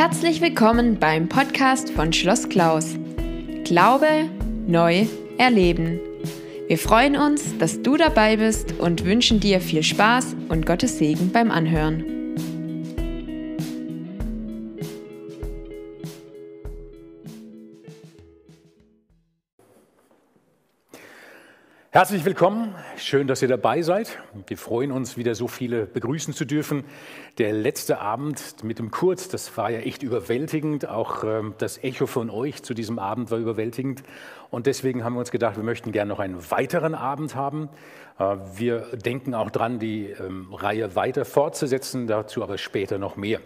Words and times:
Herzlich 0.00 0.40
willkommen 0.40 0.98
beim 0.98 1.28
Podcast 1.28 1.90
von 1.90 2.10
Schloss 2.10 2.48
Klaus. 2.48 2.96
Glaube 3.64 4.30
neu 4.66 5.04
erleben. 5.36 6.00
Wir 6.68 6.78
freuen 6.78 7.18
uns, 7.18 7.58
dass 7.58 7.82
du 7.82 7.98
dabei 7.98 8.38
bist 8.38 8.72
und 8.78 9.04
wünschen 9.04 9.40
dir 9.40 9.60
viel 9.60 9.82
Spaß 9.82 10.36
und 10.48 10.64
Gottes 10.64 10.96
Segen 10.96 11.32
beim 11.32 11.50
Anhören. 11.50 12.19
Herzlich 21.92 22.24
willkommen, 22.24 22.76
schön, 22.98 23.26
dass 23.26 23.42
ihr 23.42 23.48
dabei 23.48 23.82
seid. 23.82 24.16
Wir 24.46 24.56
freuen 24.56 24.92
uns, 24.92 25.16
wieder 25.16 25.34
so 25.34 25.48
viele 25.48 25.86
begrüßen 25.86 26.32
zu 26.32 26.44
dürfen. 26.44 26.84
Der 27.38 27.52
letzte 27.52 27.98
Abend 27.98 28.62
mit 28.62 28.78
dem 28.78 28.92
Kurt, 28.92 29.34
das 29.34 29.56
war 29.56 29.70
ja 29.70 29.80
echt 29.80 30.04
überwältigend. 30.04 30.88
Auch 30.88 31.24
ähm, 31.24 31.54
das 31.58 31.82
Echo 31.82 32.06
von 32.06 32.30
euch 32.30 32.62
zu 32.62 32.74
diesem 32.74 33.00
Abend 33.00 33.32
war 33.32 33.38
überwältigend. 33.38 34.04
Und 34.50 34.66
deswegen 34.66 35.02
haben 35.02 35.14
wir 35.14 35.18
uns 35.18 35.32
gedacht, 35.32 35.56
wir 35.56 35.64
möchten 35.64 35.90
gerne 35.90 36.10
noch 36.10 36.20
einen 36.20 36.48
weiteren 36.52 36.94
Abend 36.94 37.34
haben. 37.34 37.68
Äh, 38.20 38.36
wir 38.54 38.82
denken 38.92 39.34
auch 39.34 39.50
dran, 39.50 39.80
die 39.80 40.10
ähm, 40.10 40.54
Reihe 40.54 40.94
weiter 40.94 41.24
fortzusetzen, 41.24 42.06
dazu 42.06 42.44
aber 42.44 42.56
später 42.56 42.98
noch 42.98 43.16
mehr 43.16 43.40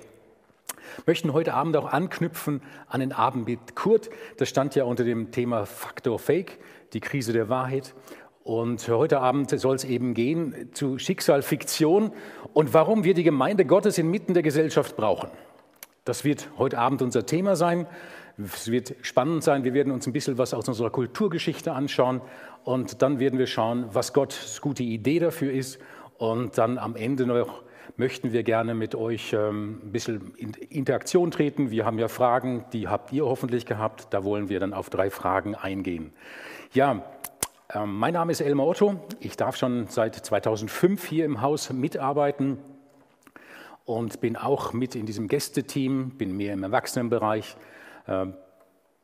möchten 1.07 1.33
heute 1.33 1.55
Abend 1.55 1.77
auch 1.77 1.93
anknüpfen 1.93 2.63
an 2.87 3.01
den 3.01 3.13
Abend 3.13 3.49
mit 3.49 3.75
Kurt. 3.75 4.11
Das 4.37 4.49
stand 4.49 4.77
ja 4.77 4.85
unter 4.85 5.03
dem 5.03 5.33
Thema 5.33 5.67
Faktor 5.67 6.21
Fake, 6.21 6.59
die 6.93 7.01
Krise 7.01 7.33
der 7.33 7.49
Wahrheit. 7.49 7.95
Und 8.45 8.87
heute 8.89 9.21
Abend 9.21 9.59
soll 9.59 9.75
es 9.75 9.85
eben 9.85 10.13
gehen 10.13 10.69
zu 10.75 10.99
Schicksal, 10.99 11.41
Fiktion 11.41 12.13
und 12.53 12.75
warum 12.75 13.03
wir 13.03 13.15
die 13.15 13.23
Gemeinde 13.23 13.65
Gottes 13.65 13.97
inmitten 13.97 14.35
der 14.35 14.43
Gesellschaft 14.43 14.97
brauchen. 14.97 15.31
Das 16.05 16.25
wird 16.25 16.51
heute 16.59 16.79
Abend 16.79 17.01
unser 17.01 17.25
Thema 17.25 17.57
sein. 17.57 17.87
Es 18.37 18.71
wird 18.71 18.97
spannend 19.01 19.43
sein. 19.45 19.65
Wir 19.65 19.73
werden 19.73 19.91
uns 19.91 20.07
ein 20.07 20.13
bisschen 20.13 20.37
was 20.37 20.53
aus 20.53 20.69
unserer 20.69 20.91
Kulturgeschichte 20.91 21.73
anschauen 21.73 22.21
und 22.65 23.01
dann 23.01 23.19
werden 23.19 23.39
wir 23.39 23.47
schauen, 23.47 23.87
was 23.93 24.13
Gottes 24.13 24.61
gute 24.61 24.83
Idee 24.83 25.21
dafür 25.21 25.51
ist. 25.51 25.79
Und 26.19 26.59
dann 26.59 26.77
am 26.77 26.97
Ende 26.97 27.25
noch 27.25 27.63
möchten 27.97 28.35
wir 28.35 28.43
gerne 28.43 28.75
mit 28.75 28.95
euch 28.95 29.33
ähm, 29.33 29.81
ein 29.85 29.93
bisschen 29.93 30.35
in 30.37 30.53
Interaktion 30.53 31.31
treten. 31.31 31.71
Wir 31.71 31.87
haben 31.87 31.99
ja 31.99 32.09
Fragen, 32.09 32.67
die 32.75 32.89
habt 32.89 33.11
ihr 33.11 33.25
hoffentlich 33.25 33.65
gehabt. 33.65 34.09
Da 34.11 34.23
wollen 34.23 34.51
wir 34.51 34.61
dann 34.61 34.75
auf 34.75 34.91
drei 34.91 35.09
Fragen 35.09 35.55
eingehen. 35.55 36.13
Ja, 36.75 37.05
mein 37.83 38.15
Name 38.15 38.31
ist 38.31 38.41
Elmar 38.41 38.69
Otto. 38.69 39.01
Ich 39.19 39.37
darf 39.37 39.57
schon 39.57 39.89
seit 39.89 40.15
2005 40.15 41.05
hier 41.05 41.25
im 41.25 41.41
Haus 41.41 41.73
mitarbeiten 41.73 42.59
und 43.85 44.21
bin 44.21 44.37
auch 44.37 44.73
mit 44.73 44.95
in 44.95 45.07
diesem 45.07 45.27
Gästeteam, 45.27 46.11
bin 46.11 46.37
mehr 46.37 46.53
im 46.53 46.63
Erwachsenenbereich 46.63 47.57
ähm, 48.07 48.35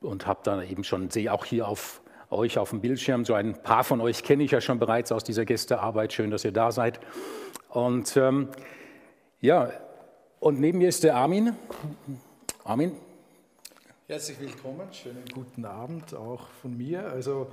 und 0.01 0.27
habe 0.29 0.41
dann 0.45 0.63
eben 0.63 0.85
schon, 0.85 1.11
sehe 1.11 1.33
auch 1.33 1.45
hier 1.45 1.67
auf 1.67 2.01
euch 2.31 2.59
auf 2.59 2.71
dem 2.71 2.81
Bildschirm, 2.81 3.25
so 3.25 3.35
ein 3.35 3.61
paar 3.61 3.83
von 3.83 4.01
euch 4.01 4.23
kenne 4.23 4.45
ich 4.45 4.53
ja 4.53 4.61
schon 4.61 4.79
bereits 4.79 5.11
aus 5.11 5.25
dieser 5.25 5.45
Gästearbeit. 5.45 6.13
Schön, 6.13 6.31
dass 6.31 6.45
ihr 6.45 6.53
da 6.53 6.71
seid. 6.71 7.01
Und 7.71 8.17
ähm, 8.17 8.51
ja, 9.41 9.73
und 10.39 10.61
neben 10.61 10.79
mir 10.79 10.91
ist 10.91 11.03
der 11.03 11.17
Armin. 11.17 11.57
Armin. 12.63 12.93
Herzlich 14.07 14.39
willkommen, 14.39 14.87
schönen 14.93 15.25
guten 15.35 15.65
Abend 15.65 16.15
auch 16.15 16.47
von 16.63 16.77
mir. 16.77 17.11
Also 17.11 17.49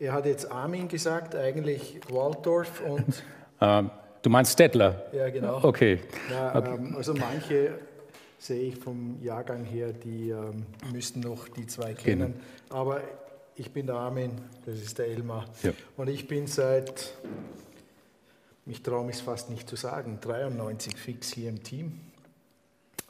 er 0.00 0.12
hat 0.14 0.26
jetzt 0.26 0.50
Armin 0.50 0.88
gesagt, 0.88 1.36
eigentlich 1.36 2.00
Waldorf 2.10 2.80
und. 2.80 3.22
Ähm, 3.62 3.90
du 4.22 4.30
meinst 4.30 4.54
Stettler? 4.54 5.04
Ja, 5.12 5.28
genau. 5.28 5.62
Okay. 5.62 6.00
Ja, 6.30 6.56
okay. 6.56 6.76
Ähm, 6.76 6.96
also 6.96 7.12
manche 7.12 7.78
sehe 8.38 8.68
ich 8.68 8.76
vom 8.78 9.22
Jahrgang 9.22 9.66
her, 9.66 9.92
die 9.92 10.30
ähm, 10.30 10.64
müssten 10.90 11.20
noch 11.20 11.46
die 11.46 11.66
zwei 11.66 11.92
kennen. 11.92 12.32
Kennen. 12.32 12.40
Aber 12.70 13.02
ich 13.56 13.70
bin 13.70 13.86
der 13.86 13.96
Armin, 13.96 14.30
das 14.64 14.76
ist 14.76 14.96
der 14.96 15.08
Elmar. 15.08 15.44
Ja. 15.62 15.72
Und 15.98 16.08
ich 16.08 16.26
bin 16.26 16.46
seit, 16.46 17.12
mich 18.64 18.82
traue 18.82 19.04
mich 19.04 19.16
fast 19.16 19.50
nicht 19.50 19.68
zu 19.68 19.76
sagen, 19.76 20.20
93 20.22 20.96
fix 20.96 21.34
hier 21.34 21.50
im 21.50 21.62
Team. 21.62 22.00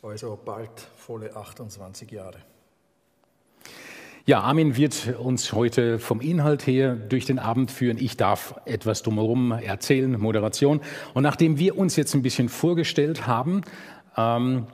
Also 0.02 0.36
bald 0.44 0.80
volle 0.96 1.36
28 1.36 2.10
Jahre. 2.10 2.38
Ja, 4.30 4.42
Armin 4.42 4.76
wird 4.76 5.16
uns 5.18 5.52
heute 5.54 5.98
vom 5.98 6.20
Inhalt 6.20 6.64
her 6.64 6.94
durch 6.94 7.24
den 7.24 7.40
Abend 7.40 7.72
führen. 7.72 7.98
Ich 7.98 8.16
darf 8.16 8.54
etwas 8.64 9.02
drumherum 9.02 9.50
erzählen, 9.50 10.12
Moderation. 10.20 10.80
Und 11.14 11.24
nachdem 11.24 11.58
wir 11.58 11.76
uns 11.76 11.96
jetzt 11.96 12.14
ein 12.14 12.22
bisschen 12.22 12.48
vorgestellt 12.48 13.26
haben, 13.26 13.62
ähm, 14.16 14.68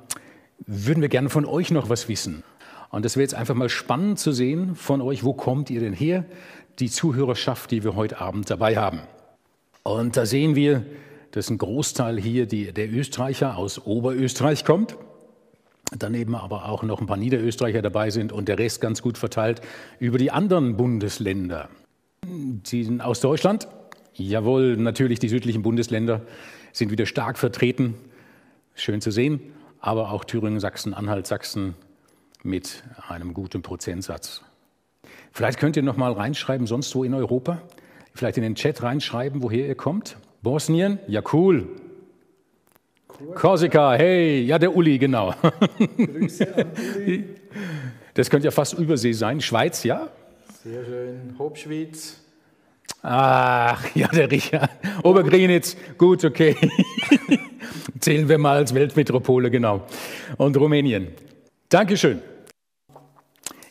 würden 0.67 1.00
wir 1.00 1.09
gerne 1.09 1.31
von 1.31 1.47
euch 1.47 1.71
noch 1.71 1.89
was 1.89 2.06
wissen. 2.06 2.43
Und 2.91 3.06
das 3.06 3.17
wäre 3.17 3.22
jetzt 3.22 3.34
einfach 3.34 3.55
mal 3.55 3.71
spannend 3.71 4.19
zu 4.19 4.31
sehen 4.31 4.75
von 4.75 5.00
euch, 5.00 5.25
wo 5.25 5.33
kommt 5.33 5.71
ihr 5.71 5.81
denn 5.81 5.94
her? 5.94 6.27
Die 6.78 6.91
Zuhörerschaft, 6.91 7.71
die 7.71 7.83
wir 7.83 7.97
heute 7.97 8.21
Abend 8.21 8.50
dabei 8.50 8.77
haben. 8.77 9.00
Und 9.84 10.19
da 10.19 10.27
sehen 10.27 10.55
wir, 10.55 10.84
dass 11.31 11.49
ein 11.49 11.56
Großteil 11.56 12.21
hier 12.21 12.44
die, 12.44 12.75
der 12.75 12.93
Österreicher 12.93 13.56
aus 13.56 13.87
Oberösterreich 13.87 14.67
kommt 14.67 14.99
daneben 15.91 16.35
aber 16.35 16.69
auch 16.69 16.83
noch 16.83 17.01
ein 17.01 17.07
paar 17.07 17.17
Niederösterreicher 17.17 17.83
dabei 17.83 18.11
sind 18.11 18.33
und 18.33 18.49
der 18.49 18.59
Rest 18.59 18.81
ganz 18.81 19.03
gut 19.03 19.19
verteilt 19.19 19.61
über 19.99 20.19
die 20.19 20.31
anderen 20.31 20.77
Bundesländer. 20.77 21.69
Sie 22.65 22.85
sind 22.85 23.01
aus 23.01 23.21
Deutschland? 23.21 23.69
Jawohl, 24.15 24.77
natürlich 24.77 25.19
die 25.19 25.29
südlichen 25.29 25.63
Bundesländer 25.63 26.23
sind 26.73 26.91
wieder 26.91 27.07
stark 27.07 27.39
vertreten. 27.39 27.95
Schön 28.75 29.01
zu 29.01 29.11
sehen. 29.11 29.41
Aber 29.81 30.11
auch 30.11 30.25
Thüringen, 30.25 30.59
Sachsen, 30.59 30.95
Anhalt, 30.95 31.27
Sachsen 31.27 31.75
mit 32.43 32.83
einem 33.09 33.35
guten 33.35 33.63
Prozentsatz. 33.63 34.43
Vielleicht 35.33 35.59
könnt 35.59 35.77
ihr 35.77 35.83
noch 35.83 35.97
mal 35.97 36.13
reinschreiben, 36.13 36.67
sonst 36.67 36.95
wo 36.95 37.05
in 37.05 37.15
Europa. 37.15 37.63
Vielleicht 38.15 38.39
in 38.39 38.43
den 38.43 38.55
Chat 38.55 38.83
reinschreiben, 38.83 39.43
woher 39.43 39.67
ihr 39.67 39.75
kommt. 39.75 40.17
Bosnien? 40.43 40.99
Ja, 41.07 41.23
cool. 41.33 41.69
Korsika, 43.34 43.94
hey, 43.94 44.43
ja, 44.43 44.59
der 44.59 44.75
Uli, 44.75 44.99
genau. 44.99 45.34
Grüße 45.97 46.54
an 46.56 46.66
Uli. 46.97 47.25
Das 48.15 48.31
könnte 48.31 48.47
ja 48.47 48.50
fast 48.50 48.75
Übersee 48.75 49.12
sein. 49.12 49.41
Schweiz, 49.41 49.84
ja? 49.84 50.09
Sehr 50.65 50.84
schön. 50.84 51.34
Hobschwitz. 51.38 52.21
Ach, 53.03 53.84
ja, 53.94 54.09
der 54.09 54.31
Richard. 54.31 54.71
Obergrinitz, 55.03 55.76
gut, 55.97 56.25
okay. 56.25 56.56
Zählen 58.00 58.28
wir 58.28 58.38
mal 58.38 58.56
als 58.56 58.75
Weltmetropole, 58.75 59.50
genau. 59.50 59.87
Und 60.37 60.56
Rumänien. 60.56 61.09
Dankeschön. 61.69 62.21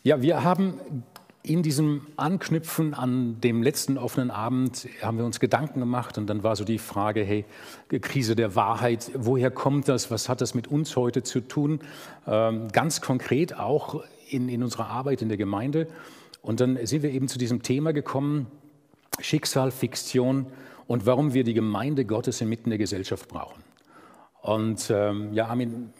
Ja, 0.03 0.21
wir 0.21 0.43
haben 0.43 1.03
in 1.45 1.63
diesem 1.63 2.07
Anknüpfen 2.17 2.93
an 2.93 3.39
dem 3.41 3.61
letzten 3.61 3.97
offenen 3.97 4.31
Abend 4.31 4.87
haben 5.01 5.17
wir 5.17 5.25
uns 5.25 5.39
Gedanken 5.39 5.79
gemacht 5.79 6.17
und 6.17 6.27
dann 6.27 6.43
war 6.43 6.55
so 6.55 6.63
die 6.63 6.79
Frage, 6.79 7.23
hey, 7.23 7.45
Krise 8.01 8.35
der 8.35 8.55
Wahrheit, 8.55 9.11
woher 9.13 9.51
kommt 9.51 9.87
das, 9.87 10.09
was 10.11 10.27
hat 10.27 10.41
das 10.41 10.55
mit 10.55 10.67
uns 10.67 10.95
heute 10.95 11.23
zu 11.23 11.41
tun? 11.41 11.79
Ähm, 12.27 12.67
ganz 12.71 13.01
konkret 13.01 13.57
auch 13.57 14.03
in, 14.29 14.49
in 14.49 14.63
unserer 14.63 14.87
Arbeit 14.87 15.21
in 15.21 15.29
der 15.29 15.37
Gemeinde. 15.37 15.87
Und 16.41 16.59
dann 16.59 16.83
sind 16.85 17.03
wir 17.03 17.11
eben 17.11 17.27
zu 17.27 17.37
diesem 17.37 17.61
Thema 17.61 17.93
gekommen, 17.93 18.47
Schicksal, 19.19 19.71
Fiktion 19.71 20.47
und 20.87 21.05
warum 21.05 21.33
wir 21.33 21.43
die 21.43 21.53
Gemeinde 21.53 22.05
Gottes 22.05 22.41
inmitten 22.41 22.69
der 22.69 22.79
Gesellschaft 22.79 23.27
brauchen. 23.27 23.63
Und 24.41 24.91
ähm, 24.91 25.33
ja, 25.33 25.47
Armin, 25.47 25.91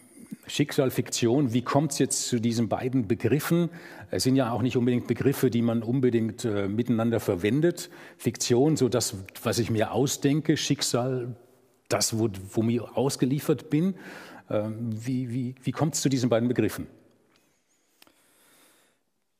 Schicksal, 0.46 0.90
Fiktion, 0.90 1.52
wie 1.52 1.62
kommt 1.62 1.92
es 1.92 1.98
jetzt 1.98 2.28
zu 2.28 2.40
diesen 2.40 2.68
beiden 2.68 3.08
Begriffen? 3.08 3.68
Es 4.10 4.22
sind 4.22 4.36
ja 4.36 4.52
auch 4.52 4.62
nicht 4.62 4.76
unbedingt 4.76 5.08
Begriffe, 5.08 5.50
die 5.50 5.62
man 5.62 5.82
unbedingt 5.82 6.44
äh, 6.44 6.68
miteinander 6.68 7.18
verwendet. 7.18 7.90
Fiktion, 8.16 8.76
so 8.76 8.88
das, 8.88 9.16
was 9.42 9.58
ich 9.58 9.70
mir 9.70 9.92
ausdenke, 9.92 10.56
Schicksal, 10.56 11.34
das, 11.88 12.18
wo, 12.18 12.28
wo 12.52 12.62
mir 12.62 12.96
ausgeliefert 12.96 13.70
bin. 13.70 13.94
Ähm, 14.48 14.90
wie, 14.92 15.32
wie, 15.32 15.54
wie 15.62 15.72
kommt 15.72 15.94
es 15.94 16.02
zu 16.02 16.08
diesen 16.08 16.28
beiden 16.28 16.48
Begriffen? 16.48 16.86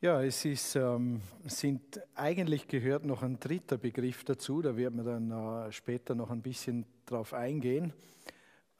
Ja, 0.00 0.22
es 0.22 0.44
ist, 0.44 0.76
ähm, 0.76 1.20
sind, 1.44 2.00
eigentlich 2.14 2.68
gehört 2.68 3.06
noch 3.06 3.22
ein 3.22 3.40
dritter 3.40 3.78
Begriff 3.78 4.24
dazu, 4.24 4.60
da 4.60 4.76
werden 4.76 4.96
wir 4.96 5.04
dann 5.04 5.30
äh, 5.30 5.72
später 5.72 6.14
noch 6.14 6.30
ein 6.30 6.42
bisschen 6.42 6.84
drauf 7.06 7.32
eingehen. 7.32 7.92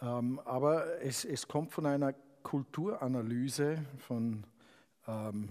Ähm, 0.07 0.41
aber 0.45 1.03
es, 1.03 1.25
es, 1.25 1.49
kommt 1.49 1.73
von 1.73 1.87
einer 1.87 2.15
Kulturanalyse 2.43 3.79
von, 3.99 4.45
ähm, 5.09 5.49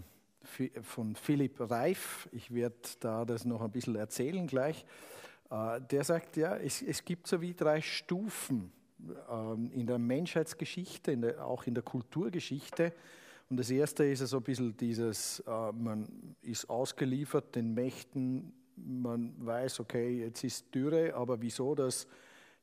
von 0.82 1.16
Philipp 1.16 1.60
Reif. 1.60 2.30
Ich 2.32 2.54
werde 2.54 2.76
da 3.00 3.26
das 3.26 3.44
noch 3.44 3.62
ein 3.62 3.72
bisschen 3.72 3.96
erzählen 3.96 4.48
gleich. 4.48 4.86
Äh, 5.50 5.82
der 5.82 6.04
sagt, 6.04 6.38
ja, 6.38 6.56
es, 6.56 6.82
es, 6.82 7.04
gibt 7.04 7.28
so 7.28 7.42
wie 7.42 7.54
drei 7.54 7.82
Stufen 7.82 8.72
ähm, 9.30 9.72
in 9.74 9.88
der 9.88 10.00
Menschheitsgeschichte, 10.00 11.12
in 11.12 11.22
der, 11.22 11.46
auch 11.46 11.66
in 11.66 11.74
der 11.74 11.84
Kulturgeschichte. 11.84 12.94
Und 13.50 13.58
das 13.58 13.70
erste 13.70 14.06
ist 14.06 14.20
so 14.20 14.38
ein 14.38 14.44
bisschen 14.44 14.78
dieses, 14.78 15.42
äh, 15.42 15.72
man 15.74 16.36
ist 16.42 16.70
ausgeliefert 16.70 17.56
den 17.56 17.74
Mächten, 17.74 18.54
man 18.78 19.34
weiß, 19.46 19.82
okay, 19.82 20.22
jetzt 20.22 20.44
ist 20.44 20.74
Dürre, 20.74 21.14
aber 21.14 21.42
wieso 21.42 21.76
das 21.76 22.08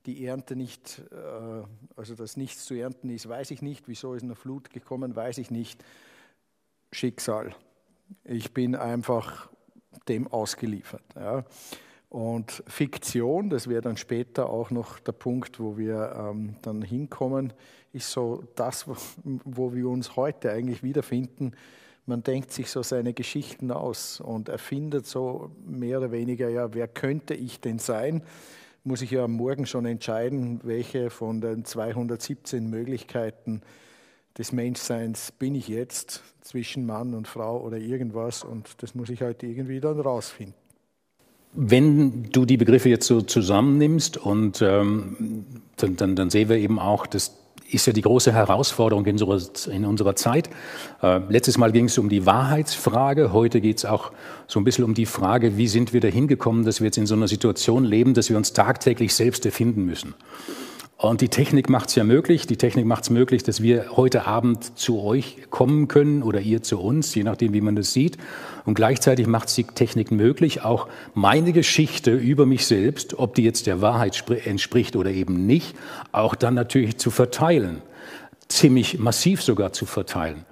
die 0.06 0.26
Ernte 0.26 0.56
nicht, 0.56 1.02
äh, 1.10 1.62
also 1.96 2.14
dass 2.14 2.37
nichts 2.37 2.64
zu 2.64 2.75
ernten 2.75 3.08
ist, 3.10 3.28
weiß 3.28 3.50
ich 3.50 3.62
nicht. 3.62 3.88
Wieso 3.88 4.14
ist 4.14 4.22
eine 4.22 4.34
Flut 4.34 4.70
gekommen, 4.70 5.14
weiß 5.14 5.38
ich 5.38 5.50
nicht. 5.50 5.84
Schicksal. 6.90 7.54
Ich 8.25 8.52
bin 8.52 8.75
einfach 8.75 9.49
dem 10.08 10.26
ausgeliefert. 10.26 11.04
Ja. 11.14 11.44
Und 12.08 12.62
Fiktion, 12.66 13.49
das 13.49 13.69
wäre 13.69 13.81
dann 13.81 13.96
später 13.96 14.50
auch 14.50 14.70
noch 14.70 14.99
der 14.99 15.12
Punkt, 15.12 15.58
wo 15.58 15.78
wir 15.78 16.14
ähm, 16.14 16.56
dann 16.60 16.82
hinkommen, 16.82 17.54
ist 17.93 18.10
so 18.10 18.44
das, 18.54 18.87
wo, 19.25 19.72
wir 19.72 19.88
uns 19.88 20.14
heute 20.16 20.50
eigentlich 20.52 20.82
wiederfinden. 20.82 21.52
Man 22.04 22.22
denkt 22.22 22.52
sich 22.52 22.70
so 22.70 22.82
seine 22.82 23.14
Geschichten 23.14 23.70
aus 23.70 24.20
und 24.20 24.49
erfindet 24.49 25.06
so 25.06 25.52
mehr 25.64 25.99
oder 25.99 26.10
weniger, 26.10 26.49
ja, 26.49 26.75
wer 26.75 26.88
könnte 26.88 27.32
ich 27.32 27.60
denn 27.60 27.78
sein? 27.78 28.22
Muss 28.84 29.02
ich 29.02 29.12
ja 29.12 29.29
Morgen 29.29 29.67
schon 29.67 29.87
entscheiden, 29.87 30.61
welche 30.64 31.11
von 31.11 31.40
den 31.40 31.64
217 31.64 32.69
Möglichkeiten 32.69 33.62
des 34.37 34.52
Menschseins 34.52 35.31
bin 35.32 35.55
ich 35.55 35.69
jetzt 35.69 36.23
zwischen 36.40 36.87
Mann 36.87 37.14
und 37.14 37.29
Frau 37.29 37.61
oder 37.61 37.79
irgendwas 37.79 38.43
und 38.43 38.82
das 38.82 38.94
muss 38.94 39.11
ich 39.11 39.23
heute 39.23 39.46
irgendwie 39.46 39.81
dann 39.81 40.00
rausfinden. 40.00 40.55
Wenn 41.55 42.31
du 42.32 42.46
die 42.46 42.56
Begriffe 42.56 42.88
jetzt 42.88 43.06
so 43.06 43.20
zusammennimmst 43.20 44.17
und 44.17 44.62
ähm, 44.62 45.44
dann, 45.76 45.96
dann, 45.96 46.17
dann, 46.17 46.31
sehen 46.31 46.49
wir 46.49 46.56
eben 46.56 46.78
auch, 46.78 47.06
das 47.06 47.37
ist 47.72 47.86
ja 47.86 47.92
die 47.92 48.02
große 48.02 48.32
Herausforderung 48.32 49.04
in 49.06 49.20
unserer, 49.22 49.40
in 49.72 49.84
unserer 49.84 50.16
Zeit. 50.16 50.50
Äh, 51.02 51.20
letztes 51.28 51.58
Mal 51.58 51.72
ging 51.72 51.86
es 51.86 51.98
um 51.98 52.08
die 52.08 52.26
Wahrheitsfrage, 52.26 53.32
heute 53.32 53.60
geht 53.60 53.78
es 53.78 53.84
auch 53.84 54.12
so 54.46 54.60
ein 54.60 54.64
bisschen 54.64 54.84
um 54.84 54.94
die 54.94 55.06
Frage, 55.06 55.56
wie 55.56 55.69
sind 55.69 55.92
wir 55.92 56.00
dahin 56.00 56.28
gekommen, 56.28 56.64
dass 56.64 56.80
wir 56.80 56.86
jetzt 56.86 56.98
in 56.98 57.06
so 57.06 57.14
einer 57.14 57.28
Situation 57.28 57.84
leben, 57.84 58.14
dass 58.14 58.28
wir 58.30 58.36
uns 58.36 58.52
tagtäglich 58.52 59.14
selbst 59.14 59.46
erfinden 59.46 59.84
müssen. 59.84 60.14
Und 61.02 61.20
die 61.20 61.28
Technik 61.28 61.69
macht 61.69 61.88
es 61.88 61.96
ja 61.96 62.04
möglich. 62.04 62.46
Die 62.46 62.56
Technik 62.56 62.87
macht 62.87 63.02
es 63.02 63.10
möglich, 63.10 63.43
dass 63.43 63.60
wir 63.60 63.96
heute 63.96 64.25
Abend 64.25 64.78
zu 64.78 65.02
euch 65.02 65.38
kommen 65.50 65.88
können 65.88 66.22
oder 66.22 66.40
ihr 66.40 66.62
zu 66.62 66.78
uns, 66.78 67.12
je 67.16 67.25
nachdem, 67.25 67.52
wie 67.52 67.60
man 67.60 67.75
das 67.75 67.93
sieht. 67.93 68.19
Und 68.66 68.75
gleichzeitig 68.75 69.26
macht 69.26 69.54
die 69.56 69.64
Technik 69.64 70.12
möglich, 70.12 70.62
auch 70.62 70.87
meine 71.12 71.52
Geschichte 71.52 72.12
über 72.12 72.46
mich 72.46 72.66
selbst, 72.66 73.19
ob 73.19 73.34
die 73.34 73.43
jetzt 73.43 73.66
der 73.66 73.81
Wahrheit 73.81 74.22
entspricht 74.44 74.94
oder 74.94 75.10
eben 75.10 75.44
nicht, 75.44 75.75
auch 76.12 76.37
dann 76.37 76.54
natürlich 76.54 76.99
zu 76.99 77.10
verteilen. 77.10 77.82
Ziemlich 78.46 79.00
massiv 79.00 79.43
sogar 79.43 79.72
zu 79.72 79.87
verteilen. 79.87 80.44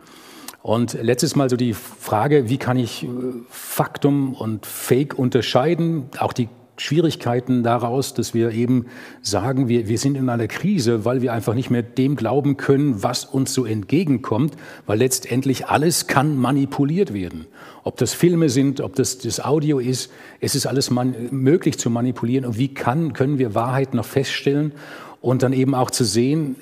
Und 0.62 0.98
letztes 1.00 1.36
Mal 1.36 1.48
so 1.48 1.56
die 1.56 1.74
Frage, 1.74 2.48
wie 2.48 2.58
kann 2.58 2.76
ich 2.76 3.04
äh, 3.04 3.08
Faktum 3.48 4.34
und 4.34 4.66
Fake 4.66 5.16
unterscheiden? 5.16 6.10
Auch 6.18 6.32
die 6.32 6.48
Schwierigkeiten 6.80 7.62
daraus, 7.62 8.14
dass 8.14 8.32
wir 8.32 8.52
eben 8.52 8.86
sagen, 9.20 9.68
wir, 9.68 9.86
wir 9.88 9.98
sind 9.98 10.16
in 10.16 10.28
einer 10.30 10.48
Krise, 10.48 11.04
weil 11.04 11.20
wir 11.20 11.32
einfach 11.32 11.54
nicht 11.54 11.70
mehr 11.70 11.82
dem 11.82 12.16
glauben 12.16 12.56
können, 12.56 13.02
was 13.02 13.26
uns 13.26 13.52
so 13.52 13.66
entgegenkommt, 13.66 14.54
weil 14.86 14.98
letztendlich 14.98 15.66
alles 15.66 16.06
kann 16.06 16.38
manipuliert 16.38 17.12
werden. 17.12 17.46
Ob 17.84 17.98
das 17.98 18.14
Filme 18.14 18.48
sind, 18.48 18.80
ob 18.80 18.94
das 18.94 19.18
das 19.18 19.44
Audio 19.44 19.78
ist, 19.78 20.10
es 20.40 20.54
ist 20.54 20.66
alles 20.66 20.90
möglich 20.90 21.78
zu 21.78 21.90
manipulieren. 21.90 22.46
Und 22.46 22.56
wie 22.56 22.72
kann, 22.72 23.12
können 23.12 23.38
wir 23.38 23.54
Wahrheit 23.54 23.92
noch 23.92 24.06
feststellen 24.06 24.72
und 25.20 25.42
dann 25.42 25.52
eben 25.52 25.74
auch 25.74 25.90
zu 25.90 26.04
sehen, 26.04 26.56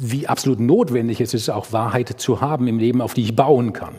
wie 0.00 0.26
absolut 0.26 0.60
notwendig 0.60 1.20
es 1.20 1.32
ist, 1.32 1.48
auch 1.48 1.72
Wahrheit 1.72 2.08
zu 2.20 2.42
haben 2.42 2.68
im 2.68 2.78
Leben, 2.78 3.00
auf 3.00 3.14
die 3.14 3.22
ich 3.22 3.36
bauen 3.36 3.72
kann. 3.72 3.94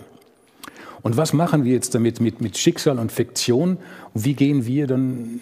Und 1.02 1.18
was 1.18 1.34
machen 1.34 1.66
wir 1.66 1.74
jetzt 1.74 1.96
damit 1.96 2.22
mit, 2.22 2.42
mit 2.42 2.58
Schicksal 2.58 3.00
und 3.00 3.12
Fiktion? 3.12 3.78
Wie 4.14 4.36
gehen 4.36 4.66
wir 4.66 4.88
dann 4.88 5.42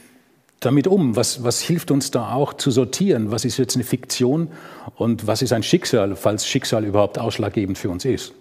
damit 0.62 0.88
um? 0.88 1.16
Was, 1.18 1.44
was 1.44 1.60
hilft 1.60 1.92
uns 1.92 2.12
da 2.12 2.34
auch 2.34 2.54
zu 2.54 2.72
sortieren? 2.72 3.32
Was 3.32 3.44
ist 3.44 3.58
jetzt 3.58 3.76
eine 3.76 3.84
Fiktion 3.84 4.50
und 4.96 5.28
was 5.28 5.42
ist 5.42 5.52
ein 5.52 5.64
Schicksal, 5.64 6.16
falls 6.16 6.48
Schicksal 6.48 6.86
überhaupt 6.86 7.20
ausschlaggebend 7.20 7.78
für 7.78 7.90
uns 7.90 8.06
ist? 8.06 8.34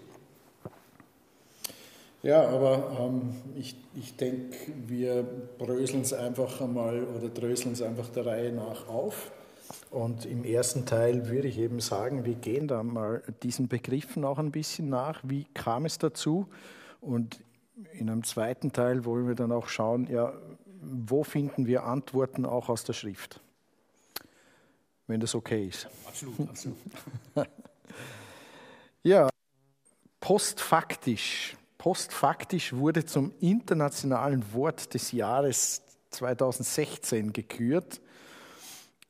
Ja, 2.22 2.46
aber 2.48 2.96
ähm, 3.00 3.34
ich, 3.56 3.74
ich 3.98 4.14
denke, 4.16 4.54
wir 4.86 5.24
bröseln 5.58 6.02
es 6.02 6.12
einfach 6.12 6.60
einmal 6.60 7.02
oder 7.04 7.28
dröseln 7.28 7.72
es 7.72 7.80
einfach 7.80 8.08
der 8.10 8.26
Reihe 8.26 8.52
nach 8.52 8.86
auf. 8.88 9.32
Und 9.90 10.26
im 10.26 10.44
ersten 10.44 10.84
Teil 10.84 11.28
würde 11.28 11.48
ich 11.48 11.58
eben 11.58 11.80
sagen, 11.80 12.26
wir 12.26 12.34
gehen 12.34 12.68
da 12.68 12.82
mal 12.82 13.22
diesen 13.42 13.68
Begriffen 13.68 14.24
auch 14.24 14.38
ein 14.38 14.50
bisschen 14.50 14.90
nach. 14.90 15.20
Wie 15.24 15.46
kam 15.54 15.86
es 15.86 15.96
dazu? 15.96 16.46
Und 17.00 17.40
in 17.92 18.10
einem 18.10 18.24
zweiten 18.24 18.72
Teil 18.72 19.06
wollen 19.06 19.26
wir 19.26 19.34
dann 19.34 19.52
auch 19.52 19.68
schauen, 19.68 20.06
ja, 20.10 20.34
wo 20.80 21.24
finden 21.24 21.66
wir 21.66 21.84
Antworten 21.84 22.44
auch 22.44 22.68
aus 22.68 22.84
der 22.84 22.92
Schrift? 22.92 23.40
Wenn 25.06 25.20
das 25.20 25.34
okay 25.34 25.66
ist. 25.66 25.88
Absolut, 26.06 26.48
absolut. 26.48 26.78
ja, 29.02 29.28
postfaktisch. 30.20 31.56
Postfaktisch 31.78 32.74
wurde 32.74 33.04
zum 33.04 33.32
internationalen 33.40 34.52
Wort 34.52 34.92
des 34.94 35.12
Jahres 35.12 35.82
2016 36.10 37.32
gekürt. 37.32 38.00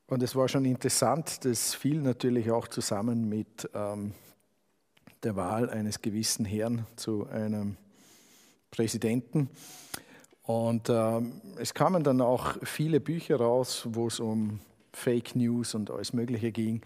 Und 0.06 0.22
es 0.22 0.34
war 0.34 0.48
schon 0.48 0.64
interessant, 0.64 1.44
das 1.44 1.74
fiel 1.74 2.00
natürlich 2.00 2.50
auch 2.50 2.68
zusammen 2.68 3.28
mit 3.28 3.68
ähm, 3.74 4.12
der 5.22 5.36
Wahl 5.36 5.70
eines 5.70 6.00
gewissen 6.02 6.44
Herrn 6.44 6.86
zu 6.96 7.26
einem 7.28 7.76
Präsidenten. 8.70 9.50
Und 10.50 10.88
äh, 10.88 11.20
es 11.58 11.74
kamen 11.74 12.02
dann 12.02 12.20
auch 12.20 12.56
viele 12.64 12.98
Bücher 12.98 13.36
raus, 13.36 13.86
wo 13.88 14.08
es 14.08 14.18
um 14.18 14.58
Fake 14.92 15.36
News 15.36 15.76
und 15.76 15.92
alles 15.92 16.12
Mögliche 16.12 16.50
ging. 16.50 16.82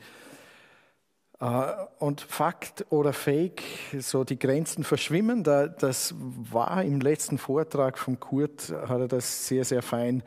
Äh, 1.41 1.73
und 1.99 2.21
Fakt 2.21 2.85
oder 2.91 3.15
Fake, 3.15 3.63
so 3.99 4.23
die 4.23 4.39
Grenzen 4.39 4.85
verschwimmen, 4.85 5.45
da, 5.45 5.67
das 5.67 6.15
war 6.19 6.85
im 6.85 7.01
letzten 7.01 7.39
Vortrag 7.39 7.97
von 7.97 8.21
Kurt, 8.21 8.71
hat 8.87 9.01
er 9.01 9.09
das 9.09 9.49
sehr, 9.49 9.65
sehr 9.65 9.81
fein 9.81 10.23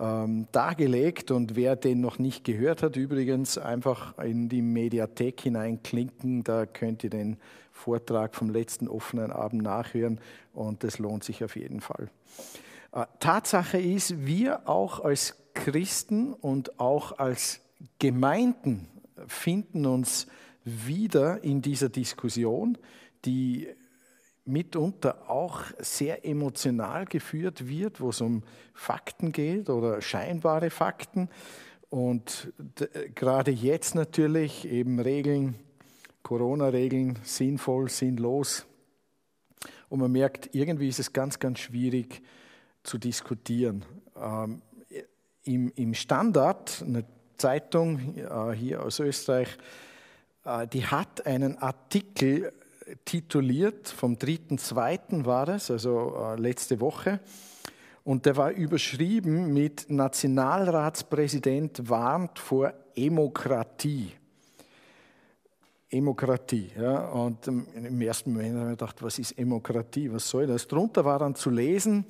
ähm, 0.00 0.46
dargelegt. 0.52 1.30
Und 1.30 1.56
wer 1.56 1.76
den 1.76 2.00
noch 2.00 2.18
nicht 2.18 2.42
gehört 2.44 2.82
hat, 2.82 2.96
übrigens 2.96 3.58
einfach 3.58 4.16
in 4.16 4.48
die 4.48 4.62
Mediathek 4.62 5.42
hineinklinken, 5.42 6.42
da 6.42 6.64
könnt 6.64 7.04
ihr 7.04 7.10
den 7.10 7.36
Vortrag 7.70 8.34
vom 8.34 8.48
letzten 8.48 8.88
offenen 8.88 9.30
Abend 9.30 9.62
nachhören 9.62 10.20
und 10.54 10.84
das 10.84 10.98
lohnt 10.98 11.22
sich 11.22 11.44
auf 11.44 11.54
jeden 11.54 11.82
Fall. 11.82 12.08
Äh, 12.92 13.06
Tatsache 13.20 13.78
ist, 13.78 14.26
wir 14.26 14.68
auch 14.68 15.00
als 15.00 15.36
Christen 15.54 16.32
und 16.32 16.78
auch 16.78 17.18
als 17.18 17.60
Gemeinden 17.98 18.88
finden 19.26 19.86
uns 19.86 20.26
wieder 20.64 21.42
in 21.42 21.62
dieser 21.62 21.88
Diskussion, 21.88 22.78
die 23.24 23.68
mitunter 24.44 25.28
auch 25.28 25.62
sehr 25.78 26.24
emotional 26.24 27.04
geführt 27.04 27.68
wird, 27.68 28.00
wo 28.00 28.10
es 28.10 28.20
um 28.20 28.42
Fakten 28.72 29.32
geht 29.32 29.68
oder 29.68 30.00
scheinbare 30.00 30.70
Fakten. 30.70 31.28
Und 31.90 32.52
gerade 33.14 33.50
jetzt 33.50 33.94
natürlich 33.94 34.66
eben 34.66 35.00
Regeln, 35.00 35.54
Corona-Regeln, 36.22 37.18
sinnvoll, 37.22 37.88
sinnlos. 37.88 38.66
Und 39.88 40.00
man 40.00 40.12
merkt, 40.12 40.54
irgendwie 40.54 40.88
ist 40.88 40.98
es 40.98 41.12
ganz, 41.12 41.38
ganz 41.38 41.58
schwierig, 41.58 42.22
zu 42.88 42.98
diskutieren. 42.98 43.84
Ähm, 44.16 44.62
im, 45.44 45.70
Im 45.76 45.94
Standard, 45.94 46.82
eine 46.84 47.04
Zeitung 47.36 48.16
äh, 48.16 48.52
hier 48.52 48.82
aus 48.82 48.98
Österreich, 48.98 49.48
äh, 50.44 50.66
die 50.66 50.86
hat 50.86 51.26
einen 51.26 51.58
Artikel 51.58 52.52
tituliert, 53.04 53.88
vom 53.88 54.14
3.2. 54.14 55.26
war 55.26 55.48
es, 55.48 55.70
also 55.70 56.16
äh, 56.16 56.40
letzte 56.40 56.80
Woche, 56.80 57.20
und 58.04 58.24
der 58.24 58.36
war 58.36 58.52
überschrieben 58.52 59.52
mit 59.52 59.90
Nationalratspräsident 59.90 61.90
warnt 61.90 62.38
vor 62.38 62.72
Emokratie. 62.94 64.12
Emokratie. 65.90 66.70
Ja, 66.78 67.08
und 67.08 67.46
im 67.46 68.00
ersten 68.00 68.32
Moment 68.32 68.56
habe 68.56 68.72
ich 68.72 68.78
gedacht, 68.78 69.02
was 69.02 69.18
ist 69.18 69.38
Emokratie? 69.38 70.12
Was 70.12 70.28
soll 70.28 70.46
das? 70.46 70.66
Drunter 70.66 71.04
war 71.04 71.18
dann 71.18 71.34
zu 71.34 71.50
lesen, 71.50 72.04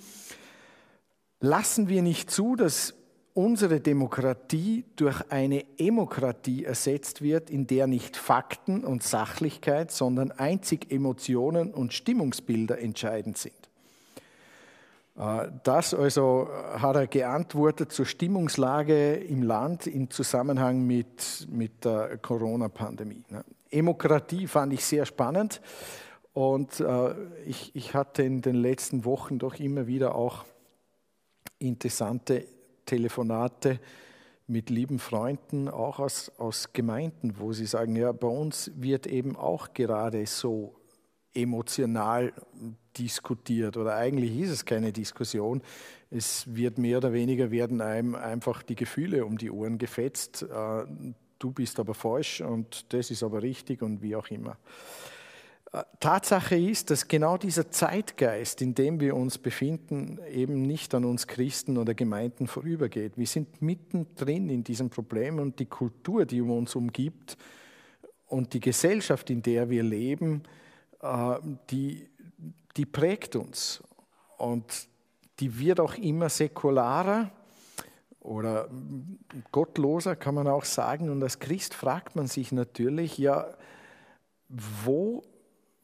Lassen 1.40 1.88
wir 1.88 2.02
nicht 2.02 2.30
zu, 2.30 2.56
dass 2.56 2.94
unsere 3.32 3.80
Demokratie 3.80 4.84
durch 4.96 5.30
eine 5.30 5.64
Emokratie 5.78 6.64
ersetzt 6.64 7.22
wird, 7.22 7.50
in 7.50 7.68
der 7.68 7.86
nicht 7.86 8.16
Fakten 8.16 8.84
und 8.84 9.04
Sachlichkeit, 9.04 9.92
sondern 9.92 10.32
einzig 10.32 10.90
Emotionen 10.90 11.72
und 11.72 11.92
Stimmungsbilder 11.92 12.80
entscheidend 12.80 13.38
sind. 13.38 13.54
Äh, 15.16 15.50
das 15.62 15.94
also 15.94 16.48
hat 16.78 16.96
er 16.96 17.06
geantwortet 17.06 17.92
zur 17.92 18.06
Stimmungslage 18.06 19.14
im 19.14 19.42
Land 19.42 19.86
im 19.86 20.10
Zusammenhang 20.10 20.84
mit, 20.84 21.46
mit 21.48 21.84
der 21.84 22.18
Corona-Pandemie. 22.18 23.22
Ne? 23.30 23.44
Demokratie 23.72 24.48
fand 24.48 24.72
ich 24.72 24.84
sehr 24.84 25.06
spannend 25.06 25.60
und 26.32 26.80
äh, 26.80 27.14
ich, 27.46 27.70
ich 27.74 27.94
hatte 27.94 28.24
in 28.24 28.42
den 28.42 28.56
letzten 28.56 29.04
Wochen 29.04 29.38
doch 29.38 29.60
immer 29.60 29.86
wieder 29.86 30.16
auch 30.16 30.44
interessante 31.58 32.46
Telefonate 32.86 33.80
mit 34.46 34.70
lieben 34.70 34.98
Freunden, 34.98 35.68
auch 35.68 35.98
aus, 35.98 36.32
aus 36.38 36.72
Gemeinden, 36.72 37.34
wo 37.38 37.52
sie 37.52 37.66
sagen, 37.66 37.96
ja, 37.96 38.12
bei 38.12 38.28
uns 38.28 38.70
wird 38.74 39.06
eben 39.06 39.36
auch 39.36 39.74
gerade 39.74 40.24
so 40.26 40.74
emotional 41.34 42.32
diskutiert 42.96 43.76
oder 43.76 43.96
eigentlich 43.96 44.36
ist 44.40 44.50
es 44.50 44.64
keine 44.64 44.92
Diskussion. 44.92 45.62
Es 46.10 46.52
wird 46.52 46.78
mehr 46.78 46.98
oder 46.98 47.12
weniger 47.12 47.50
werden 47.50 47.80
einem 47.80 48.14
einfach 48.14 48.62
die 48.62 48.74
Gefühle 48.74 49.24
um 49.24 49.36
die 49.36 49.50
Ohren 49.50 49.78
gefetzt. 49.78 50.42
Äh, 50.42 50.84
du 51.38 51.52
bist 51.52 51.78
aber 51.78 51.94
falsch 51.94 52.40
und 52.40 52.92
das 52.92 53.10
ist 53.10 53.22
aber 53.22 53.42
richtig 53.42 53.82
und 53.82 54.02
wie 54.02 54.16
auch 54.16 54.28
immer. 54.28 54.56
Tatsache 56.00 56.56
ist, 56.56 56.90
dass 56.90 57.08
genau 57.08 57.36
dieser 57.36 57.70
Zeitgeist, 57.70 58.62
in 58.62 58.74
dem 58.74 59.00
wir 59.00 59.14
uns 59.14 59.36
befinden, 59.36 60.18
eben 60.30 60.62
nicht 60.62 60.94
an 60.94 61.04
uns 61.04 61.26
Christen 61.26 61.76
oder 61.76 61.92
Gemeinden 61.92 62.46
vorübergeht. 62.46 63.18
Wir 63.18 63.26
sind 63.26 63.60
mittendrin 63.60 64.48
in 64.48 64.64
diesem 64.64 64.88
Problem 64.88 65.38
und 65.38 65.58
die 65.58 65.66
Kultur, 65.66 66.24
die 66.24 66.40
uns 66.40 66.74
umgibt 66.74 67.36
und 68.26 68.54
die 68.54 68.60
Gesellschaft, 68.60 69.28
in 69.28 69.42
der 69.42 69.68
wir 69.68 69.82
leben, 69.82 70.42
äh, 71.02 71.38
die, 71.68 72.08
die 72.76 72.86
prägt 72.86 73.36
uns. 73.36 73.82
Und 74.38 74.88
die 75.40 75.58
wird 75.58 75.80
auch 75.80 75.94
immer 75.94 76.30
säkularer 76.30 77.30
oder 78.20 78.68
gottloser, 79.52 80.16
kann 80.16 80.34
man 80.34 80.48
auch 80.48 80.64
sagen. 80.64 81.10
Und 81.10 81.22
als 81.22 81.38
Christ 81.38 81.74
fragt 81.74 82.16
man 82.16 82.26
sich 82.26 82.52
natürlich, 82.52 83.18
ja, 83.18 83.54
wo 84.48 85.22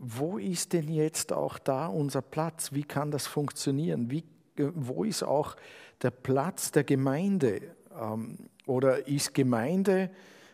wo 0.06 0.38
ist 0.38 0.72
denn 0.72 0.88
jetzt 0.88 1.32
auch 1.32 1.58
da 1.58 1.86
unser 1.86 2.22
Platz? 2.22 2.72
Wie 2.72 2.84
kann 2.84 3.10
das 3.10 3.26
funktionieren? 3.26 4.10
Wie, 4.10 4.24
äh, 4.56 4.70
wo 4.74 5.04
ist 5.04 5.22
auch 5.22 5.56
der 6.02 6.10
Platz 6.10 6.70
der 6.70 6.84
Gemeinde? 6.84 7.62
Ähm, 7.98 8.36
oder 8.66 9.08
ist 9.08 9.34
Gemeinde 9.34 10.10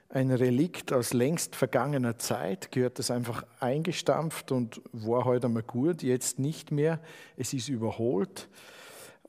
ein 0.08 0.30
Relikt 0.30 0.92
aus 0.92 1.12
längst 1.12 1.56
vergangener 1.56 2.18
Zeit? 2.18 2.70
Gehört 2.70 2.98
das 2.98 3.10
einfach 3.10 3.44
eingestampft 3.58 4.52
und 4.52 4.80
war 4.92 5.24
heute 5.24 5.46
einmal 5.46 5.62
gut, 5.62 6.02
jetzt 6.02 6.38
nicht 6.38 6.70
mehr? 6.70 7.00
Es 7.36 7.52
ist 7.52 7.68
überholt. 7.68 8.48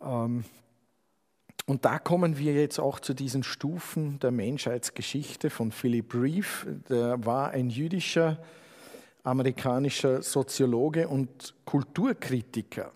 Ähm, 0.02 0.44
und 1.66 1.86
da 1.86 2.00
kommen 2.00 2.38
wir 2.38 2.54
jetzt 2.54 2.80
auch 2.80 3.00
zu 3.00 3.14
diesen 3.14 3.44
Stufen 3.44 4.20
der 4.20 4.32
Menschheitsgeschichte 4.32 5.50
von 5.50 5.72
Philip 5.72 6.14
Reeve. 6.14 6.82
Der 6.90 7.26
war 7.26 7.52
ein 7.52 7.70
jüdischer 7.70 8.40
amerikanischer 9.24 10.22
Soziologe 10.22 11.08
und 11.08 11.54
Kulturkritiker. 11.66 12.92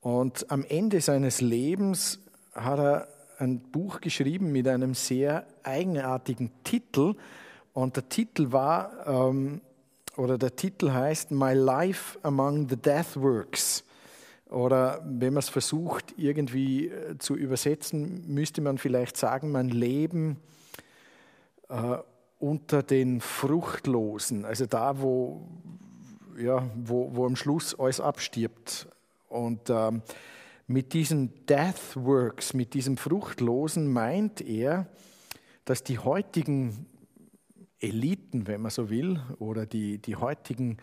Und 0.00 0.50
am 0.50 0.64
Ende 0.64 1.00
seines 1.00 1.40
Lebens 1.40 2.20
hat 2.52 2.78
er 2.78 3.08
ein 3.38 3.60
Buch 3.60 4.00
geschrieben 4.00 4.52
mit 4.52 4.68
einem 4.68 4.94
sehr 4.94 5.46
eigenartigen 5.62 6.50
Titel. 6.62 7.14
Und 7.72 7.96
der 7.96 8.08
Titel 8.08 8.52
war, 8.52 9.06
ähm, 9.06 9.60
oder 10.16 10.38
der 10.38 10.54
Titel 10.54 10.92
heißt 10.92 11.30
My 11.30 11.52
Life 11.54 12.18
Among 12.22 12.68
the 12.68 12.76
Deathworks. 12.76 13.84
Oder 14.50 15.02
wenn 15.04 15.32
man 15.32 15.40
es 15.40 15.48
versucht 15.48 16.14
irgendwie 16.16 16.88
äh, 16.88 17.18
zu 17.18 17.34
übersetzen, 17.34 18.24
müsste 18.28 18.60
man 18.60 18.78
vielleicht 18.78 19.16
sagen, 19.16 19.50
mein 19.50 19.68
Leben 19.68 20.36
äh, 21.68 21.96
unter 22.44 22.82
den 22.82 23.22
Fruchtlosen, 23.22 24.44
also 24.44 24.66
da, 24.66 25.00
wo, 25.00 25.48
ja, 26.38 26.68
wo, 26.76 27.08
wo 27.14 27.24
am 27.24 27.36
Schluss 27.36 27.78
alles 27.78 28.00
abstirbt. 28.00 28.86
Und 29.28 29.70
ähm, 29.70 30.02
mit 30.66 30.92
diesen 30.92 31.46
Death 31.46 31.96
Works, 31.96 32.52
mit 32.52 32.74
diesem 32.74 32.98
Fruchtlosen 32.98 33.90
meint 33.90 34.42
er, 34.42 34.86
dass 35.64 35.82
die 35.84 35.98
heutigen 35.98 36.84
Eliten, 37.80 38.46
wenn 38.46 38.60
man 38.60 38.70
so 38.70 38.90
will, 38.90 39.20
oder 39.38 39.64
die, 39.64 39.96
die 39.96 40.16
heutigen 40.16 40.76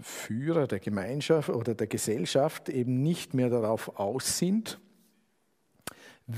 Führer 0.00 0.66
der 0.66 0.80
Gemeinschaft 0.80 1.50
oder 1.50 1.74
der 1.74 1.86
Gesellschaft 1.86 2.70
eben 2.70 3.02
nicht 3.02 3.34
mehr 3.34 3.50
darauf 3.50 3.98
aus 3.98 4.38
sind, 4.38 4.80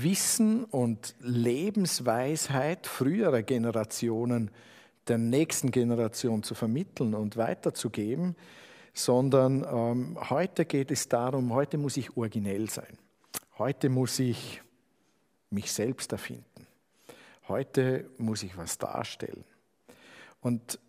Wissen 0.01 0.63
und 0.65 1.15
Lebensweisheit 1.19 2.87
früherer 2.87 3.43
Generationen 3.43 4.51
der 5.07 5.17
nächsten 5.17 5.71
Generation 5.71 6.43
zu 6.43 6.55
vermitteln 6.55 7.13
und 7.13 7.37
weiterzugeben, 7.37 8.35
sondern 8.93 9.65
ähm, 9.69 10.17
heute 10.29 10.65
geht 10.65 10.91
es 10.91 11.07
darum, 11.07 11.53
heute 11.53 11.77
muss 11.77 11.97
ich 11.97 12.17
originell 12.17 12.69
sein. 12.69 12.97
Heute 13.57 13.89
muss 13.89 14.19
ich 14.19 14.61
mich 15.49 15.71
selbst 15.71 16.11
erfinden. 16.11 16.67
Heute 17.47 18.09
muss 18.17 18.43
ich 18.43 18.57
was 18.57 18.77
darstellen. 18.77 19.43
Und 20.41 20.79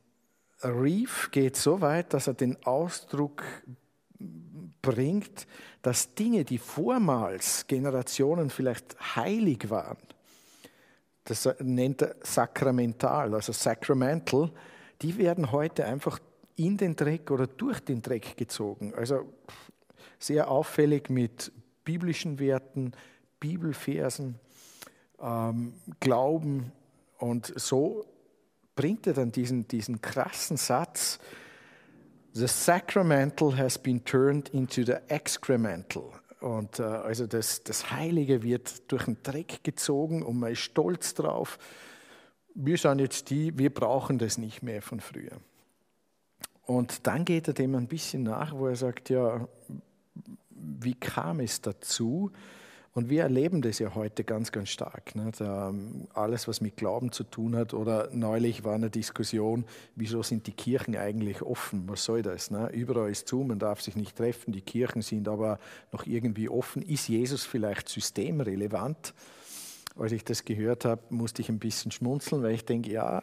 Reeve 0.62 1.30
geht 1.30 1.56
so 1.56 1.80
weit, 1.80 2.14
dass 2.14 2.26
er 2.26 2.34
den 2.34 2.56
Ausdruck 2.64 3.42
bringt, 4.82 5.46
dass 5.86 6.14
Dinge, 6.14 6.44
die 6.44 6.58
vormals 6.58 7.64
Generationen 7.68 8.50
vielleicht 8.50 8.96
heilig 9.14 9.70
waren, 9.70 9.98
das 11.22 11.48
nennt 11.60 12.02
er 12.02 12.16
sakramental, 12.24 13.32
also 13.32 13.52
sacramental, 13.52 14.50
die 15.00 15.16
werden 15.16 15.52
heute 15.52 15.84
einfach 15.84 16.18
in 16.56 16.76
den 16.76 16.96
Dreck 16.96 17.30
oder 17.30 17.46
durch 17.46 17.78
den 17.78 18.02
Dreck 18.02 18.36
gezogen. 18.36 18.94
Also 18.96 19.32
sehr 20.18 20.50
auffällig 20.50 21.08
mit 21.08 21.52
biblischen 21.84 22.40
Werten, 22.40 22.90
Bibelversen, 23.38 24.40
ähm, 25.20 25.74
Glauben 26.00 26.72
und 27.18 27.52
so 27.54 28.04
bringt 28.74 29.06
er 29.06 29.12
dann 29.12 29.30
diesen, 29.30 29.68
diesen 29.68 30.00
krassen 30.00 30.56
Satz, 30.56 31.20
The 32.36 32.48
sacramental 32.48 33.56
has 33.56 33.78
been 33.78 34.04
turned 34.04 34.50
into 34.50 34.84
the 34.84 34.98
excremental. 35.08 36.12
Und 36.40 36.80
äh, 36.80 36.82
also 36.82 37.26
das, 37.26 37.62
das 37.62 37.90
Heilige 37.90 38.42
wird 38.42 38.92
durch 38.92 39.06
den 39.06 39.16
Dreck 39.22 39.64
gezogen 39.64 40.22
und 40.22 40.38
man 40.38 40.52
ist 40.52 40.58
stolz 40.58 41.14
drauf. 41.14 41.58
Wir 42.54 42.76
sind 42.76 42.98
jetzt 42.98 43.30
die, 43.30 43.56
wir 43.56 43.72
brauchen 43.72 44.18
das 44.18 44.36
nicht 44.36 44.62
mehr 44.62 44.82
von 44.82 45.00
früher. 45.00 45.40
Und 46.66 47.06
dann 47.06 47.24
geht 47.24 47.48
er 47.48 47.54
dem 47.54 47.74
ein 47.74 47.88
bisschen 47.88 48.24
nach, 48.24 48.52
wo 48.52 48.66
er 48.66 48.76
sagt, 48.76 49.08
ja, 49.08 49.48
wie 50.50 50.94
kam 50.94 51.40
es 51.40 51.62
dazu? 51.62 52.32
Und 52.96 53.10
wir 53.10 53.24
erleben 53.24 53.60
das 53.60 53.78
ja 53.78 53.94
heute 53.94 54.24
ganz, 54.24 54.52
ganz 54.52 54.70
stark. 54.70 55.14
Nicht? 55.16 55.42
Ähm, 55.42 56.08
alles, 56.14 56.48
was 56.48 56.62
mit 56.62 56.78
Glauben 56.78 57.12
zu 57.12 57.24
tun 57.24 57.54
hat. 57.54 57.74
Oder 57.74 58.08
neulich 58.10 58.64
war 58.64 58.74
eine 58.74 58.88
Diskussion, 58.88 59.66
wieso 59.96 60.22
sind 60.22 60.46
die 60.46 60.52
Kirchen 60.52 60.96
eigentlich 60.96 61.42
offen? 61.42 61.86
Was 61.90 62.04
soll 62.04 62.22
das? 62.22 62.50
Ne? 62.50 62.70
Überall 62.72 63.10
ist 63.10 63.28
zu, 63.28 63.40
man 63.40 63.58
darf 63.58 63.82
sich 63.82 63.96
nicht 63.96 64.16
treffen, 64.16 64.52
die 64.52 64.62
Kirchen 64.62 65.02
sind 65.02 65.28
aber 65.28 65.58
noch 65.92 66.06
irgendwie 66.06 66.48
offen. 66.48 66.80
Ist 66.80 67.08
Jesus 67.08 67.44
vielleicht 67.44 67.90
systemrelevant? 67.90 69.12
Als 69.98 70.12
ich 70.12 70.24
das 70.24 70.46
gehört 70.46 70.86
habe, 70.86 71.02
musste 71.10 71.42
ich 71.42 71.50
ein 71.50 71.58
bisschen 71.58 71.90
schmunzeln, 71.90 72.42
weil 72.42 72.54
ich 72.54 72.64
denke, 72.64 72.90
ja, 72.92 73.22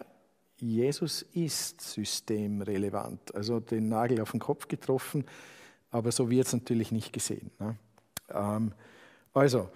Jesus 0.58 1.24
ist 1.34 1.82
systemrelevant. 1.82 3.34
Also 3.34 3.60
den 3.60 3.90
Nagel 3.90 4.22
auf 4.22 4.30
den 4.30 4.40
Kopf 4.40 4.68
getroffen, 4.68 5.26
aber 5.90 6.12
so 6.12 6.30
wird 6.30 6.46
es 6.46 6.54
natürlich 6.54 6.92
nicht 6.92 7.12
gesehen. 7.12 7.50
Ne? 7.58 7.76
Ähm, 8.30 8.74
also, 9.34 9.70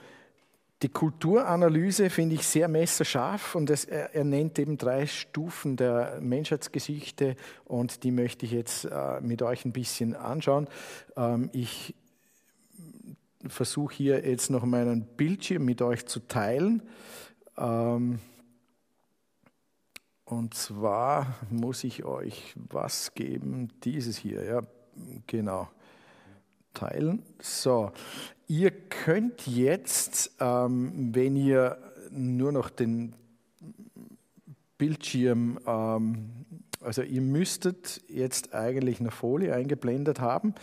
die 0.83 0.89
Kulturanalyse 0.89 2.11
finde 2.11 2.35
ich 2.35 2.45
sehr 2.45 2.67
messerscharf 2.67 3.55
und 3.55 3.69
es, 3.71 3.85
er, 3.85 4.13
er, 4.13 4.23
nennt 4.23 4.59
eben 4.59 4.77
drei 4.77 5.07
Stufen 5.07 5.75
der 5.75 6.19
Menschheitsgeschichte 6.21 7.35
und 7.65 8.03
die 8.03 8.11
möchte 8.11 8.45
ich 8.45 8.51
jetzt 8.51 8.85
äh, 8.85 9.19
mit 9.21 9.41
euch 9.41 9.65
ein 9.65 9.71
bisschen 9.71 10.15
anschauen. 10.15 10.67
Ähm, 11.15 11.49
ich 11.51 11.95
versuche 13.47 13.95
hier 13.95 14.27
jetzt 14.27 14.51
noch 14.51 14.65
meinen 14.65 15.05
Bildschirm 15.17 15.65
mit 15.65 15.81
euch 15.81 16.05
zu 16.05 16.19
teilen. 16.19 16.83
Ähm, 17.57 18.19
und 20.25 20.53
zwar 20.53 21.37
muss 21.49 21.83
ich 21.83 22.03
euch 22.03 22.53
was 22.69 23.15
geben, 23.15 23.69
dieses 23.83 24.17
hier, 24.17 24.43
ja, 24.43 24.61
genau 25.25 25.69
teilen. 26.73 27.23
So, 27.39 27.91
ihr 28.47 28.71
könnt 28.71 29.47
jetzt, 29.47 30.31
ähm, 30.39 31.13
wenn 31.13 31.35
ihr 31.35 31.77
nur 32.11 32.51
noch 32.51 32.69
den 32.69 33.13
Bildschirm, 34.77 35.59
ähm, 35.65 36.29
also 36.81 37.01
ihr 37.01 37.21
müsstet 37.21 38.01
jetzt 38.07 38.53
eigentlich 38.53 38.99
eine 38.99 39.11
Folie 39.11 39.53
eingeblendet 39.53 40.19
haben. 40.19 40.53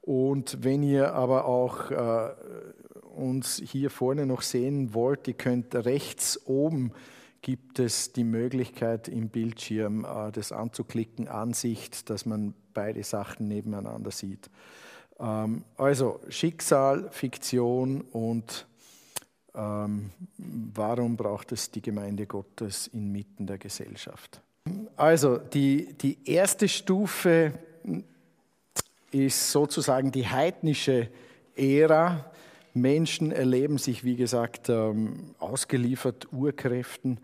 Und 0.00 0.62
wenn 0.62 0.82
ihr 0.82 1.14
aber 1.14 1.46
auch 1.46 1.90
äh, 1.90 2.30
uns 3.14 3.60
hier 3.64 3.90
vorne 3.90 4.24
noch 4.24 4.42
sehen 4.42 4.94
wollt, 4.94 5.26
ihr 5.26 5.34
könnt 5.34 5.74
rechts 5.74 6.40
oben 6.46 6.92
gibt 7.42 7.78
es 7.78 8.12
die 8.12 8.24
Möglichkeit 8.24 9.06
im 9.06 9.28
Bildschirm 9.28 10.04
äh, 10.04 10.32
das 10.32 10.50
anzuklicken, 10.50 11.28
Ansicht, 11.28 12.10
dass 12.10 12.26
man 12.26 12.54
beide 12.74 13.04
Sachen 13.04 13.46
nebeneinander 13.46 14.10
sieht. 14.10 14.50
Ähm, 15.18 15.64
also 15.76 16.20
Schicksal, 16.28 17.08
Fiktion 17.10 18.02
und 18.12 18.66
ähm, 19.54 20.10
warum 20.74 21.16
braucht 21.16 21.52
es 21.52 21.70
die 21.70 21.80
Gemeinde 21.80 22.26
Gottes 22.26 22.88
inmitten 22.88 23.46
der 23.46 23.58
Gesellschaft? 23.58 24.40
Also 24.96 25.38
die, 25.38 25.94
die 25.94 26.18
erste 26.24 26.68
Stufe 26.68 27.52
ist 29.10 29.50
sozusagen 29.50 30.12
die 30.12 30.26
heidnische 30.26 31.08
Ära. 31.56 32.30
Menschen 32.74 33.32
erleben 33.32 33.78
sich, 33.78 34.04
wie 34.04 34.16
gesagt, 34.16 34.68
ähm, 34.68 35.34
ausgeliefert 35.38 36.28
Urkräften 36.32 37.18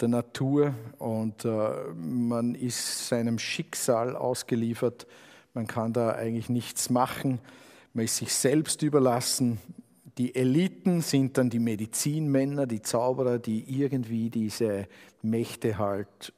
der 0.00 0.08
Natur 0.08 0.74
und 0.98 1.44
äh, 1.44 1.48
man 1.96 2.54
ist 2.54 3.08
seinem 3.08 3.38
Schicksal 3.38 4.14
ausgeliefert. 4.14 5.06
Man 5.54 5.66
kann 5.66 5.92
da 5.92 6.12
eigentlich 6.12 6.48
nichts 6.48 6.90
machen. 6.90 7.40
Man 7.92 8.06
ist 8.06 8.16
sich 8.16 8.32
selbst 8.32 8.82
überlassen. 8.82 9.58
Die 10.18 10.34
Eliten 10.34 11.00
sind 11.00 11.38
dann 11.38 11.50
die 11.50 11.58
Medizinmänner, 11.58 12.66
die 12.66 12.82
Zauberer, 12.82 13.38
die 13.38 13.80
irgendwie 13.80 14.30
diese 14.30 14.86
Mächte 15.22 15.78
halt 15.78 16.32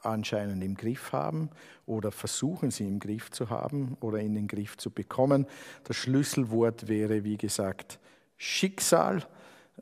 anscheinend 0.00 0.62
im 0.62 0.74
Griff 0.74 1.12
haben 1.12 1.50
oder 1.86 2.12
versuchen 2.12 2.70
sie 2.70 2.86
im 2.86 3.00
Griff 3.00 3.30
zu 3.30 3.50
haben 3.50 3.96
oder 4.00 4.20
in 4.20 4.34
den 4.34 4.46
Griff 4.46 4.76
zu 4.76 4.90
bekommen. 4.90 5.46
Das 5.84 5.96
Schlüsselwort 5.96 6.88
wäre, 6.88 7.24
wie 7.24 7.36
gesagt, 7.36 7.98
Schicksal. 8.36 9.26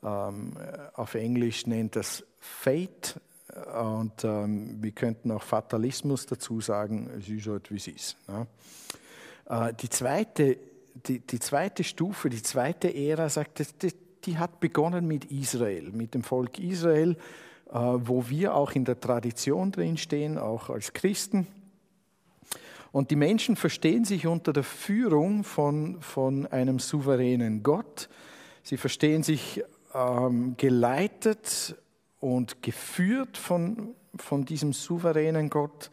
Ähm, 0.03 0.53
auf 0.93 1.15
Englisch 1.15 1.67
nennt 1.67 1.95
das 1.95 2.23
Fate 2.39 3.19
und 3.57 4.23
ähm, 4.23 4.77
wir 4.81 4.91
könnten 4.91 5.31
auch 5.31 5.43
Fatalismus 5.43 6.25
dazu 6.25 6.61
sagen, 6.61 7.09
es 7.17 7.27
ist 7.29 7.47
halt 7.47 7.71
wie 7.71 7.77
es 7.77 7.87
ist. 7.87 8.17
Ja. 8.27 9.67
Äh, 9.69 9.73
die, 9.73 9.89
zweite, 9.89 10.57
die, 11.07 11.19
die, 11.19 11.39
zweite 11.39 11.83
Stufe, 11.83 12.29
die 12.29 12.41
zweite 12.41 12.93
Ära, 12.93 13.29
sagt, 13.29 13.59
die, 13.81 13.93
die 14.23 14.37
hat 14.37 14.59
begonnen 14.59 15.07
mit 15.07 15.25
Israel, 15.25 15.91
mit 15.91 16.13
dem 16.13 16.23
Volk 16.23 16.59
Israel 16.59 17.17
äh, 17.69 17.79
wo 17.79 18.29
wir 18.29 18.55
auch 18.55 18.71
in 18.71 18.85
der 18.85 18.97
Tradition 18.97 19.73
drinstehen, 19.73 20.37
auch 20.37 20.69
als 20.69 20.93
Christen. 20.93 21.47
Und 22.93 23.11
die 23.11 23.17
Menschen 23.17 23.57
verstehen 23.57 24.05
sich 24.05 24.25
unter 24.25 24.53
der 24.53 24.63
Führung 24.63 25.43
von, 25.43 26.01
von 26.01 26.47
einem 26.47 26.79
souveränen 26.79 27.63
Gott. 27.63 28.07
Sie 28.63 28.77
verstehen 28.77 29.21
sich 29.21 29.61
ähm, 29.93 30.55
geleitet 30.55 31.75
und 32.35 32.61
geführt 32.61 33.37
von, 33.37 33.95
von 34.17 34.43
diesem 34.43 34.73
souveränen 34.73 35.49
Gott, 35.49 35.89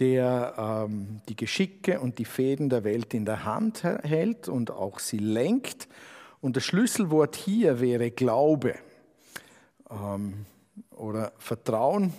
der 0.00 0.54
ähm, 0.58 1.20
die 1.28 1.36
Geschicke 1.36 2.00
und 2.00 2.18
die 2.18 2.24
Fäden 2.24 2.68
der 2.68 2.82
Welt 2.82 3.14
in 3.14 3.24
der 3.24 3.44
Hand 3.44 3.84
hält 3.84 4.48
und 4.48 4.72
auch 4.72 4.98
sie 4.98 5.18
lenkt. 5.18 5.88
Und 6.40 6.56
das 6.56 6.64
Schlüsselwort 6.64 7.36
hier 7.36 7.80
wäre 7.80 8.10
Glaube. 8.10 8.74
Ähm, 9.88 10.46
oder 10.90 11.32
Vertrauen. 11.38 12.12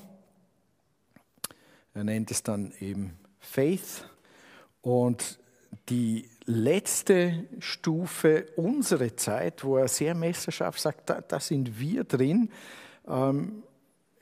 Er 1.94 2.06
nennt 2.06 2.32
es 2.32 2.44
dann 2.44 2.74
eben 2.80 3.18
Faith. 3.40 4.06
Und 4.82 5.38
die 5.90 6.30
letzte 6.46 7.46
Stufe, 7.60 8.46
unsere 8.56 9.18
Zeit, 9.18 9.66
wo 9.66 9.78
er 9.78 9.90
sehr 9.90 10.16
messerscharf 10.16 10.80
sagt, 10.80 11.10
da, 11.10 11.20
da 11.20 11.42
sind 11.42 11.78
wir 11.78 12.06
drin, 12.06 12.50
ähm, 13.10 13.64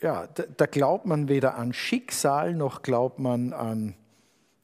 ja, 0.01 0.27
da, 0.27 0.43
da 0.55 0.65
glaubt 0.65 1.05
man 1.05 1.27
weder 1.27 1.55
an 1.55 1.73
Schicksal 1.73 2.53
noch 2.53 2.81
glaubt 2.81 3.19
man 3.19 3.53
an 3.53 3.95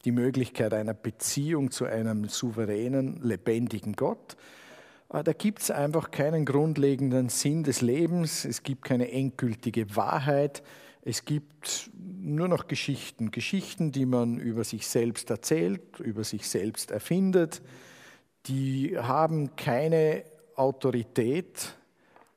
die 0.04 0.12
Möglichkeit 0.12 0.74
einer 0.74 0.94
Beziehung 0.94 1.70
zu 1.70 1.86
einem 1.86 2.28
souveränen, 2.28 3.20
lebendigen 3.22 3.94
Gott, 3.94 4.36
Ah, 5.14 5.22
da 5.22 5.32
gibt 5.32 5.60
es 5.60 5.70
einfach 5.70 6.10
keinen 6.10 6.44
grundlegenden 6.44 7.28
Sinn 7.28 7.62
des 7.62 7.82
Lebens, 7.82 8.44
es 8.44 8.64
gibt 8.64 8.84
keine 8.84 9.12
endgültige 9.12 9.94
Wahrheit, 9.94 10.64
es 11.02 11.24
gibt 11.24 11.90
nur 11.94 12.48
noch 12.48 12.66
Geschichten, 12.66 13.30
Geschichten, 13.30 13.92
die 13.92 14.06
man 14.06 14.38
über 14.38 14.64
sich 14.64 14.88
selbst 14.88 15.30
erzählt, 15.30 16.00
über 16.00 16.24
sich 16.24 16.48
selbst 16.48 16.90
erfindet, 16.90 17.62
die 18.46 18.98
haben 18.98 19.54
keine 19.54 20.24
Autorität, 20.56 21.76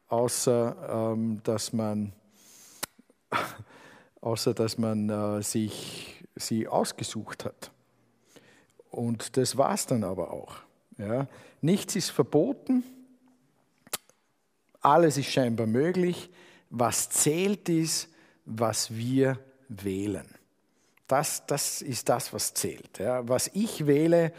außer 0.08 1.13
ähm, 1.13 1.41
dass 1.43 1.74
man, 1.74 2.13
außer 4.22 4.54
dass 4.54 4.78
man 4.78 5.10
äh, 5.10 5.41
sich 5.43 6.24
sie 6.36 6.67
ausgesucht 6.67 7.46
hat. 7.46 7.72
Und 8.89 9.38
das 9.38 9.58
war 9.58 9.74
es 9.74 9.86
dann 9.86 10.04
aber 10.04 10.32
auch. 10.32 10.56
Ja. 10.98 11.28
Nichts 11.62 11.96
ist 11.96 12.10
verboten, 12.10 12.84
alles 14.82 15.17
ist 15.17 15.32
scheinbar 15.32 15.67
möglich. 15.67 16.30
Was 16.70 17.10
zählt 17.10 17.70
ist, 17.70 18.10
was 18.46 18.96
wir 18.96 19.39
wählen. 19.70 20.28
Das, 21.08 21.46
das 21.46 21.82
ist 21.82 22.10
das, 22.10 22.34
was 22.34 22.54
zählt. 22.54 23.00
Ja. 23.00 23.28
Was 23.28 23.50
ich 23.54 23.86
wähle, 23.88 24.34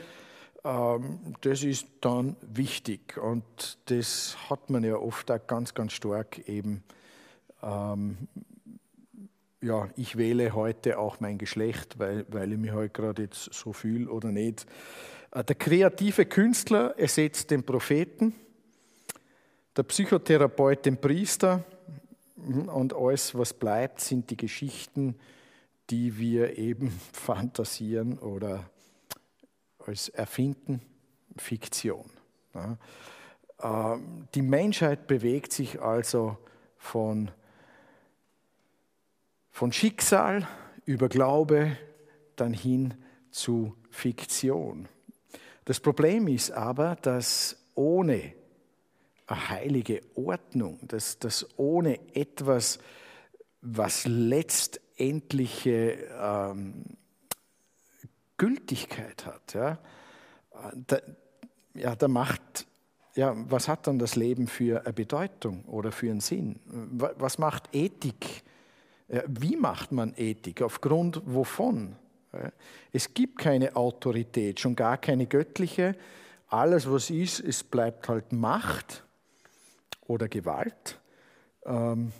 das 0.63 1.63
ist 1.63 1.87
dann 2.01 2.37
wichtig. 2.43 3.17
Und 3.17 3.79
das 3.87 4.37
hat 4.51 4.71
man 4.71 4.85
ja 4.85 4.97
oft 4.97 5.31
auch 5.31 5.47
ganz, 5.47 5.75
ganz 5.75 5.93
stark 5.93 6.49
eben. 6.49 6.83
Ähm, 7.63 8.29
ja, 9.61 9.89
ich 9.97 10.17
wähle 10.17 10.55
heute 10.55 10.99
auch 10.99 11.21
mein 11.21 11.39
Geschlecht, 11.39 11.99
weil, 11.99 12.25
weil 12.29 12.53
ich 12.53 12.59
mich 12.59 12.71
heute 12.71 12.81
halt 12.81 12.95
gerade 12.95 13.23
jetzt 13.23 13.53
so 13.53 13.73
fühle 13.73 14.11
oder 14.11 14.31
nicht. 14.31 14.67
Äh, 15.33 15.45
der 15.45 15.57
kreative 15.57 16.27
Künstler 16.27 16.97
ersetzt 16.99 17.51
den 17.51 17.65
Propheten, 17.65 18.35
der 19.77 19.83
Psychotherapeut 19.83 20.87
den 20.87 21.01
Priester 21.01 21.65
mhm, 22.37 22.69
und 22.69 22.95
alles, 22.95 23.37
was 23.37 23.53
bleibt, 23.53 24.01
sind 24.01 24.31
die 24.31 24.37
Geschichten, 24.37 25.17
die 25.91 26.19
wir 26.19 26.57
eben 26.59 26.91
fantasieren 27.13 28.19
oder 28.19 28.71
als 29.89 30.11
erfinden, 30.11 30.83
Fiktion. 31.39 32.11
Ähm, 33.63 34.29
die 34.35 34.43
Menschheit 34.43 35.07
bewegt 35.07 35.53
sich 35.53 35.81
also 35.81 36.37
von, 36.77 37.31
von 39.51 39.73
Schicksal 39.73 40.47
über 40.85 41.09
Glaube 41.09 41.77
dann 42.37 42.53
hin 42.53 42.95
zu 43.31 43.75
Fiktion. 43.91 44.89
Das 45.65 45.81
Problem 45.81 46.29
ist 46.29 46.51
aber, 46.51 46.97
dass 46.97 47.57
ohne 47.75 48.35
eine 49.27 49.49
heilige 49.49 50.03
Ordnung, 50.15 50.79
dass, 50.87 51.19
dass 51.19 51.59
ohne 51.59 51.99
etwas, 52.15 52.79
was 53.63 54.07
letztendliche 54.07 56.09
ähm, 56.21 56.98
Gültigkeit 58.39 59.27
hat, 59.27 59.55
ja, 59.55 59.79
da, 60.87 60.99
ja, 61.75 61.95
da 61.95 62.09
macht, 62.09 62.67
ja, 63.15 63.35
was 63.51 63.69
hat 63.69 63.87
dann 63.87 63.99
das 63.99 64.17
Leben 64.17 64.47
für 64.47 64.83
eine 64.85 64.93
Bedeutung 64.93 65.65
oder 65.65 65.93
für 65.93 66.11
einen 66.11 66.21
Sinn? 66.21 66.61
Was 66.65 67.39
macht 67.39 67.69
Ethik? 67.73 68.43
Wie 69.27 69.57
macht 69.57 69.93
man 69.93 70.15
Ethik? 70.17 70.63
Aufgrund 70.63 71.21
wovon? 71.27 71.97
Es 72.93 73.15
gibt 73.15 73.39
keine 73.39 73.75
Autorität, 73.75 74.61
schon 74.61 74.77
gar 74.77 74.99
keine 74.99 75.27
göttliche. 75.27 75.97
Alles, 76.49 76.91
was 76.91 77.11
ist, 77.11 77.41
es 77.41 77.65
bleibt 77.65 78.09
halt 78.09 78.33
Macht 78.33 79.05
oder 80.07 80.29
Gewalt. 80.29 81.01
Ähm, 81.65 82.13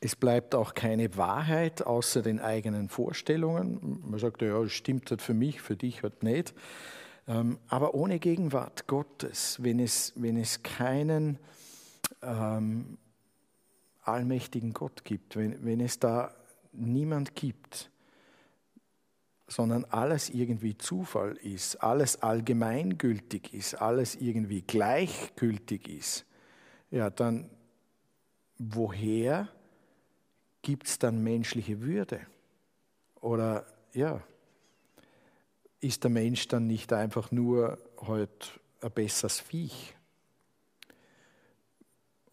es 0.00 0.14
bleibt 0.14 0.54
auch 0.54 0.74
keine 0.74 1.16
Wahrheit 1.16 1.82
außer 1.82 2.22
den 2.22 2.40
eigenen 2.40 2.88
Vorstellungen. 2.88 4.00
Man 4.08 4.18
sagt, 4.20 4.42
ja, 4.42 4.68
stimmt 4.68 5.10
halt 5.10 5.22
für 5.22 5.34
mich, 5.34 5.60
für 5.60 5.76
dich 5.76 6.02
halt 6.02 6.22
nicht. 6.22 6.54
Ähm, 7.26 7.58
aber 7.68 7.94
ohne 7.94 8.18
Gegenwart 8.18 8.86
Gottes, 8.86 9.58
wenn 9.60 9.80
es, 9.80 10.12
wenn 10.16 10.36
es 10.36 10.62
keinen 10.62 11.38
ähm, 12.22 12.98
allmächtigen 14.02 14.72
Gott 14.72 15.04
gibt, 15.04 15.36
wenn, 15.36 15.64
wenn 15.64 15.80
es 15.80 15.98
da 15.98 16.34
niemand 16.72 17.34
gibt, 17.34 17.90
sondern 19.48 19.84
alles 19.86 20.30
irgendwie 20.30 20.76
Zufall 20.78 21.36
ist, 21.36 21.76
alles 21.76 22.22
allgemeingültig 22.22 23.52
ist, 23.52 23.74
alles 23.74 24.14
irgendwie 24.14 24.62
gleichgültig 24.62 25.88
ist, 25.88 26.24
ja, 26.90 27.10
dann 27.10 27.50
woher 28.58 29.48
gibt 30.68 30.86
es 30.86 30.98
dann 30.98 31.22
menschliche 31.22 31.80
Würde? 31.80 32.20
Oder 33.22 33.64
ja, 33.94 34.22
ist 35.80 36.04
der 36.04 36.10
Mensch 36.10 36.46
dann 36.46 36.66
nicht 36.66 36.92
einfach 36.92 37.32
nur 37.32 37.78
halt 38.06 38.60
ein 38.82 38.90
besseres 38.90 39.40
Viech? 39.40 39.96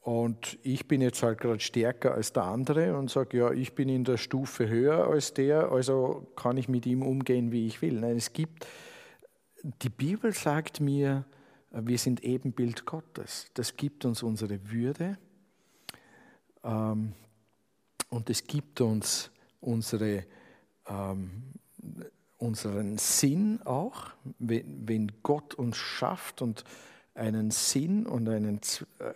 Und 0.02 0.60
ich 0.64 0.86
bin 0.86 1.00
jetzt 1.00 1.24
halt 1.24 1.40
gerade 1.40 1.62
stärker 1.62 2.14
als 2.14 2.34
der 2.34 2.44
andere 2.44 2.98
und 2.98 3.10
sage, 3.10 3.38
ja, 3.38 3.52
ich 3.52 3.74
bin 3.74 3.88
in 3.88 4.04
der 4.04 4.18
Stufe 4.18 4.68
höher 4.68 5.08
als 5.08 5.34
der, 5.34 5.72
also 5.72 6.28
kann 6.36 6.58
ich 6.58 6.68
mit 6.68 6.86
ihm 6.86 7.04
umgehen, 7.04 7.54
wie 7.54 7.66
ich 7.66 7.82
will. 7.82 8.02
Nein, 8.02 8.18
es 8.18 8.34
gibt, 8.34 8.68
die 9.64 9.88
Bibel 9.88 10.34
sagt 10.34 10.82
mir, 10.82 11.24
Wir 11.72 11.98
sind 11.98 12.22
Ebenbild 12.22 12.86
Gottes. 12.86 13.50
Das 13.54 13.78
gibt 13.78 14.04
uns 14.04 14.24
unsere 14.24 14.72
Würde 14.72 15.18
ähm, 16.66 17.14
und 18.10 18.30
es 18.30 18.46
gibt 18.46 18.82
uns 18.82 19.32
unsere, 19.60 20.26
ähm, 20.88 21.44
unseren 22.38 22.98
Sinn 22.98 23.62
auch, 23.66 24.08
wenn, 24.40 24.88
wenn, 24.88 25.12
Gott 25.24 25.54
uns 25.56 25.78
schafft 25.78 26.42
und 26.42 26.64
einen 27.14 27.52
Sinn 27.52 28.06
und 28.06 28.28
einen, 28.30 28.62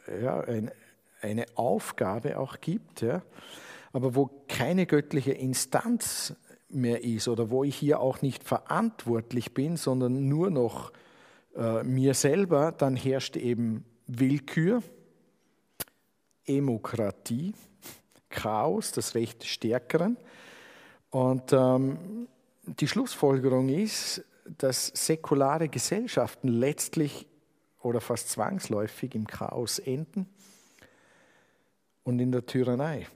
äh, 0.08 0.24
ja, 0.24 0.40
ein, 0.42 0.72
eine 1.22 1.46
Aufgabe 1.56 2.40
auch 2.40 2.60
gibt, 2.62 3.02
ja, 3.02 3.22
aber 3.92 4.16
wo 4.16 4.30
keine 4.48 4.86
göttliche 4.86 5.32
Instanz 5.32 6.36
mehr 6.70 7.04
ist 7.04 7.28
oder 7.28 7.50
wo 7.50 7.64
ich 7.64 7.76
hier 7.76 8.00
auch 8.00 8.22
nicht 8.22 8.44
verantwortlich 8.44 9.54
bin, 9.54 9.76
sondern 9.76 10.28
nur 10.28 10.52
noch 10.52 10.92
äh, 11.56 11.84
mir 11.84 12.14
selber, 12.14 12.72
dann 12.72 12.96
herrscht 12.96 13.36
eben 13.36 13.86
Willkür, 14.08 14.84
Emokratie, 16.46 17.54
Chaos, 18.30 18.92
das 18.92 19.16
Recht 19.16 19.42
des 19.42 19.50
Stärkeren. 19.50 20.18
Und 21.10 21.54
ähm, 21.54 22.28
die 22.64 22.88
Schlussfolgerung 22.88 23.70
ist, 23.70 24.24
dass 24.58 24.88
säkulare 24.88 25.70
Gesellschaften 25.70 26.48
letztlich 26.48 27.28
oder 27.82 28.02
fast 28.02 28.30
zwangsläufig 28.30 29.16
im 29.16 29.26
Chaos 29.26 29.80
enden 29.80 30.28
und 32.04 32.20
in 32.20 32.32
der 32.32 32.46
Tyrannei. 32.46 33.08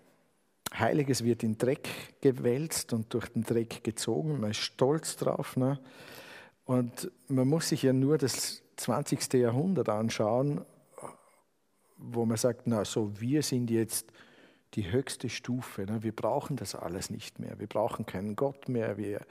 Heiliges 0.73 1.23
wird 1.23 1.43
in 1.43 1.57
Dreck 1.57 1.87
gewälzt 2.21 2.93
und 2.93 3.13
durch 3.13 3.27
den 3.29 3.43
Dreck 3.43 3.83
gezogen. 3.83 4.39
Man 4.39 4.51
ist 4.51 4.57
stolz 4.57 5.17
drauf. 5.17 5.55
Ne? 5.55 5.79
Und 6.65 7.11
man 7.27 7.47
muss 7.47 7.69
sich 7.69 7.83
ja 7.83 7.93
nur 7.93 8.17
das 8.17 8.63
20. 8.77 9.33
Jahrhundert 9.33 9.89
anschauen, 9.89 10.61
wo 11.97 12.25
man 12.25 12.37
sagt, 12.37 12.63
na 12.65 12.83
so, 12.85 13.11
wir 13.19 13.43
sind 13.43 13.69
jetzt 13.69 14.11
die 14.75 14.91
höchste 14.91 15.29
Stufe. 15.29 15.85
Ne? 15.85 16.03
Wir 16.03 16.15
brauchen 16.15 16.55
das 16.55 16.75
alles 16.75 17.09
nicht 17.09 17.39
mehr. 17.39 17.59
Wir 17.59 17.67
brauchen 17.67 18.05
keinen 18.05 18.35
Gott 18.35 18.69
mehr. 18.69 18.97
Wir, 18.97 19.21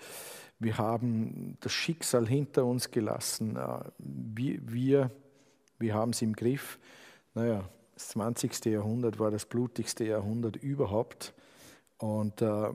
wir 0.58 0.78
haben 0.78 1.56
das 1.60 1.72
Schicksal 1.72 2.26
hinter 2.26 2.64
uns 2.64 2.90
gelassen. 2.90 3.58
Wir, 3.98 4.58
wir, 4.62 5.10
wir 5.78 5.94
haben 5.94 6.10
es 6.10 6.22
im 6.22 6.34
Griff. 6.34 6.78
Naja, 7.34 7.68
das 7.94 8.08
20. 8.08 8.64
Jahrhundert 8.66 9.18
war 9.18 9.30
das 9.30 9.46
blutigste 9.46 10.04
Jahrhundert 10.04 10.56
überhaupt. 10.56 11.34
Und 11.98 12.40
äh, 12.42 12.70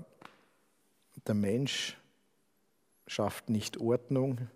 der 1.25 1.35
Mensch 1.35 1.97
schafft 3.07 3.49
nicht 3.49 3.77
Ordnung, 3.77 4.47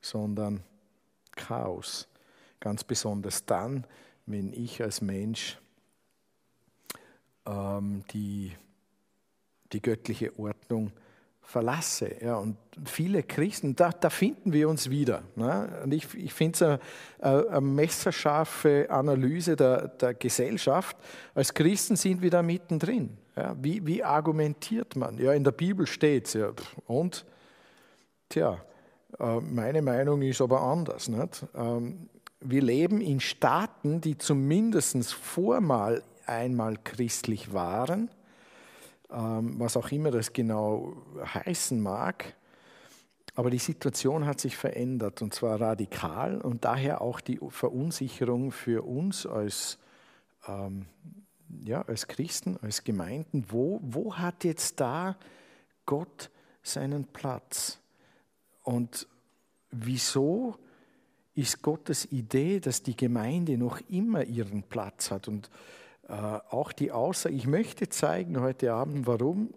sondern 0.00 0.62
Chaos. 1.32 2.08
Ganz 2.60 2.84
besonders 2.84 3.44
dann, 3.44 3.86
wenn 4.24 4.52
ich 4.52 4.82
als 4.82 5.00
Mensch 5.00 5.58
die, 8.12 8.52
die 9.72 9.82
göttliche 9.82 10.38
Ordnung 10.38 10.92
verlasse. 11.46 12.16
Ja, 12.20 12.36
und 12.36 12.56
viele 12.84 13.22
Christen, 13.22 13.76
da, 13.76 13.90
da 13.90 14.10
finden 14.10 14.52
wir 14.52 14.68
uns 14.68 14.90
wieder. 14.90 15.22
Ne? 15.36 15.80
Und 15.84 15.94
ich, 15.94 16.12
ich 16.14 16.34
finde 16.34 16.56
es 16.56 16.62
eine, 16.62 17.50
eine, 17.50 17.60
messerscharfe 17.60 18.86
Analyse 18.90 19.54
der, 19.54 19.88
der 19.88 20.14
Gesellschaft. 20.14 20.96
Als 21.34 21.54
Christen 21.54 21.94
sind 21.94 22.20
wir 22.20 22.30
da 22.30 22.42
mittendrin. 22.42 23.16
Ja, 23.36 23.54
wie, 23.60 23.86
wie 23.86 24.02
argumentiert 24.02 24.96
man? 24.96 25.18
Ja, 25.18 25.32
in 25.34 25.44
der 25.44 25.52
Bibel 25.52 25.86
steht 25.86 26.26
es. 26.26 26.32
Ja, 26.34 26.52
und? 26.86 27.24
Tja, 28.28 28.60
äh, 29.20 29.40
meine 29.40 29.82
Meinung 29.82 30.22
ist 30.22 30.40
aber 30.40 30.60
anders. 30.60 31.08
Nicht? 31.08 31.46
Ähm, 31.54 32.08
wir 32.40 32.62
leben 32.62 33.00
in 33.00 33.20
Staaten, 33.20 34.00
die 34.00 34.18
zumindest 34.18 35.14
vormal 35.14 36.02
einmal 36.28 36.76
christlich 36.82 37.52
waren, 37.52 38.10
ähm, 39.10 39.58
was 39.58 39.76
auch 39.76 39.90
immer 39.90 40.10
das 40.10 40.32
genau 40.32 40.96
heißen 41.34 41.80
mag. 41.80 42.34
Aber 43.34 43.50
die 43.50 43.58
Situation 43.58 44.24
hat 44.24 44.40
sich 44.40 44.56
verändert 44.56 45.20
und 45.20 45.34
zwar 45.34 45.60
radikal 45.60 46.40
und 46.40 46.64
daher 46.64 47.02
auch 47.02 47.20
die 47.20 47.38
Verunsicherung 47.50 48.50
für 48.50 48.86
uns 48.86 49.26
als, 49.26 49.78
ähm, 50.48 50.86
ja, 51.62 51.82
als 51.82 52.08
Christen, 52.08 52.56
als 52.62 52.82
Gemeinden. 52.82 53.44
Wo, 53.48 53.78
wo 53.82 54.14
hat 54.14 54.44
jetzt 54.44 54.80
da 54.80 55.18
Gott 55.84 56.30
seinen 56.62 57.04
Platz? 57.04 57.78
Und 58.62 59.06
wieso 59.70 60.56
ist 61.34 61.60
Gottes 61.60 62.10
Idee, 62.10 62.58
dass 62.58 62.82
die 62.82 62.96
Gemeinde 62.96 63.58
noch 63.58 63.80
immer 63.90 64.24
ihren 64.24 64.62
Platz 64.62 65.10
hat? 65.10 65.28
Und 65.28 65.50
auch 66.08 66.72
die 66.72 66.92
Aussage, 66.92 67.34
ich 67.34 67.46
möchte 67.46 67.88
zeigen 67.88 68.40
heute 68.40 68.72
Abend, 68.72 69.06
warum 69.06 69.50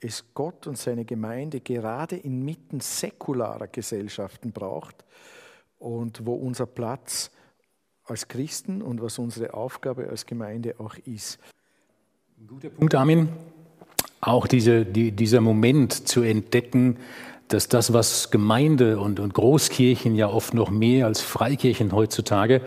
es 0.00 0.24
Gott 0.32 0.66
und 0.66 0.78
seine 0.78 1.04
Gemeinde 1.04 1.60
gerade 1.60 2.16
inmitten 2.16 2.80
säkularer 2.80 3.66
Gesellschaften 3.66 4.52
braucht 4.52 5.04
und 5.78 6.24
wo 6.24 6.34
unser 6.34 6.66
Platz 6.66 7.30
als 8.04 8.28
Christen 8.28 8.80
und 8.80 9.02
was 9.02 9.18
unsere 9.18 9.54
Aufgabe 9.54 10.08
als 10.08 10.24
Gemeinde 10.24 10.76
auch 10.78 10.96
ist. 11.04 11.38
Guter 12.46 12.70
Punkt, 12.70 12.94
Armin. 12.94 13.28
Auch 14.20 14.46
diese, 14.46 14.84
die, 14.84 15.12
dieser 15.12 15.40
Moment 15.40 16.08
zu 16.08 16.22
entdecken, 16.22 16.96
dass 17.48 17.68
das, 17.68 17.92
was 17.92 18.30
Gemeinde 18.30 18.98
und, 19.00 19.20
und 19.20 19.34
Großkirchen 19.34 20.14
ja 20.14 20.28
oft 20.28 20.54
noch 20.54 20.70
mehr 20.70 21.06
als 21.06 21.20
Freikirchen 21.20 21.92
heutzutage 21.92 22.60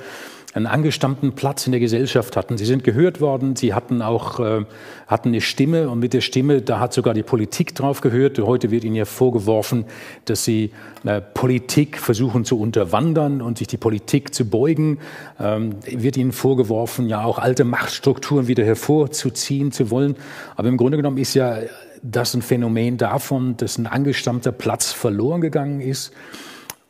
einen 0.54 0.68
angestammten 0.68 1.34
Platz 1.34 1.66
in 1.66 1.72
der 1.72 1.80
Gesellschaft 1.80 2.36
hatten. 2.36 2.58
Sie 2.58 2.66
sind 2.66 2.84
gehört 2.84 3.22
worden, 3.22 3.56
sie 3.56 3.74
hatten 3.74 4.02
auch 4.02 4.40
äh, 4.40 4.66
hatten 5.08 5.30
eine 5.30 5.42
Stimme 5.42 5.90
und 5.90 6.00
mit 6.00 6.14
der 6.14 6.22
Stimme, 6.22 6.62
da 6.62 6.80
hat 6.80 6.94
sogar 6.94 7.14
die 7.14 7.24
Politik 7.24 7.74
drauf 7.76 8.02
gehört. 8.02 8.38
Heute 8.40 8.72
wird 8.72 8.84
ihnen 8.84 8.96
ja 8.96 9.06
vorgeworfen, 9.06 9.86
dass 10.26 10.44
sie 10.44 10.72
äh, 11.06 11.22
Politik 11.22 11.98
versuchen 11.98 12.44
zu 12.44 12.60
unterwandern 12.60 13.42
und 13.42 13.58
sich 13.58 13.68
die 13.68 13.78
Politik 13.78 14.34
zu 14.34 14.46
beugen. 14.46 15.00
Ähm, 15.40 15.76
wird 15.86 16.18
ihnen 16.18 16.32
vorgeworfen, 16.32 17.08
ja 17.08 17.24
auch 17.24 17.40
alte 17.40 17.64
Machtstrukturen 17.64 18.48
wieder 18.48 18.66
hervorzuziehen 18.66 19.72
zu 19.72 19.90
wollen. 19.90 20.16
Aber 20.56 20.68
im 20.68 20.78
Grunde 20.78 20.98
genommen 20.98 21.18
ist 21.18 21.34
ja 21.34 21.60
das 22.04 22.34
ein 22.34 22.42
Phänomen 22.42 22.98
davon, 22.98 23.58
dass 23.58 23.78
ein 23.78 23.88
angestammter 23.88 24.52
Platz 24.52 24.92
verloren 24.92 25.42
gegangen 25.42 25.82
ist. 25.82 26.12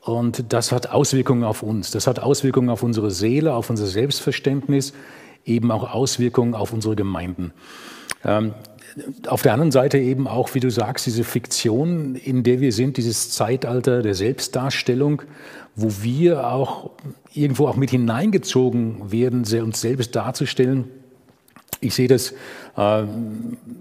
Und 0.02 0.52
das 0.52 0.72
hat 0.72 0.90
Auswirkungen 0.90 1.44
auf 1.44 1.62
uns. 1.62 1.92
Das 1.92 2.08
hat 2.08 2.20
Auswirkungen 2.20 2.70
auf 2.70 2.82
unsere 2.84 3.12
Seele, 3.12 3.54
auf 3.54 3.70
unser 3.70 3.86
Selbstverständnis, 3.86 4.94
eben 5.46 5.72
auch 5.72 5.94
Auswirkungen 5.94 6.56
auf 6.56 6.74
unsere 6.74 6.96
Gemeinden. 6.96 7.54
Ähm, 8.26 8.54
auf 9.28 9.42
der 9.42 9.54
anderen 9.54 9.72
Seite 9.72 9.98
eben 10.00 10.28
auch, 10.28 10.54
wie 10.54 10.60
du 10.60 10.70
sagst, 10.70 11.06
diese 11.06 11.24
Fiktion, 11.24 12.16
in 12.16 12.44
der 12.44 12.60
wir 12.60 12.74
sind, 12.74 12.98
dieses 12.98 13.32
Zeitalter 13.32 14.02
der 14.02 14.16
Selbstdarstellung, 14.16 15.22
wo 15.76 16.04
wir 16.04 16.48
auch 16.48 16.90
irgendwo 17.34 17.68
auch 17.68 17.78
mit 17.78 17.92
hineingezogen 17.92 19.12
werden, 19.12 19.46
uns 19.64 19.82
selbst 19.82 20.16
darzustellen. 20.16 20.86
Ich 21.80 21.96
sehe 21.96 22.08
das 22.08 22.34
äh, 22.78 23.04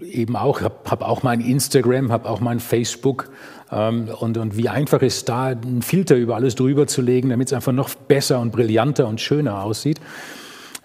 eben 0.01 0.35
auch, 0.35 0.61
habe 0.61 0.75
hab 0.89 1.01
auch 1.03 1.23
mein 1.23 1.41
Instagram, 1.41 2.11
habe 2.11 2.29
auch 2.29 2.39
mein 2.39 2.59
Facebook 2.59 3.29
und, 3.71 4.37
und 4.37 4.57
wie 4.57 4.67
einfach 4.67 5.01
ist 5.01 5.29
da 5.29 5.45
einen 5.45 5.81
Filter 5.81 6.17
über 6.17 6.35
alles 6.35 6.55
drüber 6.55 6.87
zu 6.87 7.01
legen, 7.01 7.29
damit 7.29 7.47
es 7.47 7.53
einfach 7.53 7.71
noch 7.71 7.95
besser 7.95 8.41
und 8.41 8.51
brillanter 8.51 9.07
und 9.07 9.21
schöner 9.21 9.63
aussieht. 9.63 10.01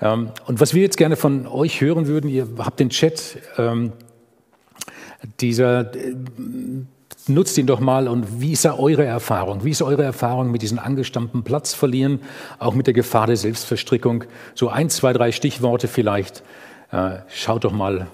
Ähm, 0.00 0.30
und 0.46 0.60
was 0.60 0.74
wir 0.74 0.82
jetzt 0.82 0.96
gerne 0.96 1.16
von 1.16 1.46
euch 1.46 1.80
hören 1.80 2.06
würden, 2.06 2.30
ihr 2.30 2.46
habt 2.58 2.80
den 2.80 2.90
Chat, 2.90 3.38
ähm, 3.58 3.92
dieser, 5.40 5.94
äh, 5.94 6.14
nutzt 7.28 7.58
ihn 7.58 7.66
doch 7.66 7.80
mal 7.80 8.06
und 8.06 8.40
wie 8.40 8.52
ist 8.52 8.64
da 8.64 8.78
eure 8.78 9.04
Erfahrung? 9.04 9.64
Wie 9.64 9.70
ist 9.70 9.82
eure 9.82 10.04
Erfahrung 10.04 10.50
mit 10.50 10.62
diesen 10.62 10.78
angestammten 10.78 11.42
Platz 11.42 11.74
verlieren, 11.74 12.20
auch 12.58 12.74
mit 12.74 12.86
der 12.86 12.94
Gefahr 12.94 13.26
der 13.26 13.36
Selbstverstrickung? 13.36 14.24
So 14.54 14.68
ein, 14.68 14.90
zwei, 14.90 15.12
drei 15.12 15.32
Stichworte 15.32 15.88
vielleicht. 15.88 16.44
Äh, 16.92 17.18
schaut 17.28 17.64
doch 17.64 17.72
mal, 17.72 18.06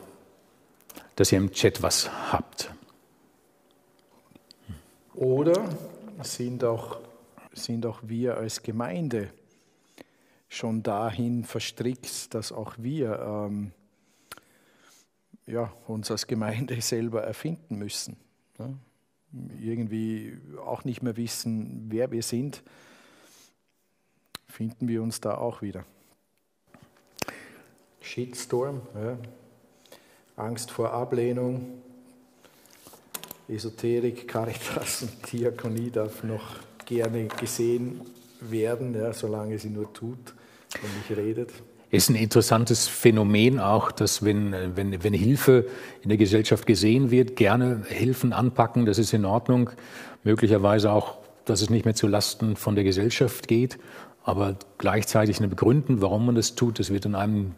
dass 1.16 1.30
ihr 1.30 1.38
im 1.38 1.52
Chat 1.52 1.82
was 1.82 2.10
habt. 2.30 2.70
Oder 5.22 5.68
sind 6.24 6.64
auch, 6.64 6.98
sind 7.52 7.86
auch 7.86 8.00
wir 8.02 8.38
als 8.38 8.60
Gemeinde 8.60 9.32
schon 10.48 10.82
dahin 10.82 11.44
verstrickt, 11.44 12.34
dass 12.34 12.50
auch 12.50 12.74
wir 12.78 13.20
ähm, 13.20 13.70
ja, 15.46 15.72
uns 15.86 16.10
als 16.10 16.26
Gemeinde 16.26 16.80
selber 16.80 17.22
erfinden 17.22 17.78
müssen. 17.78 18.16
Ne? 18.58 18.76
Irgendwie 19.60 20.38
auch 20.58 20.82
nicht 20.82 21.04
mehr 21.04 21.16
wissen, 21.16 21.86
wer 21.88 22.10
wir 22.10 22.24
sind, 22.24 22.64
finden 24.48 24.88
wir 24.88 25.04
uns 25.04 25.20
da 25.20 25.36
auch 25.36 25.62
wieder. 25.62 25.84
Shitstorm, 28.00 28.82
ja. 28.96 29.18
Angst 30.34 30.72
vor 30.72 30.92
Ablehnung, 30.92 31.81
Esoterik, 33.48 34.28
Caritas 34.28 35.02
und 35.02 35.32
Diakonie 35.32 35.90
darf 35.90 36.22
noch 36.22 36.56
gerne 36.84 37.26
gesehen 37.26 38.00
werden, 38.40 38.94
ja, 38.94 39.12
solange 39.12 39.58
sie 39.58 39.70
nur 39.70 39.92
tut 39.92 40.34
und 40.82 41.10
nicht 41.10 41.16
redet. 41.16 41.50
Es 41.90 42.04
ist 42.04 42.08
ein 42.08 42.16
interessantes 42.16 42.88
Phänomen 42.88 43.60
auch, 43.60 43.92
dass 43.92 44.24
wenn, 44.24 44.54
wenn, 44.76 45.04
wenn 45.04 45.12
Hilfe 45.12 45.66
in 46.02 46.08
der 46.08 46.16
Gesellschaft 46.16 46.66
gesehen 46.66 47.10
wird, 47.10 47.36
gerne 47.36 47.84
Hilfen 47.86 48.32
anpacken, 48.32 48.86
das 48.86 48.98
ist 48.98 49.12
in 49.12 49.26
Ordnung. 49.26 49.68
Möglicherweise 50.24 50.90
auch, 50.90 51.18
dass 51.44 51.60
es 51.60 51.68
nicht 51.68 51.84
mehr 51.84 51.94
zu 51.94 52.06
Lasten 52.06 52.56
von 52.56 52.76
der 52.76 52.84
Gesellschaft 52.84 53.46
geht, 53.46 53.78
aber 54.24 54.56
gleichzeitig 54.78 55.38
eine 55.38 55.48
begründen, 55.48 56.00
warum 56.00 56.24
man 56.24 56.34
das 56.34 56.54
tut, 56.54 56.78
das 56.78 56.90
wird 56.90 57.04
in 57.04 57.14
einem 57.14 57.54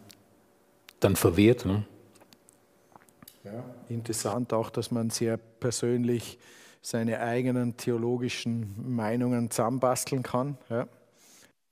dann 0.99 1.15
verwehrt. 1.15 1.65
Ne? 1.65 1.85
Interessant 3.89 4.53
auch, 4.53 4.69
dass 4.69 4.91
man 4.91 5.09
sehr 5.09 5.37
persönlich 5.37 6.37
seine 6.81 7.19
eigenen 7.19 7.77
theologischen 7.77 8.75
Meinungen 8.95 9.49
zusammenbasteln 9.49 10.23
kann. 10.23 10.57
Ja. 10.69 10.87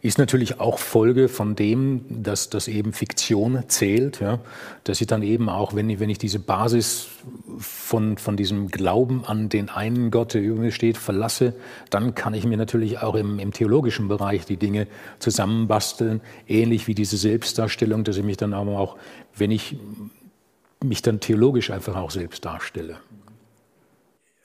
Ist 0.04 0.18
natürlich 0.18 0.60
auch 0.60 0.80
Folge 0.80 1.30
von 1.30 1.56
dem, 1.56 2.24
dass 2.24 2.50
das 2.50 2.68
eben 2.68 2.92
Fiktion 2.92 3.64
zählt, 3.70 4.20
ja, 4.20 4.40
dass 4.84 5.00
ich 5.00 5.08
dann 5.08 5.24
eben 5.24 5.48
auch, 5.48 5.76
wenn 5.76 5.90
ich, 5.90 6.02
wenn 6.02 6.10
ich 6.10 6.18
diese 6.18 6.40
Basis 6.40 7.08
von, 7.58 8.18
von 8.18 8.36
diesem 8.36 8.68
Glauben 8.68 9.24
an 9.24 9.48
den 9.48 9.70
einen 9.70 10.12
Gott, 10.12 10.34
der 10.34 10.42
über 10.42 10.60
mir 10.60 10.72
steht, 10.72 10.98
verlasse, 10.98 11.54
dann 11.90 12.16
kann 12.16 12.34
ich 12.34 12.46
mir 12.46 12.58
natürlich 12.58 13.00
auch 13.00 13.16
im, 13.16 13.40
im 13.40 13.54
theologischen 13.54 14.10
Bereich 14.10 14.46
die 14.46 14.58
Dinge 14.58 14.88
zusammenbasteln, 15.20 16.20
ähnlich 16.50 16.88
wie 16.88 16.96
diese 16.96 17.16
Selbstdarstellung, 17.16 18.04
dass 18.04 18.18
ich 18.18 18.24
mich 18.24 18.36
dann 18.36 18.54
aber 18.54 18.80
auch, 18.80 18.98
wenn 19.38 19.52
ich 19.52 19.78
mich 20.84 21.02
dann 21.02 21.20
theologisch 21.20 21.72
einfach 21.72 21.96
auch 21.96 22.12
selbst 22.12 22.46
darstelle. 22.46 23.00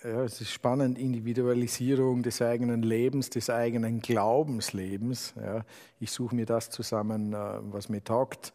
Ja, 0.04 0.22
es 0.22 0.40
ist 0.40 0.52
spannend, 0.52 0.96
Individualisierung 0.96 2.22
des 2.22 2.40
eigenen 2.40 2.82
Lebens, 2.82 3.30
des 3.30 3.50
eigenen 3.50 4.00
Glaubenslebens. 4.00 5.34
Ja, 5.36 5.64
ich 5.98 6.12
suche 6.12 6.36
mir 6.36 6.46
das 6.46 6.70
zusammen, 6.70 7.32
äh, 7.32 7.36
was 7.72 7.88
mir 7.88 8.02
taugt. 8.04 8.52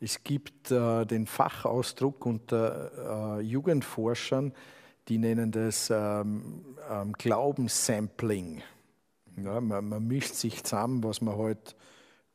Es 0.00 0.22
gibt 0.22 0.70
äh, 0.70 1.04
den 1.04 1.26
Fachausdruck 1.26 2.24
unter 2.26 3.38
äh, 3.38 3.42
Jugendforschern, 3.42 4.52
die 5.08 5.18
nennen 5.18 5.50
das 5.50 5.90
ähm, 5.90 6.76
ähm, 6.90 7.12
Glaubenssampling. 7.14 8.62
Ja, 9.42 9.60
man, 9.60 9.88
man, 9.88 10.06
mischt 10.06 10.34
sich 10.34 10.62
zusammen, 10.62 11.02
was 11.02 11.20
man 11.20 11.36
halt 11.36 11.74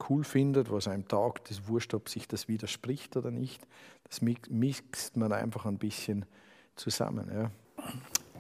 cool 0.09 0.23
findet, 0.23 0.71
was 0.71 0.87
einem 0.87 1.07
taugt. 1.07 1.49
Es 1.49 1.59
ist 1.59 1.67
wurscht, 1.67 1.93
ob 1.93 2.09
sich 2.09 2.27
das 2.27 2.47
widerspricht 2.47 3.15
oder 3.15 3.31
nicht. 3.31 3.65
Das 4.09 4.21
mixt 4.21 5.15
man 5.15 5.31
einfach 5.31 5.65
ein 5.65 5.77
bisschen 5.77 6.25
zusammen. 6.75 7.29
Ja 7.33 7.51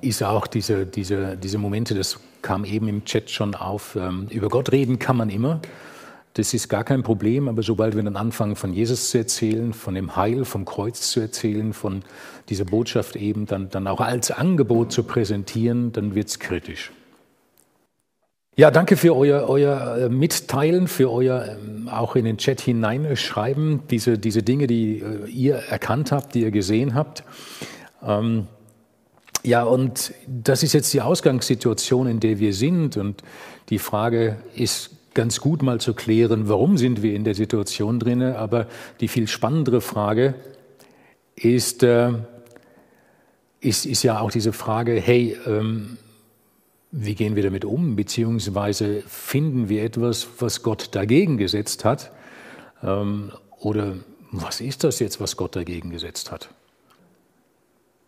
ist 0.01 0.23
auch 0.23 0.47
diese, 0.47 0.85
diese, 0.85 1.37
diese 1.37 1.57
Momente, 1.57 1.93
das 1.93 2.19
kam 2.41 2.65
eben 2.65 2.87
im 2.87 3.05
Chat 3.05 3.29
schon 3.29 3.55
auf, 3.55 3.95
ähm, 3.95 4.27
über 4.29 4.49
Gott 4.49 4.71
reden 4.71 4.99
kann 4.99 5.17
man 5.17 5.29
immer. 5.29 5.61
Das 6.35 6.53
ist 6.53 6.69
gar 6.69 6.83
kein 6.83 7.03
Problem, 7.03 7.49
aber 7.49 7.63
sobald 7.63 7.95
wir 7.95 8.03
dann 8.03 8.15
anfangen, 8.15 8.55
von 8.55 8.71
Jesus 8.71 9.09
zu 9.09 9.17
erzählen, 9.17 9.73
von 9.73 9.95
dem 9.95 10.15
Heil, 10.15 10.45
vom 10.45 10.63
Kreuz 10.63 11.11
zu 11.11 11.19
erzählen, 11.19 11.73
von 11.73 12.03
dieser 12.47 12.65
Botschaft 12.65 13.15
eben 13.15 13.45
dann, 13.45 13.69
dann 13.69 13.87
auch 13.87 13.99
als 13.99 14.31
Angebot 14.31 14.91
zu 14.91 15.03
präsentieren, 15.03 15.91
dann 15.91 16.15
wird 16.15 16.29
es 16.29 16.39
kritisch. 16.39 16.91
Ja, 18.59 18.71
danke 18.71 18.97
für 18.97 19.15
euer, 19.15 19.47
euer 19.47 19.97
äh, 19.97 20.09
Mitteilen, 20.09 20.89
für 20.89 21.09
euer 21.09 21.45
ähm, 21.45 21.87
auch 21.87 22.17
in 22.17 22.25
den 22.25 22.37
Chat 22.37 22.59
hineinschreiben, 22.59 23.83
diese, 23.89 24.17
diese 24.17 24.43
Dinge, 24.43 24.67
die 24.67 24.99
äh, 24.99 25.29
ihr 25.29 25.55
erkannt 25.55 26.11
habt, 26.11 26.35
die 26.35 26.41
ihr 26.41 26.51
gesehen 26.51 26.93
habt. 26.93 27.23
Ähm, 28.03 28.47
ja, 29.43 29.63
und 29.63 30.13
das 30.27 30.61
ist 30.61 30.73
jetzt 30.73 30.93
die 30.93 30.99
Ausgangssituation, 30.99 32.07
in 32.07 32.19
der 32.19 32.39
wir 32.39 32.53
sind. 32.53 32.97
Und 32.97 33.23
die 33.69 33.79
Frage 33.79 34.35
ist 34.53 34.89
ganz 35.13 35.39
gut 35.39 35.63
mal 35.63 35.79
zu 35.79 35.93
klären, 35.93 36.49
warum 36.49 36.77
sind 36.77 37.01
wir 37.01 37.15
in 37.15 37.23
der 37.23 37.35
Situation 37.35 37.97
drin. 37.97 38.21
Aber 38.21 38.67
die 38.99 39.07
viel 39.07 39.29
spannendere 39.29 39.79
Frage 39.79 40.35
ist, 41.33 41.81
äh, 41.81 42.11
ist, 43.61 43.85
ist 43.85 44.03
ja 44.03 44.19
auch 44.19 44.31
diese 44.31 44.51
Frage, 44.51 44.99
hey, 44.99 45.37
ähm, 45.47 45.97
wie 46.91 47.15
gehen 47.15 47.35
wir 47.35 47.43
damit 47.43 47.65
um? 47.65 47.95
Beziehungsweise 47.95 49.03
finden 49.07 49.69
wir 49.69 49.83
etwas, 49.83 50.27
was 50.39 50.63
Gott 50.63 50.89
dagegen 50.93 51.37
gesetzt 51.37 51.85
hat? 51.85 52.11
Ähm, 52.83 53.31
oder 53.59 53.97
was 54.31 54.61
ist 54.61 54.83
das 54.83 54.99
jetzt, 54.99 55.19
was 55.19 55.37
Gott 55.37 55.55
dagegen 55.55 55.89
gesetzt 55.89 56.31
hat? 56.31 56.49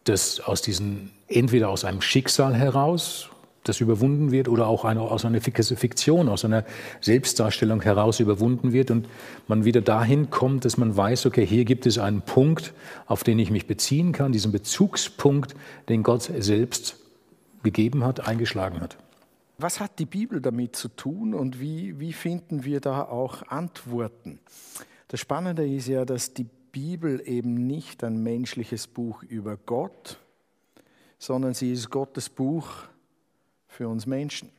das 0.06 0.39
aus 0.39 0.62
diesen, 0.62 1.12
entweder 1.28 1.70
aus 1.70 1.86
einem 1.86 2.02
Schicksal 2.02 2.56
heraus, 2.56 3.30
das 3.63 3.80
überwunden 3.80 4.32
wird, 4.32 4.48
oder 4.48 4.65
auch 4.65 4.86
eine, 4.86 5.02
aus 5.02 5.24
einer 5.24 5.39
Fiktion, 5.39 6.30
aus 6.30 6.44
einer 6.44 6.65
Selbstdarstellung 7.00 7.82
heraus 7.82 8.20
überwunden 8.20 8.74
wird 8.74 8.89
und 8.89 9.08
man 9.48 9.65
wieder 9.65 9.82
dahin 9.82 10.32
kommt, 10.32 10.65
dass 10.65 10.78
man 10.78 10.98
weiß, 10.98 11.28
okay, 11.28 11.46
hier 11.46 11.63
gibt 11.63 11.86
es 11.86 12.00
einen 12.00 12.24
Punkt, 12.24 12.74
auf 13.06 13.24
den 13.24 13.38
ich 13.38 13.52
mich 13.52 13.67
beziehen 13.67 14.13
kann, 14.13 14.32
diesen 14.32 14.52
Bezugspunkt, 14.52 15.56
den 15.89 16.02
Gott 16.02 16.24
selbst 16.39 16.98
gegeben 17.63 18.04
hat, 18.04 18.28
eingeschlagen 18.28 18.82
hat. 18.82 18.97
Was 19.58 19.80
hat 19.80 20.00
die 20.00 20.06
Bibel 20.06 20.41
damit 20.41 20.76
zu 20.76 20.88
tun 20.88 21.34
und 21.34 21.60
wie, 21.60 22.00
wie 22.00 22.13
finden 22.13 22.63
wir 22.63 22.80
da 22.80 23.04
auch 23.04 23.43
Antworten? 23.43 24.39
Das 25.08 25.19
Spannende 25.19 25.67
ist 25.67 25.88
ja, 25.88 26.04
dass 26.06 26.34
die 26.34 26.47
Bibel 26.71 27.21
eben 27.26 27.67
nicht 27.67 28.04
ein 28.04 28.24
menschliches 28.24 28.88
Buch 28.88 29.24
über 29.24 29.58
Gott, 29.58 30.17
sondern 31.19 31.54
sie 31.54 31.71
ist 31.71 31.89
Gottes 31.89 32.30
Buch 32.30 32.69
für 33.67 33.88
uns 33.88 34.06
Menschen. 34.06 34.50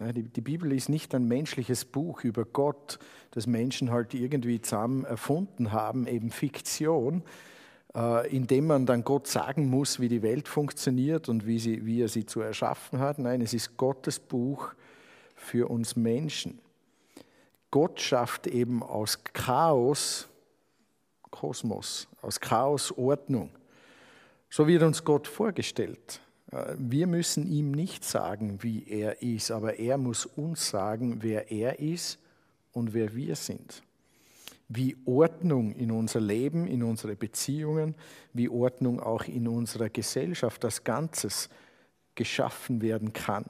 Die 0.00 0.40
Bibel 0.40 0.72
ist 0.72 0.88
nicht 0.88 1.14
ein 1.14 1.26
menschliches 1.26 1.84
Buch 1.84 2.22
über 2.22 2.44
Gott, 2.44 3.00
das 3.32 3.48
Menschen 3.48 3.90
halt 3.90 4.14
irgendwie 4.14 4.60
zusammen 4.60 5.04
erfunden 5.04 5.72
haben, 5.72 6.06
eben 6.06 6.30
Fiktion, 6.30 7.22
indem 7.94 8.66
man 8.66 8.86
dann 8.86 9.02
Gott 9.02 9.26
sagen 9.26 9.68
muss, 9.68 9.98
wie 9.98 10.08
die 10.08 10.22
Welt 10.22 10.46
funktioniert 10.46 11.28
und 11.28 11.46
wie, 11.46 11.58
sie, 11.58 11.84
wie 11.86 12.02
er 12.02 12.08
sie 12.08 12.26
zu 12.26 12.40
erschaffen 12.40 12.98
hat. 12.98 13.18
Nein, 13.18 13.40
es 13.40 13.54
ist 13.54 13.76
Gottes 13.76 14.18
Buch 14.18 14.72
für 15.34 15.70
uns 15.70 15.96
Menschen. 15.96 16.60
Gott 17.70 18.00
schafft 18.00 18.46
eben 18.46 18.82
aus 18.82 19.22
Chaos 19.32 20.28
Kosmos, 21.30 22.08
aus 22.22 22.40
Chaos 22.40 22.92
Ordnung. 22.96 23.50
So 24.50 24.66
wird 24.66 24.82
uns 24.82 25.04
Gott 25.04 25.28
vorgestellt. 25.28 26.20
Äh, 26.50 26.74
wir 26.78 27.06
müssen 27.06 27.50
ihm 27.50 27.72
nicht 27.72 28.04
sagen, 28.04 28.62
wie 28.62 28.84
er 28.88 29.22
ist, 29.22 29.50
aber 29.50 29.78
er 29.78 29.98
muss 29.98 30.26
uns 30.26 30.68
sagen, 30.68 31.18
wer 31.22 31.50
er 31.50 31.78
ist 31.80 32.18
und 32.72 32.94
wer 32.94 33.14
wir 33.14 33.36
sind. 33.36 33.82
Wie 34.68 34.96
Ordnung 35.06 35.72
in 35.72 35.90
unser 35.90 36.20
Leben, 36.20 36.66
in 36.66 36.82
unsere 36.82 37.16
Beziehungen, 37.16 37.94
wie 38.32 38.48
Ordnung 38.48 39.00
auch 39.00 39.24
in 39.24 39.48
unserer 39.48 39.88
Gesellschaft 39.88 40.64
als 40.64 40.84
Ganzes 40.84 41.48
geschaffen 42.14 42.82
werden 42.82 43.12
kann. 43.12 43.46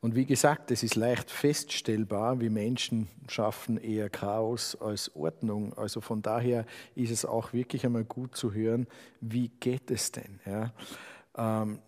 Und 0.00 0.14
wie 0.14 0.26
gesagt, 0.26 0.70
es 0.70 0.84
ist 0.84 0.94
leicht 0.94 1.28
feststellbar, 1.28 2.40
wie 2.40 2.50
Menschen 2.50 3.08
schaffen 3.26 3.78
eher 3.78 4.08
Chaos 4.08 4.76
als 4.80 5.14
Ordnung. 5.16 5.76
Also 5.76 6.00
von 6.00 6.22
daher 6.22 6.66
ist 6.94 7.10
es 7.10 7.24
auch 7.24 7.52
wirklich 7.52 7.84
einmal 7.84 8.04
gut 8.04 8.36
zu 8.36 8.52
hören, 8.52 8.86
wie 9.20 9.48
geht 9.48 9.90
es 9.90 10.12
denn? 10.12 10.38
Ja? 10.46 10.72
Ähm, 11.36 11.80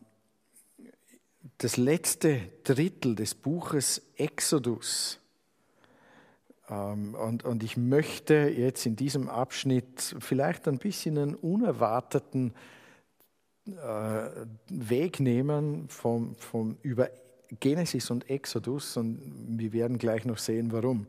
das 1.58 1.76
letzte 1.76 2.40
Drittel 2.64 3.14
des 3.14 3.34
Buches 3.34 4.02
Exodus. 4.16 5.19
Ähm, 6.70 7.14
und, 7.14 7.44
und 7.44 7.62
ich 7.62 7.76
möchte 7.76 8.34
jetzt 8.34 8.86
in 8.86 8.96
diesem 8.96 9.28
Abschnitt 9.28 10.14
vielleicht 10.20 10.68
ein 10.68 10.78
bisschen 10.78 11.18
einen 11.18 11.34
unerwarteten 11.34 12.54
äh, 13.66 14.30
Weg 14.68 15.20
nehmen 15.20 15.88
vom, 15.88 16.36
vom 16.36 16.76
über 16.82 17.10
Genesis 17.58 18.10
und 18.10 18.30
Exodus, 18.30 18.96
und 18.96 19.58
wir 19.58 19.72
werden 19.72 19.98
gleich 19.98 20.24
noch 20.24 20.38
sehen, 20.38 20.70
warum, 20.70 21.06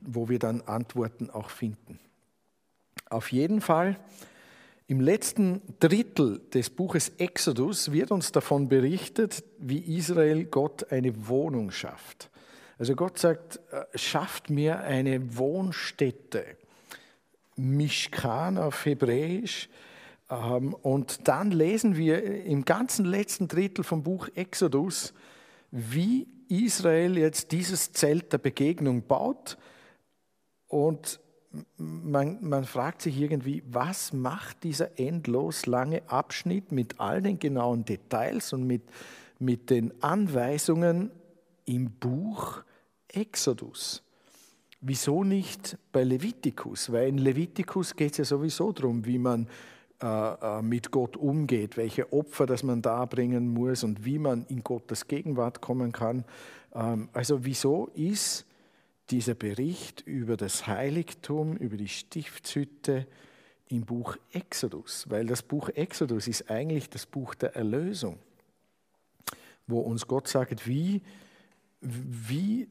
wo 0.00 0.28
wir 0.28 0.38
dann 0.38 0.60
Antworten 0.62 1.30
auch 1.30 1.48
finden. 1.48 1.98
Auf 3.08 3.32
jeden 3.32 3.62
Fall, 3.62 3.98
im 4.86 5.00
letzten 5.00 5.62
Drittel 5.80 6.40
des 6.52 6.68
Buches 6.68 7.12
Exodus 7.16 7.92
wird 7.92 8.10
uns 8.10 8.32
davon 8.32 8.68
berichtet, 8.68 9.42
wie 9.58 9.78
Israel 9.78 10.44
Gott 10.44 10.92
eine 10.92 11.26
Wohnung 11.26 11.70
schafft. 11.70 12.30
Also 12.78 12.94
Gott 12.94 13.18
sagt, 13.18 13.60
äh, 13.70 13.84
schafft 13.96 14.50
mir 14.50 14.80
eine 14.80 15.36
Wohnstätte. 15.36 16.56
Mishkan 17.56 18.58
auf 18.58 18.84
Hebräisch 18.84 19.68
ähm, 20.30 20.74
und 20.74 21.28
dann 21.28 21.50
lesen 21.50 21.96
wir 21.96 22.44
im 22.44 22.64
ganzen 22.64 23.04
letzten 23.04 23.48
Drittel 23.48 23.84
vom 23.84 24.02
Buch 24.02 24.28
Exodus, 24.34 25.14
wie 25.70 26.26
Israel 26.48 27.16
jetzt 27.18 27.52
dieses 27.52 27.92
Zelt 27.92 28.32
der 28.32 28.38
Begegnung 28.38 29.06
baut. 29.06 29.56
Und 30.66 31.20
man, 31.76 32.38
man, 32.40 32.64
fragt 32.64 33.02
sich 33.02 33.18
irgendwie, 33.18 33.62
was 33.66 34.12
macht 34.12 34.64
dieser 34.64 34.98
endlos 34.98 35.66
lange 35.66 36.02
Abschnitt 36.08 36.72
mit 36.72 36.98
all 36.98 37.22
den 37.22 37.38
genauen 37.38 37.84
Details 37.84 38.52
und 38.52 38.66
mit, 38.66 38.82
mit 39.38 39.70
den 39.70 39.92
Anweisungen 40.02 41.12
im 41.64 41.90
Buch 41.90 42.62
Exodus. 43.08 44.02
Wieso 44.80 45.24
nicht 45.24 45.78
bei 45.92 46.04
Levitikus? 46.04 46.92
Weil 46.92 47.08
in 47.08 47.18
Levitikus 47.18 47.96
geht 47.96 48.12
es 48.12 48.18
ja 48.18 48.24
sowieso 48.24 48.72
darum, 48.72 49.06
wie 49.06 49.18
man 49.18 49.48
äh, 50.02 50.58
äh, 50.58 50.60
mit 50.60 50.90
Gott 50.90 51.16
umgeht, 51.16 51.78
welche 51.78 52.12
Opfer 52.12 52.44
das 52.44 52.62
man 52.62 52.82
darbringen 52.82 53.48
muss 53.48 53.84
und 53.84 54.04
wie 54.04 54.18
man 54.18 54.44
in 54.48 54.62
Gottes 54.62 55.08
Gegenwart 55.08 55.62
kommen 55.62 55.92
kann. 55.92 56.24
Ähm, 56.74 57.08
also 57.14 57.46
wieso 57.46 57.86
ist 57.94 58.44
dieser 59.08 59.34
Bericht 59.34 60.02
über 60.02 60.36
das 60.36 60.66
Heiligtum, 60.66 61.56
über 61.56 61.78
die 61.78 61.88
Stiftshütte 61.88 63.06
im 63.68 63.86
Buch 63.86 64.16
Exodus? 64.32 65.08
Weil 65.08 65.26
das 65.26 65.42
Buch 65.42 65.70
Exodus 65.70 66.28
ist 66.28 66.50
eigentlich 66.50 66.90
das 66.90 67.06
Buch 67.06 67.34
der 67.34 67.56
Erlösung, 67.56 68.18
wo 69.66 69.78
uns 69.78 70.06
Gott 70.06 70.28
sagt, 70.28 70.66
wie, 70.66 71.00
wie 71.84 72.68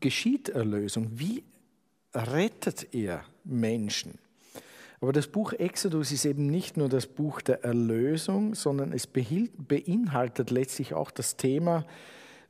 geschieht 0.00 0.48
Erlösung? 0.48 1.08
Wie 1.12 1.44
rettet 2.14 2.94
er 2.94 3.24
Menschen? 3.44 4.18
Aber 5.00 5.12
das 5.12 5.26
Buch 5.26 5.52
Exodus 5.52 6.12
ist 6.12 6.24
eben 6.24 6.46
nicht 6.46 6.76
nur 6.76 6.88
das 6.88 7.06
Buch 7.06 7.40
der 7.40 7.64
Erlösung, 7.64 8.54
sondern 8.54 8.92
es 8.92 9.08
beinhaltet 9.08 10.50
letztlich 10.50 10.94
auch 10.94 11.10
das 11.10 11.36
Thema, 11.36 11.84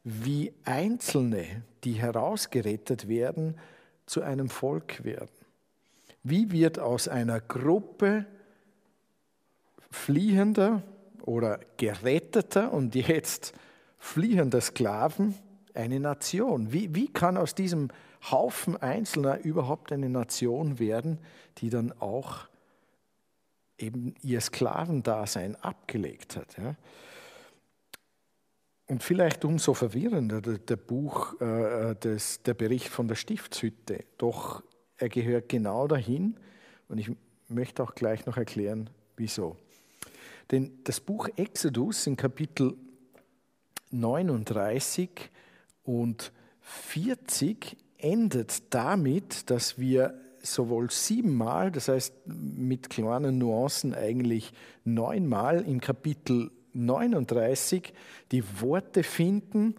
wie 0.05 0.53
Einzelne, 0.65 1.63
die 1.85 1.95
herausgerettet 1.95 3.09
werden, 3.09 3.57
zu 4.05 4.21
einem 4.21 4.51
Volk 4.51 5.03
werden. 5.03 5.31
Wie 6.23 6.53
wird 6.53 6.79
aus 6.79 7.09
einer 7.09 7.41
Gruppe 7.41 8.27
fliehender 9.91 10.83
oder 11.23 11.61
geretteter 11.79 12.73
und 12.73 12.95
jetzt 12.95 13.55
fliehender 13.99 14.61
Sklaven 14.61 15.35
eine 15.75 16.01
Nation? 16.01 16.73
Wie, 16.73 16.95
wie 16.95 17.09
kann 17.09 17.37
aus 17.37 17.55
diesem 17.55 17.89
Haufen 18.31 18.77
Einzelner 18.77 19.41
überhaupt 19.41 19.93
eine 19.93 20.09
Nation 20.09 20.79
werden, 20.79 21.19
die 21.59 21.71
dann 21.71 21.93
auch 22.01 22.49
eben 23.79 24.15
ihr 24.23 24.41
Sklavendasein 24.41 25.57
abgelegt 25.57 26.37
hat? 26.37 26.57
Ja? 26.59 26.77
Und 28.87 29.03
vielleicht 29.03 29.45
umso 29.45 29.75
verwirrender 29.75 30.41
der, 30.41 30.59
der 30.59 30.77
Buch, 30.77 31.41
äh, 31.41 31.95
des, 31.97 32.43
der 32.43 32.55
Bericht 32.55 32.89
von 32.89 33.09
der 33.09 33.15
Stiftshütte. 33.15 34.05
Doch 34.19 34.63
er 34.99 35.09
gehört 35.09 35.49
genau 35.49 35.87
dahin 35.87 36.37
und 36.89 36.99
ich 36.99 37.11
möchte 37.49 37.83
auch 37.83 37.95
gleich 37.95 38.27
noch 38.27 38.37
erklären, 38.37 38.91
wieso. 39.17 39.57
Denn 40.51 40.79
das 40.85 41.01
Buch 41.01 41.29
Exodus 41.37 42.07
in 42.07 42.17
Kapitel 42.17 42.77
39 43.91 45.11
und 45.85 46.33
40 46.61 47.77
endet 47.99 48.75
damit, 48.75 49.51
dass 49.51 49.79
wir 49.79 50.15
sowohl 50.43 50.91
siebenmal, 50.91 51.71
das 51.71 51.89
heißt 51.89 52.15
mit 52.27 52.91
kleinen 52.91 53.39
Nuancen 53.39 53.95
eigentlich 53.95 54.53
neunmal 54.85 55.63
im 55.63 55.81
Kapitel 55.81 56.51
39 56.73 57.93
die 58.33 58.43
Worte 58.61 59.03
finden, 59.03 59.77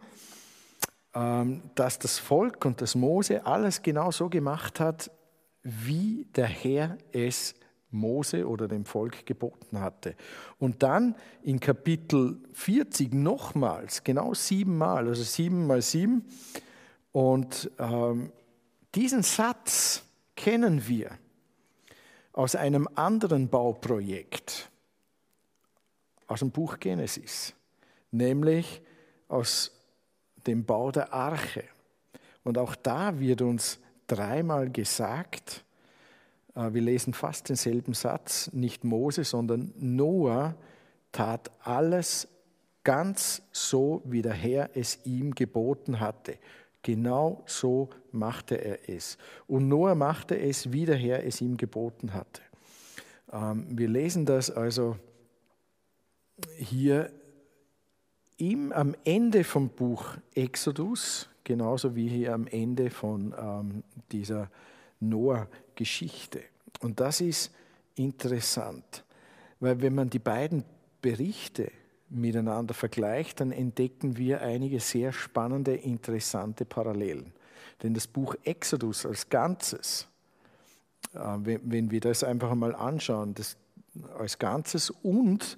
ähm, 1.13 1.62
dass 1.76 2.00
das 2.00 2.20
Volk 2.20 2.63
und 2.66 2.82
das 2.82 2.96
Mose 2.96 3.46
alles 3.46 3.82
genau 3.82 4.12
so 4.12 4.30
gemacht 4.30 4.80
hat, 4.80 5.12
wie 5.63 6.28
der 6.36 6.48
Herr 6.48 6.98
es 7.12 7.56
Mose 7.93 8.47
oder 8.47 8.67
dem 8.67 8.86
Volk 8.86 9.25
geboten 9.25 9.79
hatte. 9.79 10.15
Und 10.60 10.84
dann 10.84 11.15
in 11.41 11.60
Kapitel 11.60 12.38
40 12.53 13.13
nochmals, 13.13 14.03
genau 14.03 14.34
siebenmal, 14.34 15.08
also 15.08 15.23
sieben 15.23 15.67
mal 15.67 15.82
sieben. 15.82 16.25
Und 17.12 17.71
ähm, 17.79 18.32
diesen 18.95 19.23
Satz 19.23 20.03
kennen 20.36 20.88
wir 20.88 21.12
aus 22.34 22.56
einem 22.56 22.89
anderen 22.95 23.47
Bauprojekt, 23.47 24.69
aus 26.27 26.39
dem 26.39 26.51
Buch 26.51 26.79
Genesis, 26.79 27.53
nämlich 28.12 28.82
aus 29.27 29.71
dem 30.47 30.65
Bau 30.65 30.91
der 30.91 31.13
Arche. 31.13 31.63
Und 32.43 32.58
auch 32.58 32.75
da 32.75 33.19
wird 33.19 33.41
uns 33.41 33.79
dreimal 34.08 34.69
gesagt, 34.69 35.63
wir 36.56 36.82
lesen 36.82 37.13
fast 37.13 37.50
denselben 37.50 37.94
Satz, 37.94 38.52
nicht 38.54 38.84
Mose, 38.84 39.24
sondern 39.24 39.74
Noah 39.78 40.56
tat 41.12 41.52
alles 41.62 42.28
ganz 42.84 43.42
so, 43.52 44.02
wie 44.06 44.22
der 44.22 44.34
Herr 44.34 44.70
es 44.76 45.00
ihm 45.06 45.34
geboten 45.34 46.00
hatte. 46.00 46.38
Genau 46.82 47.44
so 47.46 47.89
machte 48.12 48.56
er 48.56 48.89
es. 48.89 49.18
Und 49.48 49.70
Noah 49.70 49.96
machte 49.96 50.38
es, 50.38 50.72
wie 50.74 50.86
der 50.86 50.98
Herr 50.98 51.26
es 51.26 51.39
ihm 51.39 51.56
geboten 51.56 52.13
hatte. 52.13 52.42
Ähm, 53.32 53.66
wir 53.70 53.88
lesen 53.88 54.26
das 54.26 54.52
also 54.52 54.98
hier 56.58 57.10
im, 58.38 58.74
am 58.74 58.96
Ende 59.06 59.44
vom 59.46 59.70
Buch 59.70 60.18
Exodus, 60.34 61.30
genauso 61.46 61.96
wie 61.96 62.10
hier 62.10 62.34
am 62.34 62.48
Ende 62.48 62.89
von 62.89 63.34
ähm, 63.38 63.84
dieser 64.12 64.50
Noah-Geschichte. 65.00 65.62
Und 66.81 66.99
das 66.99 67.21
ist 67.21 67.51
interessant, 67.95 69.03
weil 69.59 69.81
wenn 69.81 69.95
man 69.95 70.09
die 70.09 70.19
beiden 70.19 70.63
Berichte 71.01 71.71
miteinander 72.09 72.73
vergleicht, 72.73 73.39
dann 73.39 73.51
entdecken 73.51 74.17
wir 74.17 74.41
einige 74.41 74.79
sehr 74.79 75.12
spannende, 75.12 75.75
interessante 75.75 76.65
Parallelen. 76.65 77.33
Denn 77.81 77.93
das 77.93 78.07
Buch 78.07 78.36
Exodus 78.43 79.05
als 79.05 79.29
Ganzes, 79.29 80.07
äh, 81.13 81.19
wenn 81.19 81.91
wir 81.91 81.99
das 81.99 82.23
einfach 82.23 82.51
einmal 82.51 82.75
anschauen, 82.75 83.33
das 83.33 83.57
als 84.17 84.39
Ganzes 84.39 84.89
und 84.89 85.57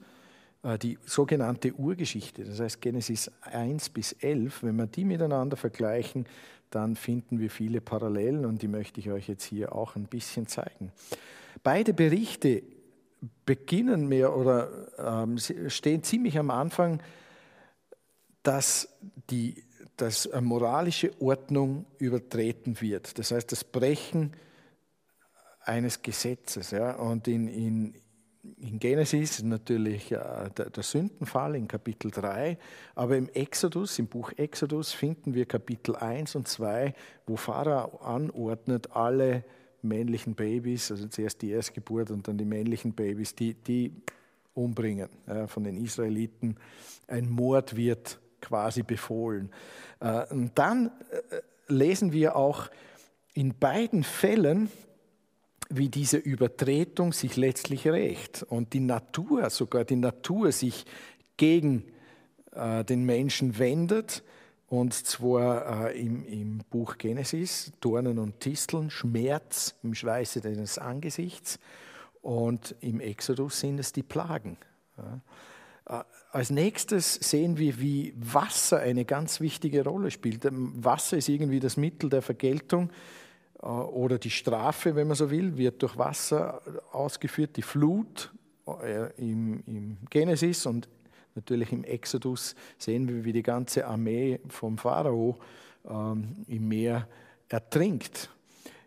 äh, 0.64 0.78
die 0.78 0.98
sogenannte 1.06 1.74
Urgeschichte, 1.74 2.44
das 2.44 2.60
heißt 2.60 2.82
Genesis 2.82 3.32
1 3.42 3.90
bis 3.90 4.14
11, 4.14 4.64
wenn 4.64 4.76
wir 4.78 4.88
die 4.88 5.06
miteinander 5.06 5.58
vergleichen, 5.58 6.26
dann 6.70 6.96
finden 6.96 7.40
wir 7.40 7.50
viele 7.50 7.82
Parallelen 7.82 8.46
und 8.46 8.62
die 8.62 8.68
möchte 8.68 9.00
ich 9.00 9.12
euch 9.12 9.28
jetzt 9.28 9.44
hier 9.44 9.74
auch 9.74 9.96
ein 9.96 10.06
bisschen 10.06 10.48
zeigen. 10.48 10.92
Beide 11.64 11.94
Berichte 11.94 12.64
beginnen 13.46 14.08
mehr 14.08 14.36
oder 14.36 15.24
ähm, 15.24 15.38
stehen 15.38 16.04
ziemlich 16.04 16.38
am 16.38 16.52
Anfang, 16.52 17.02
dass 18.44 18.90
die 19.30 19.64
dass 19.98 20.30
moralische 20.42 21.12
Ordnung 21.22 21.86
übertreten 22.00 22.82
wird. 22.82 23.18
Das 23.18 23.32
heißt, 23.32 23.50
das 23.52 23.64
Brechen 23.64 24.34
eines 25.62 26.02
Gesetzes. 26.02 26.72
Ja? 26.72 26.96
Und 26.96 27.28
in, 27.28 27.48
in, 27.48 27.96
in 28.60 28.80
Genesis 28.80 29.44
natürlich 29.44 30.12
äh, 30.12 30.50
der, 30.56 30.84
Sündenfall 30.84 31.56
in 31.56 31.68
Kapitel 31.68 32.12
3, 32.12 32.58
aber 32.96 33.18
im 33.18 33.30
Exodus, 33.30 34.00
im 34.00 34.08
Buch 34.08 34.32
Exodus 34.38 34.92
finden 34.92 35.34
wir 35.34 35.46
Kapitel 35.46 35.96
1 35.96 36.36
und 36.36 36.48
2, 36.48 36.94
wo 37.28 37.36
Pharao 37.36 37.98
anordnet, 37.98 38.92
alle 38.92 39.44
männlichen 39.82 40.36
Babys, 40.36 40.92
also 40.92 41.08
zuerst 41.08 41.42
die 41.42 41.52
Erstgeburt 41.52 42.12
und 42.12 42.28
dann 42.28 42.38
die 42.38 42.46
männlichen 42.46 42.94
Babys, 42.94 43.36
die, 43.36 43.54
die 43.54 43.94
umbringen 44.56 45.10
von 45.48 45.64
den 45.64 45.78
Israeliten. 45.78 46.56
Ein 47.08 47.30
Mord 47.30 47.76
wird 47.76 48.20
quasi 48.46 48.84
befohlen. 48.84 49.50
Äh, 50.00 50.26
und 50.32 50.52
dann 50.56 50.92
äh, 51.32 51.42
lesen 51.68 52.14
wir 52.14 52.36
auch 52.36 52.70
in 53.34 53.58
beiden 53.58 54.04
Fällen, 54.04 54.70
wie 55.70 55.90
diese 55.90 56.18
Übertretung 56.18 57.14
sich 57.14 57.36
letztlich 57.38 57.88
rächt 57.88 58.44
und 58.44 58.74
die 58.74 58.80
Natur, 58.80 59.50
sogar 59.50 59.84
die 59.84 59.96
Natur 59.96 60.52
sich 60.52 60.86
gegen 61.38 61.86
äh, 62.52 62.84
den 62.84 63.04
Menschen 63.06 63.58
wendet. 63.58 64.24
Und 64.68 64.94
zwar 64.94 65.90
äh, 65.90 66.00
im, 66.00 66.26
im, 66.26 66.58
Buch 66.70 66.98
Genesis, 66.98 67.72
Dornen 67.82 68.18
und 68.18 68.40
Tisteln, 68.40 68.90
Schmerz 68.90 69.76
im 69.84 69.94
Schweiße 69.94 70.42
deines 70.42 70.78
Angesichts. 70.78 71.60
Und 72.22 72.76
im 72.82 73.00
Exodus 73.00 73.60
sind 73.60 73.80
es 73.80 73.94
die 73.94 74.04
Plagen. 74.04 74.58
Äh, 74.98 76.02
als 76.32 76.50
nächstes 76.50 77.14
sehen 77.14 77.58
wir, 77.58 77.80
wie 77.80 78.14
Wasser 78.18 78.80
eine 78.80 79.06
ganz 79.06 79.40
wichtige 79.40 79.84
Rolle 79.84 80.10
spielt. 80.10 80.48
Wasser 80.52 81.18
ist 81.18 81.30
irgendwie 81.30 81.60
das 81.60 81.78
Mittel 81.78 82.10
der 82.10 82.24
Vergeltung 82.24 82.90
oder 83.66 84.20
die 84.20 84.30
Strafe, 84.30 84.96
wenn 84.96 85.08
man 85.08 85.16
so 85.16 85.32
will, 85.32 85.58
wird 85.58 85.82
durch 85.82 85.98
Wasser 85.98 86.62
ausgeführt. 86.92 87.58
Die 87.58 87.64
Flut 87.64 88.32
äh, 88.68 89.12
im, 89.18 89.64
im 89.66 89.98
Genesis 90.10 90.66
und 90.66 90.88
natürlich 91.34 91.72
im 91.72 91.84
Exodus 91.84 92.56
sehen 92.78 93.08
wir, 93.08 93.26
wie 93.26 93.34
die 93.34 93.44
ganze 93.44 93.88
Armee 93.88 94.40
vom 94.50 94.78
Pharao 94.78 95.38
ähm, 95.90 96.46
im 96.48 96.68
Meer 96.68 97.08
ertrinkt. 97.50 98.30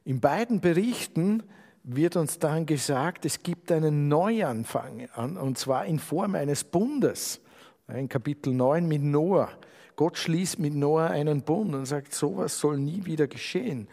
In 0.05 0.21
beiden 0.21 0.61
Berichten 0.61 1.43
wird 1.83 2.17
uns 2.17 2.39
dann 2.39 2.65
gesagt, 2.65 3.25
es 3.25 3.43
gibt 3.43 3.73
einen 3.73 4.09
Neuanfang, 4.09 5.09
und 5.17 5.59
zwar 5.59 5.87
in 5.87 5.99
Form 5.99 6.35
eines 6.35 6.65
Bundes. 6.65 7.41
In 7.89 8.09
Kapitel 8.09 8.53
9 8.53 8.87
mit 8.87 9.03
Noah. 9.03 9.51
Gott 9.97 10.17
schließt 10.17 10.61
mit 10.61 10.75
Noah 10.75 11.09
einen 11.09 11.43
Bund 11.43 11.75
und 11.75 11.87
sagt, 11.87 12.15
sowas 12.15 12.59
soll 12.59 12.79
nie 12.79 13.05
wieder 13.05 13.27
geschehen. 13.27 13.89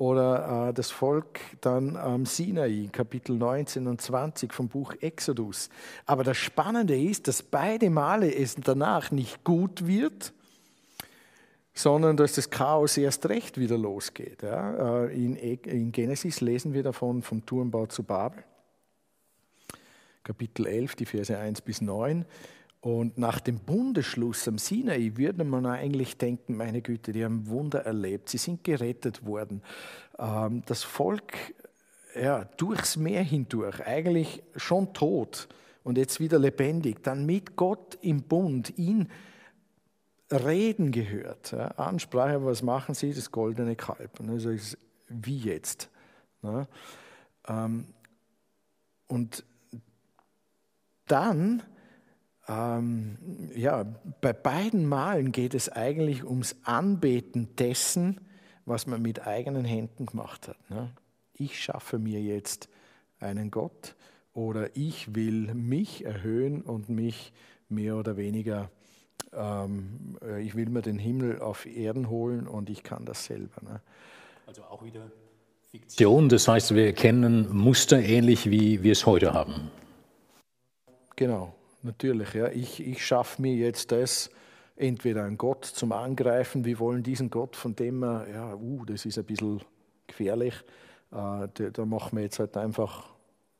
Oder 0.00 0.70
äh, 0.70 0.72
das 0.72 0.90
Volk 0.90 1.40
dann 1.60 1.94
am 1.94 2.24
Sinai, 2.24 2.88
Kapitel 2.90 3.36
19 3.36 3.86
und 3.86 4.00
20 4.00 4.54
vom 4.54 4.66
Buch 4.66 4.94
Exodus. 5.02 5.68
Aber 6.06 6.24
das 6.24 6.38
Spannende 6.38 6.98
ist, 6.98 7.28
dass 7.28 7.42
beide 7.42 7.90
Male 7.90 8.34
es 8.34 8.54
danach 8.54 9.10
nicht 9.10 9.44
gut 9.44 9.86
wird, 9.86 10.32
sondern 11.74 12.16
dass 12.16 12.32
das 12.32 12.48
Chaos 12.48 12.96
erst 12.96 13.28
recht 13.28 13.58
wieder 13.58 13.76
losgeht. 13.76 14.42
Ja. 14.42 15.04
Äh, 15.04 15.14
in, 15.14 15.36
in 15.36 15.92
Genesis 15.92 16.40
lesen 16.40 16.72
wir 16.72 16.82
davon 16.82 17.20
vom 17.20 17.44
Turmbau 17.44 17.84
zu 17.84 18.02
Babel. 18.02 18.42
Kapitel 20.24 20.66
11, 20.66 20.94
die 20.94 21.04
Verse 21.04 21.36
1 21.36 21.60
bis 21.60 21.82
9. 21.82 22.24
Und 22.80 23.18
nach 23.18 23.40
dem 23.40 23.58
Bundesschluss 23.58 24.48
am 24.48 24.56
Sinai 24.56 25.12
würde 25.16 25.44
man 25.44 25.66
eigentlich 25.66 26.16
denken, 26.16 26.56
meine 26.56 26.80
Güte, 26.80 27.12
die 27.12 27.24
haben 27.24 27.46
Wunder 27.48 27.84
erlebt, 27.84 28.30
sie 28.30 28.38
sind 28.38 28.64
gerettet 28.64 29.26
worden. 29.26 29.62
Ähm, 30.18 30.62
das 30.66 30.82
Volk 30.82 31.34
ja, 32.14 32.44
durchs 32.56 32.96
Meer 32.96 33.22
hindurch, 33.22 33.86
eigentlich 33.86 34.42
schon 34.56 34.92
tot 34.94 35.48
und 35.84 35.98
jetzt 35.98 36.20
wieder 36.20 36.38
lebendig, 36.38 37.02
dann 37.02 37.26
mit 37.26 37.56
Gott 37.56 37.98
im 38.00 38.22
Bund, 38.22 38.76
ihn 38.78 39.10
reden 40.30 40.90
gehört. 40.90 41.52
Ansprache, 41.54 42.44
was 42.44 42.62
machen 42.62 42.94
sie? 42.94 43.12
Das 43.12 43.30
goldene 43.30 43.76
Kalb. 43.76 44.20
Also 44.26 44.50
wie 45.08 45.38
jetzt. 45.38 45.90
Ähm, 47.48 47.86
und 49.08 49.44
dann 51.06 51.62
ähm, 52.48 53.18
ja, 53.54 53.84
bei 54.20 54.32
beiden 54.32 54.86
Malen 54.86 55.32
geht 55.32 55.54
es 55.54 55.68
eigentlich 55.68 56.24
ums 56.24 56.56
Anbeten 56.64 57.54
dessen, 57.56 58.20
was 58.64 58.86
man 58.86 59.02
mit 59.02 59.26
eigenen 59.26 59.64
Händen 59.64 60.06
gemacht 60.06 60.48
hat. 60.48 60.70
Ne? 60.70 60.90
Ich 61.34 61.62
schaffe 61.62 61.98
mir 61.98 62.20
jetzt 62.20 62.68
einen 63.18 63.50
Gott 63.50 63.94
oder 64.32 64.74
ich 64.74 65.14
will 65.14 65.54
mich 65.54 66.04
erhöhen 66.04 66.62
und 66.62 66.88
mich 66.88 67.32
mehr 67.68 67.96
oder 67.96 68.16
weniger, 68.16 68.70
ähm, 69.32 70.18
äh, 70.22 70.42
ich 70.42 70.54
will 70.54 70.70
mir 70.70 70.82
den 70.82 70.98
Himmel 70.98 71.40
auf 71.40 71.66
Erden 71.66 72.08
holen 72.08 72.46
und 72.46 72.70
ich 72.70 72.82
kann 72.82 73.04
das 73.04 73.26
selber. 73.26 73.62
Ne? 73.62 73.80
Also 74.46 74.62
auch 74.64 74.82
wieder 74.82 75.10
Fiktion, 75.70 76.28
das 76.28 76.48
heißt, 76.48 76.74
wir 76.74 76.86
erkennen 76.86 77.54
Muster 77.54 78.00
ähnlich 78.00 78.50
wie 78.50 78.82
wir 78.82 78.92
es 78.92 79.06
heute 79.06 79.34
haben. 79.34 79.70
Genau 81.14 81.54
natürlich. 81.82 82.34
Ja. 82.34 82.48
Ich, 82.48 82.80
ich 82.80 83.04
schaffe 83.04 83.42
mir 83.42 83.54
jetzt 83.54 83.92
das, 83.92 84.30
entweder 84.76 85.24
einen 85.24 85.38
Gott 85.38 85.64
zum 85.64 85.92
Angreifen, 85.92 86.64
wir 86.64 86.78
wollen 86.78 87.02
diesen 87.02 87.30
Gott, 87.30 87.54
von 87.54 87.76
dem 87.76 87.98
wir, 88.00 88.26
ja, 88.32 88.54
uh, 88.54 88.84
das 88.86 89.04
ist 89.04 89.18
ein 89.18 89.24
bisschen 89.24 89.60
gefährlich, 90.06 90.54
äh, 91.12 91.48
da, 91.72 91.84
machen 91.84 92.16
wir 92.16 92.24
jetzt 92.24 92.38
halt 92.38 92.56
einfach 92.56 93.10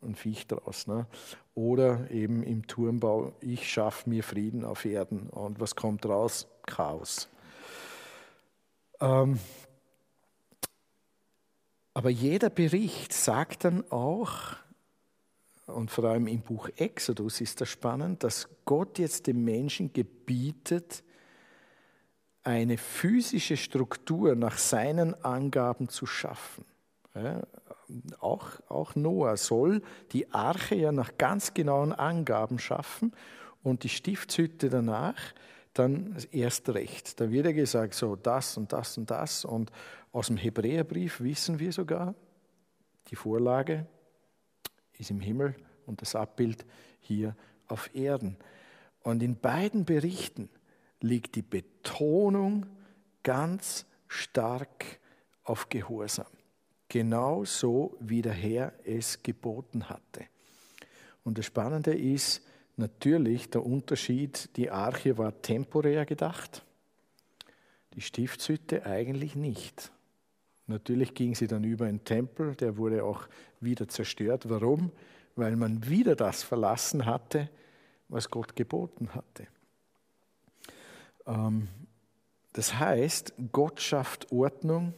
ein 0.02 0.14
Viech 0.14 0.46
draus. 0.46 0.86
Ne? 0.86 1.06
Oder 1.54 2.10
eben 2.10 2.42
im 2.42 2.66
Turmbau, 2.66 3.34
ich 3.40 3.70
schaffe 3.70 4.08
mir 4.08 4.22
Frieden 4.22 4.64
auf 4.64 4.84
Erden. 4.84 5.28
Und 5.28 5.60
was 5.60 5.76
kommt 5.76 6.06
raus? 6.06 6.48
Chaos. 6.66 7.28
Ähm, 9.00 9.38
aber 11.92 12.10
jeder 12.10 12.50
Bericht 12.50 13.12
sagt 13.12 13.64
dann 13.64 13.84
auch, 13.90 14.56
und 15.74 15.90
vor 15.90 16.04
allem 16.04 16.26
im 16.26 16.40
Buch 16.40 16.68
Exodus 16.76 17.40
ist 17.40 17.60
das 17.60 17.68
spannend, 17.68 18.24
dass 18.24 18.48
Gott 18.64 18.98
jetzt 18.98 19.26
dem 19.26 19.44
Menschen 19.44 19.92
gebietet, 19.92 21.02
eine 22.42 22.78
physische 22.78 23.56
Struktur 23.56 24.34
nach 24.34 24.56
seinen 24.56 25.14
Angaben 25.24 25.88
zu 25.88 26.06
schaffen. 26.06 26.64
Ja, 27.14 27.42
auch, 28.20 28.46
auch 28.68 28.94
Noah 28.94 29.36
soll 29.36 29.82
die 30.12 30.32
Arche 30.32 30.76
ja 30.76 30.92
nach 30.92 31.18
ganz 31.18 31.54
genauen 31.54 31.92
Angaben 31.92 32.58
schaffen 32.58 33.12
und 33.62 33.82
die 33.84 33.88
Stiftshütte 33.88 34.70
danach 34.70 35.20
dann 35.74 36.16
erst 36.30 36.68
recht. 36.70 37.20
Da 37.20 37.30
wird 37.30 37.46
ja 37.46 37.52
gesagt, 37.52 37.94
so 37.94 38.16
das 38.16 38.56
und 38.56 38.72
das 38.72 38.96
und 38.96 39.10
das. 39.10 39.44
Und 39.44 39.70
aus 40.12 40.28
dem 40.28 40.36
Hebräerbrief 40.36 41.20
wissen 41.20 41.58
wir 41.58 41.72
sogar, 41.72 42.14
die 43.08 43.16
Vorlage 43.16 43.86
ist 45.00 45.10
im 45.10 45.20
Himmel 45.20 45.54
und 45.86 46.02
das 46.02 46.14
Abbild 46.14 46.64
hier 47.00 47.34
auf 47.68 47.94
Erden. 47.94 48.36
Und 49.02 49.22
in 49.22 49.36
beiden 49.36 49.84
Berichten 49.84 50.50
liegt 51.00 51.34
die 51.34 51.42
Betonung 51.42 52.66
ganz 53.22 53.86
stark 54.08 54.84
auf 55.44 55.68
Gehorsam. 55.68 56.26
Genauso 56.88 57.96
wie 58.00 58.20
der 58.20 58.32
Herr 58.32 58.72
es 58.84 59.22
geboten 59.22 59.88
hatte. 59.88 60.26
Und 61.22 61.38
das 61.38 61.46
Spannende 61.46 61.96
ist 61.96 62.42
natürlich 62.76 63.50
der 63.50 63.64
Unterschied, 63.64 64.50
die 64.56 64.70
Arche 64.70 65.16
war 65.16 65.40
temporär 65.40 66.04
gedacht, 66.04 66.64
die 67.94 68.00
Stiftshütte 68.00 68.86
eigentlich 68.86 69.36
nicht. 69.36 69.92
Natürlich 70.70 71.14
ging 71.14 71.34
sie 71.34 71.48
dann 71.48 71.64
über 71.64 71.86
einen 71.86 72.04
Tempel, 72.04 72.54
der 72.54 72.76
wurde 72.76 73.02
auch 73.02 73.28
wieder 73.60 73.88
zerstört. 73.88 74.48
Warum? 74.48 74.92
Weil 75.34 75.56
man 75.56 75.88
wieder 75.88 76.14
das 76.14 76.44
verlassen 76.44 77.06
hatte, 77.06 77.50
was 78.08 78.30
Gott 78.30 78.54
geboten 78.54 79.12
hatte. 79.12 79.48
Ähm, 81.26 81.66
das 82.52 82.78
heißt, 82.78 83.34
Gott 83.50 83.80
schafft 83.80 84.30
Ordnung, 84.30 84.94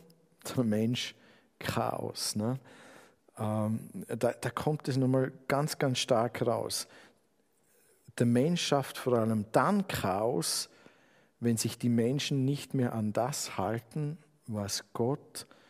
der 0.54 0.64
Mensch 0.64 1.14
Chaos. 1.58 2.36
Ne? 2.36 2.60
Ähm, 3.38 3.88
da, 4.08 4.32
kommt 4.50 4.88
es 4.88 4.98
nochmal 4.98 5.32
ganz, 5.48 5.78
ganz 5.78 6.00
stark 6.00 6.46
raus. 6.46 6.86
Der 8.18 8.26
Mensch 8.26 8.62
schafft 8.62 8.98
vor 8.98 9.14
allem 9.14 9.46
dann 9.52 9.88
Chaos, 9.88 10.68
wenn 11.40 11.56
sich 11.56 11.78
die 11.78 11.88
Menschen 11.88 12.44
nicht 12.44 12.74
mehr 12.74 12.92
an 12.92 13.14
das 13.14 13.56
halten, 13.56 14.18
was 14.46 14.84
Gott 14.92 15.46
äh, 15.48 15.61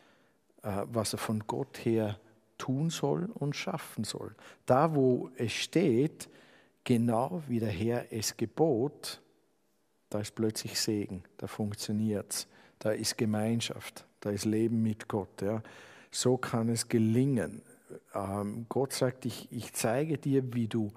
was 0.62 1.12
er 1.12 1.18
von 1.18 1.40
Gott 1.46 1.84
her 1.84 2.18
tun 2.58 2.90
soll 2.90 3.28
und 3.34 3.56
schaffen 3.56 4.04
soll. 4.04 4.34
Da, 4.66 4.94
wo 4.94 5.30
es 5.36 5.52
steht, 5.52 6.28
genau 6.84 7.42
wie 7.48 7.58
der 7.58 7.70
Herr 7.70 8.12
es 8.12 8.36
gebot, 8.36 9.20
da 10.08 10.20
ist 10.20 10.34
plötzlich 10.34 10.78
Segen, 10.78 11.24
da 11.38 11.46
funktioniert 11.46 12.32
es, 12.32 12.46
da 12.78 12.92
ist 12.92 13.16
Gemeinschaft, 13.16 14.04
da 14.20 14.30
ist 14.30 14.44
Leben 14.44 14.82
mit 14.82 15.08
Gott. 15.08 15.42
Ja. 15.42 15.62
So 16.10 16.36
kann 16.36 16.68
es 16.68 16.88
gelingen. 16.88 17.62
Ähm, 18.14 18.66
Gott 18.68 18.92
sagt, 18.92 19.24
ich, 19.24 19.48
ich 19.50 19.72
zeige 19.72 20.18
dir, 20.18 20.54
wie 20.54 20.68
du 20.68 20.92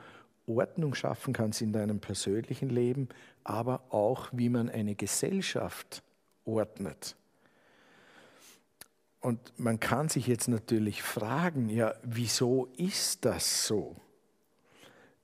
Ordnung 0.47 0.93
schaffen 0.93 1.33
kannst 1.33 1.61
in 1.61 1.71
deinem 1.71 1.99
persönlichen 1.99 2.69
Leben, 2.69 3.09
aber 3.43 3.81
auch, 3.89 4.29
wie 4.31 4.49
man 4.49 4.69
eine 4.69 4.95
Gesellschaft 4.95 6.03
ordnet. 6.43 7.15
Und 9.25 9.39
man 9.57 9.79
kann 9.79 10.07
sich 10.07 10.27
jetzt 10.27 10.47
natürlich 10.49 11.01
fragen, 11.01 11.67
ja, 11.67 11.95
wieso 12.03 12.67
ist 12.77 13.25
das 13.25 13.65
so? 13.65 13.95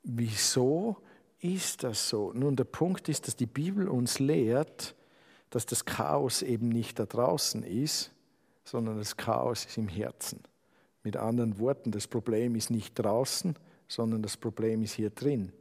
Wieso 0.02 0.98
ist 1.38 1.84
das 1.84 2.10
so? 2.10 2.34
Nun, 2.34 2.56
der 2.56 2.64
Punkt 2.64 3.10
ist, 3.10 3.28
dass 3.28 3.36
die 3.36 3.46
Bibel 3.46 3.88
uns 3.88 4.18
lehrt, 4.18 4.96
dass 5.52 5.68
das 5.68 5.86
Chaos 5.86 6.42
eben 6.42 6.70
nicht 6.70 6.98
da 6.98 7.06
draußen 7.06 7.62
ist, 7.62 8.12
sondern 8.64 8.98
das 8.98 9.18
Chaos 9.18 9.66
ist 9.66 9.78
im 9.78 9.88
Herzen. 9.88 10.40
Mit 11.04 11.16
anderen 11.16 11.60
Worten, 11.60 11.92
das 11.92 12.08
Problem 12.08 12.56
ist 12.56 12.72
nicht 12.72 12.96
draußen, 12.96 13.56
sondern 13.88 14.24
das 14.24 14.36
Problem 14.36 14.82
ist 14.82 14.94
hier 14.94 15.12
drin. 15.12 15.54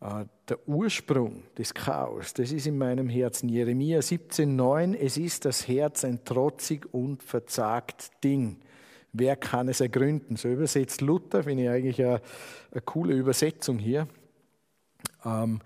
Äh, 0.00 0.24
der 0.48 0.68
Ursprung 0.68 1.44
des 1.56 1.74
Chaos, 1.74 2.34
das 2.34 2.52
ist 2.52 2.66
in 2.66 2.78
meinem 2.78 3.08
Herzen. 3.08 3.48
Jeremia 3.48 4.00
17,9, 4.00 4.94
es 4.94 5.16
ist 5.16 5.44
das 5.44 5.66
Herz 5.66 6.04
ein 6.04 6.24
trotzig 6.24 6.92
und 6.92 7.22
verzagt 7.22 8.10
Ding. 8.22 8.60
Wer 9.12 9.36
kann 9.36 9.68
es 9.68 9.80
ergründen? 9.80 10.36
So 10.36 10.48
übersetzt 10.48 11.00
Luther, 11.00 11.44
finde 11.44 11.64
ich 11.64 11.70
eigentlich 11.70 12.02
eine, 12.02 12.20
eine 12.70 12.80
coole 12.82 13.14
Übersetzung 13.14 13.78
hier. 13.78 14.06
Ähm, 15.24 15.60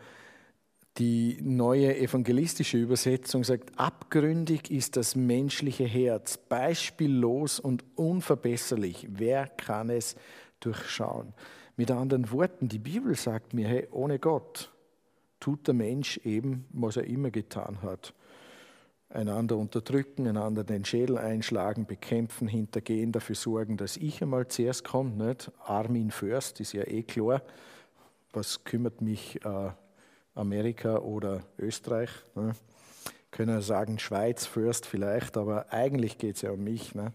die 0.98 1.38
neue 1.40 1.96
evangelistische 1.96 2.76
Übersetzung 2.76 3.42
sagt, 3.42 3.78
abgründig 3.78 4.70
ist 4.70 4.96
das 4.96 5.16
menschliche 5.16 5.84
Herz, 5.84 6.36
beispiellos 6.36 7.58
und 7.58 7.84
unverbesserlich. 7.96 9.06
Wer 9.10 9.46
kann 9.46 9.88
es 9.88 10.14
durchschauen? 10.60 11.32
Mit 11.80 11.90
anderen 11.90 12.30
Worten, 12.30 12.68
die 12.68 12.78
Bibel 12.78 13.14
sagt 13.14 13.54
mir, 13.54 13.66
hey, 13.66 13.88
ohne 13.90 14.18
Gott 14.18 14.70
tut 15.40 15.66
der 15.66 15.72
Mensch 15.72 16.18
eben, 16.24 16.66
was 16.74 16.98
er 16.98 17.04
immer 17.04 17.30
getan 17.30 17.80
hat. 17.80 18.12
Einander 19.08 19.56
unterdrücken, 19.56 20.26
einander 20.26 20.62
den 20.62 20.84
Schädel 20.84 21.16
einschlagen, 21.16 21.86
bekämpfen, 21.86 22.48
hintergehen, 22.48 23.12
dafür 23.12 23.34
sorgen, 23.34 23.78
dass 23.78 23.96
ich 23.96 24.20
einmal 24.20 24.46
zuerst 24.48 24.84
komme. 24.84 25.28
Nicht? 25.28 25.50
Armin 25.64 26.10
first 26.10 26.60
ist 26.60 26.74
ja 26.74 26.86
eh 26.86 27.02
klar. 27.02 27.40
Was 28.34 28.62
kümmert 28.64 29.00
mich 29.00 29.42
äh, 29.42 29.70
Amerika 30.34 30.98
oder 30.98 31.44
Österreich. 31.58 32.10
Ne? 32.34 32.52
Können 33.30 33.62
sagen 33.62 33.98
Schweiz 33.98 34.44
first 34.44 34.84
vielleicht, 34.84 35.38
aber 35.38 35.72
eigentlich 35.72 36.18
geht 36.18 36.36
es 36.36 36.42
ja 36.42 36.50
um 36.50 36.62
mich. 36.62 36.94
Ne? 36.94 37.14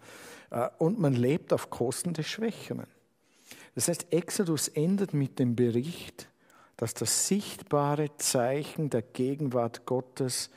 Äh, 0.50 0.70
und 0.80 1.00
man 1.00 1.14
lebt 1.14 1.54
auf 1.54 1.70
Kosten 1.70 2.14
des 2.14 2.26
Schwächeren. 2.26 2.88
Das 3.76 3.90
heißt, 3.90 4.12
Exodus 4.12 4.70
endet 4.70 5.14
mit 5.14 5.38
dem 5.38 5.56
Bericht, 5.56 6.30
dass 6.78 6.94
das 6.94 7.28
sichtbare 7.28 8.16
Zeichen 8.18 8.90
der 8.90 9.02
Gegenwart 9.02 9.86
Gottes 9.86 10.50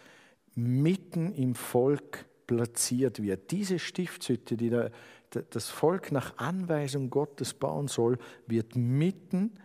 mitten 0.55 1.33
im 1.35 1.55
Volk 1.55 2.27
platziert 2.47 3.23
wird. 3.23 3.51
Diese 3.51 3.79
Stiftshütte, 3.79 4.57
die 4.57 4.71
der, 4.71 4.91
das 5.51 5.69
Volk 5.69 6.11
nach 6.11 6.39
Anweisung 6.39 7.11
Gottes 7.11 7.55
bauen 7.55 7.89
soll, 7.89 8.19
wird 8.47 8.75
mitten 8.77 9.59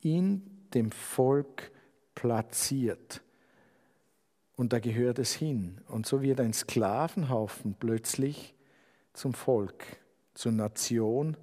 in 0.00 0.42
dem 0.74 0.90
Volk 0.90 1.70
platziert. 2.14 3.22
Und 4.56 4.72
da 4.72 4.78
gehört 4.78 5.18
es 5.18 5.34
hin. 5.34 5.80
Und 5.88 6.06
so 6.06 6.22
wird 6.22 6.40
ein 6.40 6.52
Sklavenhaufen 6.52 7.74
plötzlich 7.78 8.54
zum 9.12 9.34
Volk, 9.34 9.84
zur 10.34 10.52
Nation, 10.52 11.36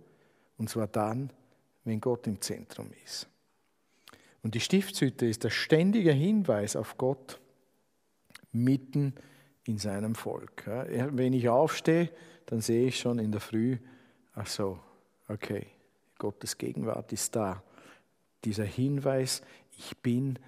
und 0.64 0.70
zwar 0.70 0.88
dann, 0.88 1.30
wenn 1.84 2.00
Gott 2.00 2.26
im 2.26 2.40
Zentrum 2.40 2.90
ist. 3.04 3.28
Und 4.44 4.56
die 4.56 4.62
Stiftshütte 4.62 5.26
ist 5.26 5.44
der 5.44 5.50
ständige 5.50 6.14
Hinweis 6.14 6.78
auf 6.78 6.98
Gott 6.98 7.42
mitten 8.54 9.14
in 9.66 9.78
seinem 9.78 10.16
Volk. 10.16 10.64
Wenn 10.66 11.34
ich 11.34 11.50
aufstehe, 11.50 12.10
dann 12.46 12.62
sehe 12.62 12.88
ich 12.88 12.98
schon 12.98 13.20
in 13.20 13.34
der 13.34 13.42
Früh, 13.42 13.78
ach 14.36 14.48
so, 14.48 14.80
okay, 15.28 15.68
Gottes 16.18 16.58
Gegenwart 16.58 17.12
ist 17.12 17.36
da. 17.36 17.62
Dieser 18.46 18.64
Hinweis, 18.64 19.42
ich 19.78 19.98
bin 19.98 20.40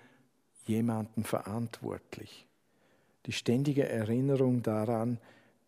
jemanden 0.64 1.26
verantwortlich. 1.26 2.48
Die 3.26 3.34
ständige 3.34 3.90
Erinnerung 3.90 4.64
daran, 4.64 5.20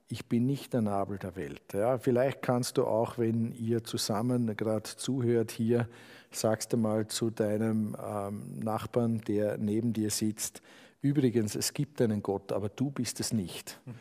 ich 0.10 0.26
bin 0.28 0.46
nicht 0.46 0.74
der 0.74 0.82
Nabel 0.82 1.18
der 1.18 1.36
Welt. 1.36 1.74
Ja, 1.74 1.98
vielleicht 1.98 2.42
kannst 2.42 2.78
du 2.78 2.86
auch, 2.86 3.18
wenn 3.18 3.52
ihr 3.52 3.84
zusammen 3.84 4.56
gerade 4.56 4.84
zuhört 4.84 5.52
hier, 5.52 5.90
sagst 6.32 6.74
du 6.74 6.78
mal 6.78 7.08
zu 7.08 7.30
deinem 7.30 7.96
ähm, 8.02 8.60
Nachbarn, 8.60 9.20
der 9.22 9.58
neben 9.58 9.94
dir 9.94 10.10
sitzt, 10.10 10.62
übrigens, 11.02 11.56
es 11.56 11.74
gibt 11.74 12.02
einen 12.02 12.24
Gott, 12.24 12.52
aber 12.52 12.70
du 12.70 12.92
bist 12.92 13.20
es 13.20 13.34
nicht. 13.34 13.80
Mhm. 13.86 13.94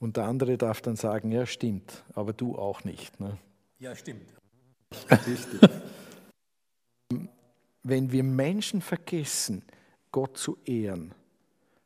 Und 0.00 0.16
der 0.16 0.24
andere 0.24 0.58
darf 0.58 0.80
dann 0.82 0.96
sagen, 0.96 1.30
ja 1.30 1.46
stimmt, 1.46 2.04
aber 2.14 2.32
du 2.32 2.56
auch 2.56 2.84
nicht. 2.84 3.18
Ne? 3.20 3.38
Ja, 3.78 3.94
stimmt. 3.94 4.28
Richtig. 5.10 5.60
Wenn 7.82 8.10
wir 8.12 8.24
Menschen 8.24 8.80
vergessen, 8.80 9.62
Gott 10.10 10.36
zu 10.38 10.58
ehren, 10.64 11.14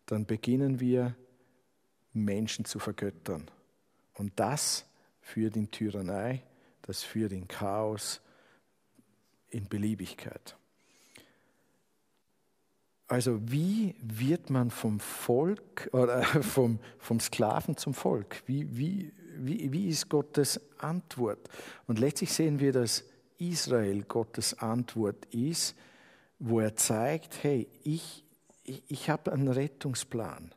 dann 0.07 0.27
beginnen 0.27 0.81
wir 0.81 1.17
Menschen 2.13 2.65
zu 2.65 2.79
vergöttern. 2.79 3.51
Und 4.19 4.33
das 4.37 4.85
führt 5.21 5.57
in 5.57 5.71
Tyrannei, 5.71 6.43
das 6.83 7.03
führt 7.03 7.33
in 7.33 7.49
Chaos, 7.49 8.21
in 9.49 9.69
Beliebigkeit. 9.69 10.57
Also 13.07 13.41
wie 13.51 13.95
wird 14.03 14.51
man 14.51 14.71
vom 14.71 15.01
Volk 15.01 15.89
oder 15.93 16.23
vom, 16.43 16.79
vom 16.99 17.21
Sklaven 17.21 17.77
zum 17.77 17.95
Volk? 17.95 18.43
Wie, 18.47 18.77
wie, 18.77 19.13
wie, 19.37 19.73
wie 19.73 19.89
ist 19.89 20.11
Gottes 20.11 20.61
Antwort? 20.79 21.49
Und 21.87 21.99
letztlich 21.99 22.33
sehen 22.33 22.61
wir, 22.61 22.73
dass 22.73 23.05
Israel 23.39 24.03
Gottes 24.03 24.59
Antwort 24.59 25.25
ist, 25.27 25.75
wo 26.39 26.61
er 26.61 26.77
zeigt, 26.77 27.43
hey, 27.43 27.69
ich, 27.83 28.25
ich, 28.65 28.83
ich 28.89 29.09
habe 29.09 29.33
einen 29.33 29.49
Rettungsplan. 29.49 30.53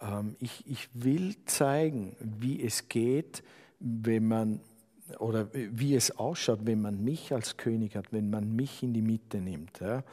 Ähm, 0.00 0.36
ich, 0.40 0.64
ich 0.66 0.88
will 0.94 1.36
zeigen, 1.46 2.16
wie 2.20 2.62
es 2.62 2.88
geht, 2.88 3.42
wenn 3.78 4.28
man 4.28 4.60
oder 5.18 5.48
wie 5.52 5.96
es 5.96 6.16
ausschaut, 6.18 6.60
wenn 6.64 6.82
man 6.82 7.02
mich 7.02 7.32
als 7.32 7.56
König 7.56 7.96
hat, 7.96 8.12
wenn 8.12 8.30
man 8.30 8.54
mich 8.54 8.82
in 8.82 8.92
die 8.92 9.02
Mitte 9.02 9.38
nimmt. 9.38 9.80
Ja. 9.80 10.04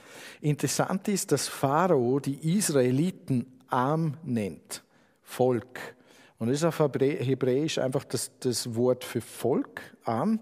Interessant 0.42 1.08
ist, 1.08 1.32
dass 1.32 1.48
Pharao 1.48 2.20
die 2.20 2.58
Israeliten 2.58 3.46
arm 3.68 4.18
nennt, 4.24 4.84
Volk. 5.22 5.96
Und 6.40 6.48
das 6.48 6.58
ist 6.58 6.64
auf 6.64 6.80
Hebräisch 6.80 7.78
einfach 7.78 8.06
das, 8.06 8.32
das 8.40 8.76
Wort 8.76 9.04
für 9.04 9.22
Volk, 9.22 9.82
arm. 10.04 10.40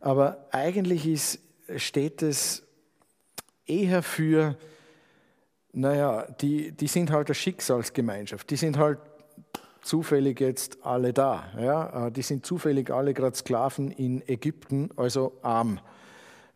Aber 0.00 0.46
eigentlich 0.50 1.06
ist, 1.06 1.38
steht 1.76 2.22
es 2.22 2.64
eher 3.66 4.02
für 4.02 4.56
naja, 5.72 6.26
die, 6.40 6.72
die 6.72 6.86
sind 6.86 7.10
halt 7.10 7.28
eine 7.28 7.34
Schicksalsgemeinschaft. 7.34 8.50
Die 8.50 8.56
sind 8.56 8.76
halt 8.76 8.98
zufällig 9.80 10.40
jetzt 10.40 10.84
alle 10.84 11.12
da. 11.12 11.44
Ja? 11.58 12.06
Äh, 12.06 12.12
die 12.12 12.22
sind 12.22 12.46
zufällig 12.46 12.90
alle 12.90 13.14
gerade 13.14 13.36
Sklaven 13.36 13.90
in 13.90 14.26
Ägypten, 14.28 14.90
also 14.96 15.38
arm. 15.42 15.80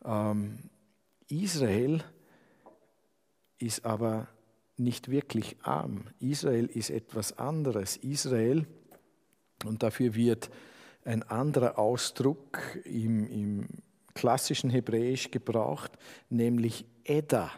Ähm, 0.04 0.70
Israel 1.28 2.04
ist 3.58 3.84
aber 3.84 4.28
nicht 4.76 5.10
wirklich 5.10 5.56
arm. 5.62 6.04
Israel 6.20 6.66
ist 6.66 6.90
etwas 6.90 7.38
anderes. 7.38 7.96
Israel, 7.96 8.66
und 9.64 9.82
dafür 9.82 10.14
wird 10.14 10.50
ein 11.04 11.22
anderer 11.22 11.78
Ausdruck 11.78 12.58
im, 12.84 13.26
im 13.26 13.68
klassischen 14.14 14.70
Hebräisch 14.70 15.30
gebraucht, 15.30 15.92
nämlich 16.28 16.84
Edda. 17.04 17.50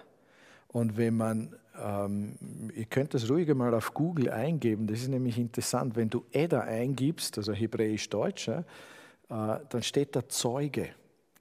Und 0.68 0.96
wenn 0.96 1.16
man, 1.16 1.56
ähm, 1.82 2.36
ihr 2.74 2.84
könnt 2.84 3.14
das 3.14 3.28
ruhig 3.30 3.52
mal 3.54 3.74
auf 3.74 3.94
Google 3.94 4.30
eingeben, 4.30 4.86
das 4.86 5.00
ist 5.00 5.08
nämlich 5.08 5.38
interessant, 5.38 5.96
wenn 5.96 6.10
du 6.10 6.24
Edda 6.30 6.60
eingibst, 6.60 7.38
also 7.38 7.52
hebräisch-deutsch, 7.52 8.48
äh, 8.48 8.62
dann 9.28 9.82
steht 9.82 10.14
da 10.14 10.28
Zeuge. 10.28 10.90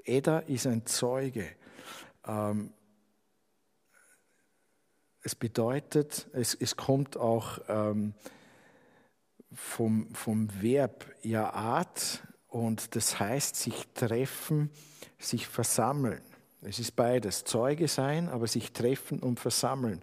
Edda 0.03 0.39
ist 0.39 0.65
ein 0.65 0.85
Zeuge. 0.85 1.45
Ähm, 2.25 2.71
es 5.21 5.35
bedeutet, 5.35 6.29
es, 6.31 6.53
es 6.55 6.77
kommt 6.77 7.17
auch 7.17 7.59
ähm, 7.67 8.13
vom, 9.51 10.13
vom 10.15 10.49
Verb 10.61 11.05
Jaat 11.21 12.23
und 12.47 12.95
das 12.95 13.19
heißt 13.19 13.57
sich 13.57 13.87
treffen, 13.93 14.69
sich 15.19 15.47
versammeln. 15.47 16.21
Es 16.61 16.79
ist 16.79 16.95
beides, 16.95 17.43
Zeuge 17.43 17.87
sein, 17.87 18.29
aber 18.29 18.47
sich 18.47 18.71
treffen 18.71 19.19
und 19.19 19.39
versammeln. 19.39 20.01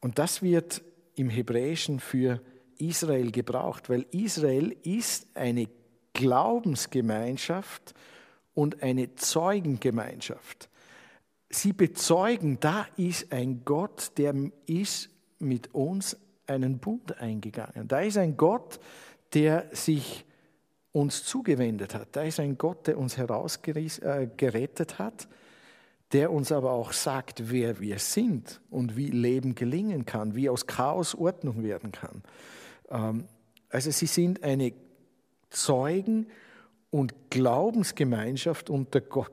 Und 0.00 0.18
das 0.18 0.42
wird 0.42 0.82
im 1.14 1.30
Hebräischen 1.30 2.00
für 2.00 2.40
Israel 2.78 3.30
gebraucht, 3.30 3.88
weil 3.88 4.04
Israel 4.10 4.76
ist 4.82 5.26
eine 5.34 5.68
Glaubensgemeinschaft 6.12 7.94
und 8.54 8.82
eine 8.82 9.14
Zeugengemeinschaft. 9.14 10.68
Sie 11.48 11.72
bezeugen, 11.72 12.58
da 12.60 12.86
ist 12.96 13.32
ein 13.32 13.62
Gott, 13.64 14.12
der 14.18 14.34
ist 14.66 15.08
mit 15.38 15.74
uns 15.74 16.16
einen 16.46 16.78
Bund 16.78 17.18
eingegangen. 17.18 17.88
Da 17.88 18.00
ist 18.00 18.18
ein 18.18 18.36
Gott, 18.36 18.78
der 19.32 19.66
sich 19.72 20.24
uns 20.92 21.24
zugewendet 21.24 21.94
hat. 21.94 22.08
Da 22.12 22.22
ist 22.22 22.40
ein 22.40 22.58
Gott, 22.58 22.86
der 22.86 22.98
uns 22.98 23.16
herausgerettet 23.16 24.92
äh, 24.92 24.94
hat 24.98 25.28
der 26.12 26.30
uns 26.30 26.52
aber 26.52 26.72
auch 26.72 26.92
sagt, 26.92 27.50
wer 27.50 27.80
wir 27.80 27.98
sind 27.98 28.60
und 28.70 28.96
wie 28.96 29.10
Leben 29.10 29.54
gelingen 29.54 30.06
kann, 30.06 30.34
wie 30.34 30.48
aus 30.48 30.66
Chaos 30.66 31.14
Ordnung 31.14 31.62
werden 31.62 31.92
kann. 31.92 32.22
Ähm, 32.90 33.24
also 33.70 33.90
sie 33.90 34.06
sind 34.06 34.42
eine 34.42 34.72
Zeugen- 35.50 36.26
und 36.90 37.30
Glaubensgemeinschaft 37.30 38.70
unter 38.70 39.00
Gott, 39.00 39.32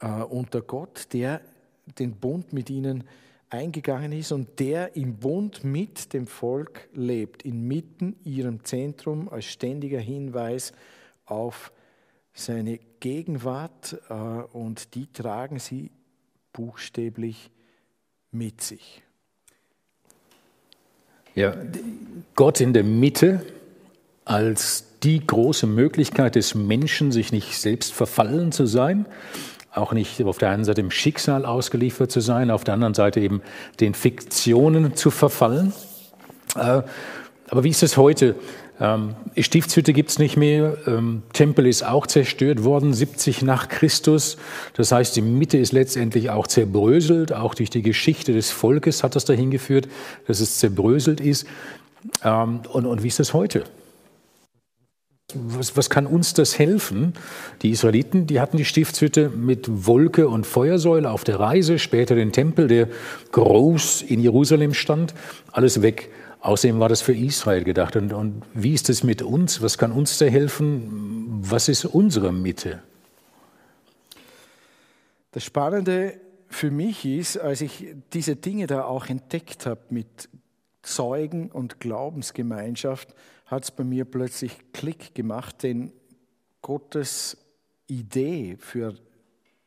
äh, 0.00 0.06
unter 0.06 0.62
Gott, 0.62 1.08
der 1.12 1.40
den 1.98 2.16
Bund 2.16 2.52
mit 2.52 2.70
ihnen 2.70 3.04
eingegangen 3.50 4.12
ist 4.12 4.32
und 4.32 4.60
der 4.60 4.96
im 4.96 5.16
Bund 5.16 5.64
mit 5.64 6.12
dem 6.14 6.26
Volk 6.26 6.88
lebt, 6.94 7.42
inmitten 7.42 8.16
ihrem 8.24 8.64
Zentrum 8.64 9.28
als 9.28 9.44
ständiger 9.44 10.00
Hinweis 10.00 10.72
auf 11.26 11.72
seine 12.34 12.78
Gegenwart 13.00 13.98
äh, 14.08 14.14
und 14.14 14.94
die 14.94 15.12
tragen 15.12 15.58
sie 15.58 15.90
buchstäblich 16.52 17.50
mit 18.30 18.60
sich. 18.60 19.02
Ja, 21.34 21.54
Gott 22.34 22.60
in 22.60 22.72
der 22.72 22.84
Mitte 22.84 23.44
als 24.24 24.84
die 25.02 25.26
große 25.26 25.66
Möglichkeit 25.66 26.34
des 26.34 26.54
Menschen, 26.54 27.10
sich 27.10 27.32
nicht 27.32 27.58
selbst 27.58 27.92
verfallen 27.92 28.52
zu 28.52 28.66
sein, 28.66 29.06
auch 29.72 29.92
nicht 29.92 30.22
auf 30.22 30.38
der 30.38 30.50
einen 30.50 30.64
Seite 30.64 30.82
im 30.82 30.90
Schicksal 30.90 31.46
ausgeliefert 31.46 32.12
zu 32.12 32.20
sein, 32.20 32.50
auf 32.50 32.64
der 32.64 32.74
anderen 32.74 32.94
Seite 32.94 33.20
eben 33.20 33.42
den 33.80 33.94
Fiktionen 33.94 34.94
zu 34.94 35.10
verfallen. 35.10 35.72
Äh, 36.54 36.82
aber 37.48 37.64
wie 37.64 37.70
ist 37.70 37.82
es 37.82 37.96
heute? 37.96 38.36
Ähm, 38.80 39.14
Stiftshütte 39.36 39.92
gibt 39.92 40.10
es 40.10 40.18
nicht 40.18 40.36
mehr, 40.36 40.76
ähm, 40.86 41.22
Tempel 41.32 41.66
ist 41.66 41.84
auch 41.84 42.06
zerstört 42.06 42.64
worden, 42.64 42.94
70 42.94 43.42
nach 43.42 43.68
Christus. 43.68 44.38
Das 44.74 44.92
heißt, 44.92 45.14
die 45.14 45.22
Mitte 45.22 45.58
ist 45.58 45.72
letztendlich 45.72 46.30
auch 46.30 46.46
zerbröselt, 46.46 47.32
auch 47.32 47.54
durch 47.54 47.70
die 47.70 47.82
Geschichte 47.82 48.32
des 48.32 48.50
Volkes 48.50 49.04
hat 49.04 49.14
das 49.14 49.24
dahin 49.24 49.50
geführt, 49.50 49.88
dass 50.26 50.40
es 50.40 50.58
zerbröselt 50.58 51.20
ist. 51.20 51.46
Ähm, 52.24 52.60
und, 52.72 52.86
und 52.86 53.02
wie 53.02 53.08
ist 53.08 53.20
das 53.20 53.34
heute? 53.34 53.64
Was, 55.34 55.76
was, 55.76 55.88
kann 55.88 56.06
uns 56.06 56.34
das 56.34 56.58
helfen? 56.58 57.14
Die 57.62 57.70
Israeliten, 57.70 58.26
die 58.26 58.40
hatten 58.40 58.56
die 58.56 58.64
Stiftshütte 58.64 59.30
mit 59.30 59.86
Wolke 59.86 60.28
und 60.28 60.46
Feuersäule 60.46 61.10
auf 61.10 61.24
der 61.24 61.40
Reise, 61.40 61.78
später 61.78 62.14
den 62.14 62.32
Tempel, 62.32 62.68
der 62.68 62.88
groß 63.32 64.02
in 64.02 64.20
Jerusalem 64.20 64.74
stand, 64.74 65.14
alles 65.50 65.80
weg. 65.80 66.10
Außerdem 66.42 66.80
war 66.80 66.88
das 66.88 67.02
für 67.02 67.14
Israel 67.14 67.62
gedacht. 67.62 67.94
Und, 67.94 68.12
und 68.12 68.42
wie 68.52 68.74
ist 68.74 68.90
es 68.90 69.04
mit 69.04 69.22
uns? 69.22 69.62
Was 69.62 69.78
kann 69.78 69.92
uns 69.92 70.18
da 70.18 70.26
helfen? 70.26 71.38
Was 71.40 71.68
ist 71.68 71.84
unsere 71.84 72.32
Mitte? 72.32 72.82
Das 75.30 75.44
Spannende 75.44 76.20
für 76.48 76.72
mich 76.72 77.04
ist, 77.06 77.38
als 77.38 77.60
ich 77.60 77.94
diese 78.12 78.34
Dinge 78.34 78.66
da 78.66 78.84
auch 78.84 79.06
entdeckt 79.06 79.66
habe 79.66 79.80
mit 79.90 80.28
Zeugen 80.82 81.50
und 81.52 81.78
Glaubensgemeinschaft, 81.78 83.14
hat 83.46 83.62
es 83.62 83.70
bei 83.70 83.84
mir 83.84 84.04
plötzlich 84.04 84.58
Klick 84.72 85.14
gemacht, 85.14 85.62
denn 85.62 85.92
Gottes 86.60 87.36
Idee 87.86 88.56
für 88.58 88.96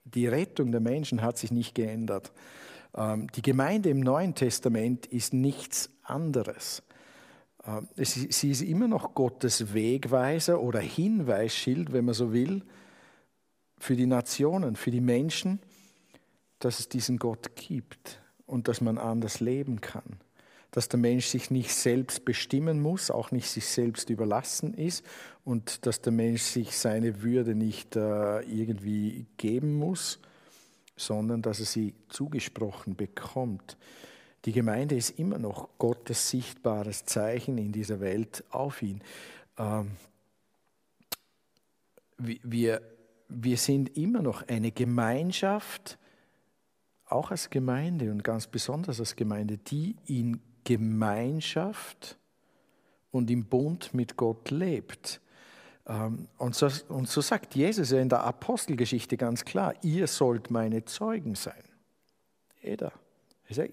die 0.04 0.28
Rettung 0.28 0.74
der 0.74 0.82
Menschen 0.82 1.22
hat 1.22 1.38
sich 1.38 1.52
nicht 1.52 1.74
geändert. 1.74 2.34
Ähm, 2.96 3.28
die 3.36 3.42
Gemeinde 3.42 3.90
im 3.90 4.00
Neuen 4.00 4.36
Testament 4.36 5.06
ist 5.06 5.34
nichts 5.34 5.90
anderes. 6.04 6.84
Ähm, 7.66 7.88
sie 7.96 8.52
ist 8.52 8.62
immer 8.62 8.88
noch 8.88 9.14
Gottes 9.14 9.74
Wegweiser 9.74 10.62
oder 10.62 10.80
Hinweisschild, 10.80 11.94
wenn 11.94 12.06
man 12.06 12.14
so 12.14 12.34
will, 12.34 12.64
für 13.78 13.96
die 13.96 14.06
Nationen, 14.06 14.76
für 14.76 14.92
die 14.92 15.02
Menschen, 15.02 15.60
dass 16.60 16.80
es 16.80 16.90
diesen 16.90 17.18
Gott 17.18 17.56
gibt 17.56 18.22
und 18.46 18.68
dass 18.68 18.82
man 18.82 18.98
anders 18.98 19.40
leben 19.40 19.82
kann 19.82 20.20
dass 20.76 20.90
der 20.90 21.00
Mensch 21.00 21.28
sich 21.28 21.52
nicht 21.52 21.74
selbst 21.74 22.26
bestimmen 22.26 22.82
muss, 22.82 23.10
auch 23.10 23.32
nicht 23.32 23.50
sich 23.50 23.66
selbst 23.66 24.10
überlassen 24.10 24.74
ist 24.74 25.06
und 25.46 25.86
dass 25.86 26.02
der 26.02 26.12
Mensch 26.12 26.42
sich 26.42 26.78
seine 26.78 27.24
Würde 27.24 27.56
nicht 27.56 27.96
äh, 27.96 28.42
irgendwie 28.42 29.26
geben 29.38 29.76
muss, 29.76 30.20
sondern 30.96 31.42
dass 31.42 31.60
er 31.60 31.66
sie 31.66 31.94
zugesprochen 32.10 32.96
bekommt. 32.96 33.78
Die 34.46 34.52
Gemeinde 34.52 34.96
ist 34.96 35.20
immer 35.20 35.40
noch 35.40 35.70
Gottes 35.78 36.30
sichtbares 36.30 37.06
Zeichen 37.06 37.58
in 37.58 37.72
dieser 37.72 38.00
Welt 38.00 38.44
auf 38.52 38.82
ihn. 38.82 39.02
Ähm, 39.58 39.92
wir, 42.18 42.82
wir 43.28 43.58
sind 43.58 43.98
immer 43.98 44.22
noch 44.22 44.48
eine 44.48 44.72
Gemeinschaft, 44.72 45.98
auch 47.08 47.32
als 47.32 47.50
Gemeinde 47.50 48.12
und 48.12 48.24
ganz 48.24 48.48
besonders 48.48 49.00
als 49.00 49.16
Gemeinde, 49.16 49.58
die 49.58 49.96
in 50.06 50.40
Gemeinschaft 50.64 52.18
und 53.12 53.30
im 53.30 53.46
Bund 53.46 53.94
mit 53.94 54.16
Gott 54.16 54.52
lebt. 54.52 55.22
Ähm, 55.88 56.28
und 56.38 56.56
so, 56.56 56.68
und 56.90 57.08
so 57.08 57.22
sagt 57.22 57.56
Jesus 57.56 57.92
ja 57.92 58.00
in 58.00 58.10
der 58.10 58.24
Apostelgeschichte 58.24 59.18
ganz 59.18 59.46
klar, 59.46 59.74
ihr 59.84 60.08
sollt 60.08 60.52
meine 60.52 60.86
Zeugen 60.86 61.36
sein. 61.36 61.64
Jeder. 62.62 62.92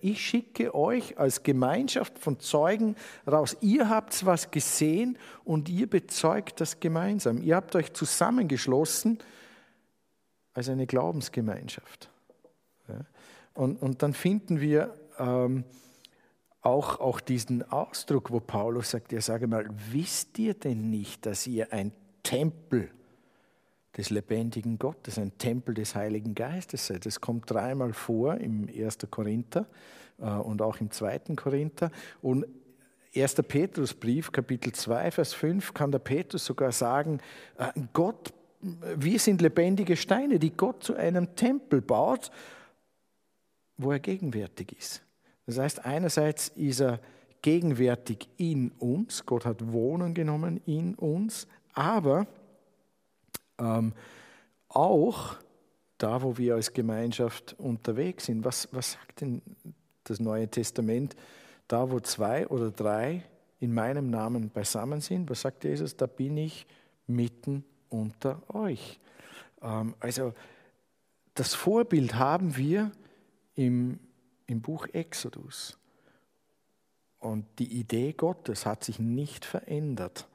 Ich 0.03 0.21
schicke 0.21 0.75
euch 0.75 1.19
als 1.19 1.43
Gemeinschaft 1.43 2.19
von 2.19 2.39
Zeugen 2.39 2.95
raus. 3.27 3.57
Ihr 3.63 3.89
habt 3.89 4.27
was 4.27 4.51
gesehen 4.51 5.17
und 5.45 5.71
ihr 5.71 5.89
bezeugt 5.89 6.61
das 6.61 6.79
gemeinsam. 6.79 7.41
Ihr 7.41 7.57
habt 7.57 7.75
euch 7.75 7.95
zusammengeschlossen 7.95 9.19
als 10.53 10.69
eine 10.69 10.87
Glaubensgemeinschaft. 10.87 12.11
Und, 13.55 13.81
und 13.81 14.03
dann 14.03 14.13
finden 14.13 14.61
wir 14.61 14.95
ähm, 15.19 15.65
auch, 16.61 17.01
auch 17.01 17.21
diesen 17.21 17.63
Ausdruck, 17.71 18.31
wo 18.31 18.41
Paulus 18.41 18.91
sagt, 18.91 19.13
ja 19.13 19.23
sage 19.23 19.47
mal, 19.47 19.67
wisst 19.91 20.39
ihr 20.39 20.53
denn 20.53 20.91
nicht, 20.91 21.25
dass 21.25 21.47
ihr 21.47 21.73
ein 21.73 21.93
Tempel 22.23 22.91
des 23.97 24.11
lebendigen 24.11 24.79
Gottes, 24.79 25.19
ein 25.19 25.37
Tempel 25.39 25.75
des 25.75 25.95
Heiligen 25.95 26.35
Geistes 26.35 26.87
seid? 26.87 27.07
Das 27.07 27.21
kommt 27.21 27.51
dreimal 27.51 27.93
vor 27.93 28.37
im 28.37 28.69
1. 28.69 28.99
Korinther 29.11 29.67
äh, 30.19 30.25
und 30.25 30.63
auch 30.63 30.81
im 30.81 30.91
2. 30.91 31.19
Korinther. 31.37 31.91
Und 32.21 32.47
1. 33.15 33.35
Petrusbrief, 33.35 34.33
Kapitel 34.33 34.73
2, 34.73 35.11
Vers 35.11 35.35
5, 35.35 35.75
kann 35.75 35.93
der 35.93 35.99
Petrus 35.99 36.47
sogar 36.47 36.73
sagen, 36.73 37.21
äh, 37.59 37.69
Gott, 37.93 38.33
wir 38.61 39.19
sind 39.19 39.43
lebendige 39.43 39.97
Steine, 39.97 40.39
die 40.39 40.57
Gott 40.57 40.85
zu 40.85 40.95
einem 40.95 41.35
Tempel 41.35 41.83
baut, 41.83 42.31
wo 43.77 43.91
er 43.91 43.99
gegenwärtig 43.99 44.73
ist. 44.79 45.03
Das 45.47 45.59
heißt, 45.59 45.85
einerseits 45.85 46.49
ist 46.49 46.81
er 46.81 47.01
gegenwärtig 47.43 48.29
in 48.37 48.71
uns, 48.79 49.27
Gott 49.27 49.45
hat 49.45 49.73
Wohnung 49.73 50.15
genommen 50.15 50.61
in 50.65 50.95
uns, 50.95 51.49
aber 51.73 52.27
ähm, 53.59 53.93
auch 54.69 55.37
da, 55.99 56.23
wo 56.23 56.37
wir 56.37 56.55
als 56.55 56.73
Gemeinschaft 56.73 57.55
unterwegs 57.59 58.27
sind. 58.27 58.45
Was, 58.45 58.69
was 58.73 58.93
sagt 58.93 59.21
denn 59.21 59.43
das 60.05 60.21
Neue 60.21 60.49
Testament? 60.49 61.15
Da, 61.69 61.91
wo 61.91 62.01
zwei 62.01 62.47
oder 62.49 62.71
drei 62.71 63.25
in 63.61 63.73
meinem 63.73 64.11
Namen 64.11 64.51
beisammen 64.51 65.01
sind, 65.01 65.31
was 65.31 65.43
sagt 65.43 65.65
Jesus? 65.65 65.97
Da 65.97 66.07
bin 66.07 66.37
ich 66.37 66.67
mitten 67.07 67.65
unter 67.89 68.43
euch. 68.53 68.99
Ähm, 69.63 69.95
also 70.01 70.35
das 71.35 71.55
Vorbild 71.55 72.15
haben 72.15 72.57
wir 72.57 72.91
im 73.55 73.99
im 74.53 74.61
Buch 74.61 74.87
Exodus. 74.93 75.77
Und 77.19 77.47
die 77.59 77.81
Idee 77.81 78.13
Gottes 78.13 78.67
hat 78.67 78.85
sich 78.85 78.99
nicht 78.99 79.45
verändert. 79.45 80.29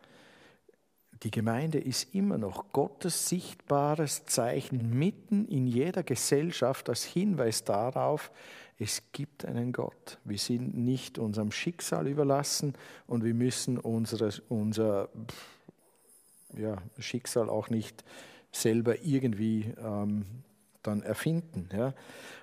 Die 1.23 1.31
Gemeinde 1.31 1.79
ist 1.79 2.13
immer 2.13 2.37
noch 2.37 2.71
Gottes 2.71 3.27
sichtbares 3.29 4.25
Zeichen 4.25 4.97
mitten 4.97 5.47
in 5.47 5.67
jeder 5.67 6.03
Gesellschaft 6.03 6.89
als 6.89 7.03
Hinweis 7.03 7.63
darauf, 7.63 8.31
es 8.79 9.01
gibt 9.11 9.43
einen 9.45 9.73
Gott. 9.73 10.19
Wir 10.23 10.37
sind 10.37 10.77
nicht 10.77 11.17
unserem 11.17 11.51
Schicksal 11.51 12.07
überlassen 12.07 12.73
und 13.07 13.23
wir 13.23 13.33
müssen 13.33 13.79
unsere, 13.79 14.31
unser 14.49 15.09
ja, 16.55 16.77
Schicksal 16.99 17.49
auch 17.49 17.69
nicht 17.69 18.03
selber 18.51 19.01
irgendwie 19.01 19.73
ähm, 19.79 20.25
dann 20.83 21.01
erfinden. 21.01 21.69
Ja. 21.73 21.93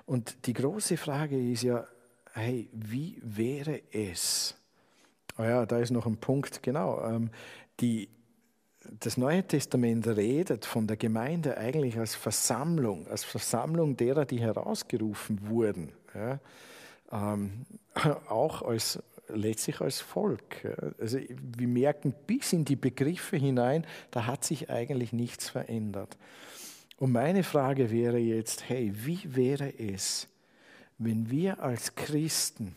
Und 0.07 0.47
die 0.47 0.53
große 0.53 0.97
Frage 0.97 1.39
ist 1.53 1.63
ja, 1.63 1.87
hey, 2.33 2.69
wie 2.73 3.21
wäre 3.23 3.83
es? 3.93 4.57
Oh 5.39 5.43
ja, 5.43 5.67
da 5.67 5.79
ist 5.79 5.91
noch 5.91 6.07
ein 6.07 6.17
Punkt, 6.17 6.63
genau. 6.65 7.01
Ähm, 7.05 7.31
die, 7.81 8.09
das 9.01 9.17
Neue 9.17 9.43
Testament 9.43 10.07
redet 10.07 10.65
von 10.65 10.87
der 10.87 10.97
Gemeinde 10.97 11.57
eigentlich 11.57 11.99
als 11.99 12.15
Versammlung, 12.15 13.07
als 13.09 13.25
Versammlung 13.25 13.97
derer, 13.97 14.25
die 14.25 14.41
herausgerufen 14.41 15.49
wurden. 15.49 15.93
Ja. 16.15 16.41
Ähm, 17.13 17.67
auch 18.29 18.63
als, 18.63 19.03
letztlich 19.29 19.81
als 19.81 20.01
Volk. 20.01 20.67
Also 20.99 21.19
wir 21.19 21.69
merken 21.69 22.15
bis 22.27 22.53
in 22.53 22.65
die 22.65 22.77
Begriffe 22.77 23.37
hinein, 23.37 23.87
da 24.11 24.27
hat 24.27 24.45
sich 24.45 24.71
eigentlich 24.71 25.13
nichts 25.13 25.49
verändert. 25.49 26.17
Und 26.99 27.13
meine 27.13 27.43
Frage 27.43 27.91
wäre 27.91 28.19
jetzt, 28.19 28.69
hey, 28.69 28.93
wie 28.95 29.21
wäre 29.25 29.79
es, 29.79 30.29
wenn 30.99 31.31
wir 31.31 31.63
als 31.63 31.95
Christen 31.97 32.77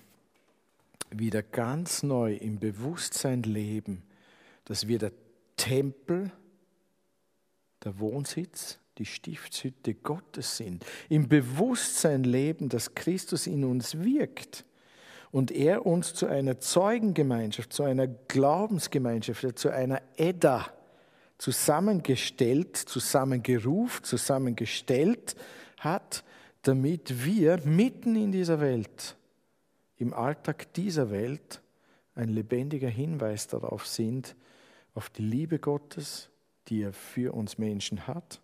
wieder 1.11 1.43
ganz 1.43 2.03
neu 2.03 2.33
im 2.35 2.59
Bewusstsein 2.59 3.43
leben, 3.43 4.03
dass 4.65 4.87
wir 4.87 4.99
der 4.99 5.11
Tempel, 5.57 6.31
der 7.83 7.99
Wohnsitz, 7.99 8.79
die 8.97 9.05
Stiftshütte 9.05 9.93
Gottes 9.93 10.57
sind, 10.57 10.85
im 11.09 11.27
Bewusstsein 11.27 12.23
leben, 12.23 12.69
dass 12.69 12.95
Christus 12.95 13.47
in 13.47 13.63
uns 13.63 13.99
wirkt 13.99 14.65
und 15.31 15.51
er 15.51 15.85
uns 15.85 16.13
zu 16.13 16.27
einer 16.27 16.59
Zeugengemeinschaft, 16.59 17.73
zu 17.73 17.83
einer 17.83 18.07
Glaubensgemeinschaft, 18.07 19.59
zu 19.59 19.69
einer 19.69 20.01
Edda 20.15 20.65
zusammengestellt, 21.37 22.77
zusammengerufen, 22.77 24.03
zusammengestellt 24.03 25.35
hat, 25.77 26.23
damit 26.63 27.23
wir 27.23 27.59
mitten 27.63 28.15
in 28.15 28.31
dieser 28.31 28.59
Welt, 28.59 29.15
im 29.97 30.13
Alltag 30.13 30.73
dieser 30.73 31.11
Welt, 31.11 31.61
ein 32.15 32.29
lebendiger 32.29 32.89
Hinweis 32.89 33.47
darauf 33.47 33.85
sind, 33.85 34.35
auf 34.97 35.11
die 35.11 35.21
Liebe 35.21 35.59
Gottes, 35.59 36.29
die 36.67 36.81
er 36.81 36.91
für 36.91 37.33
uns 37.33 37.59
Menschen 37.59 38.07
hat 38.07 38.41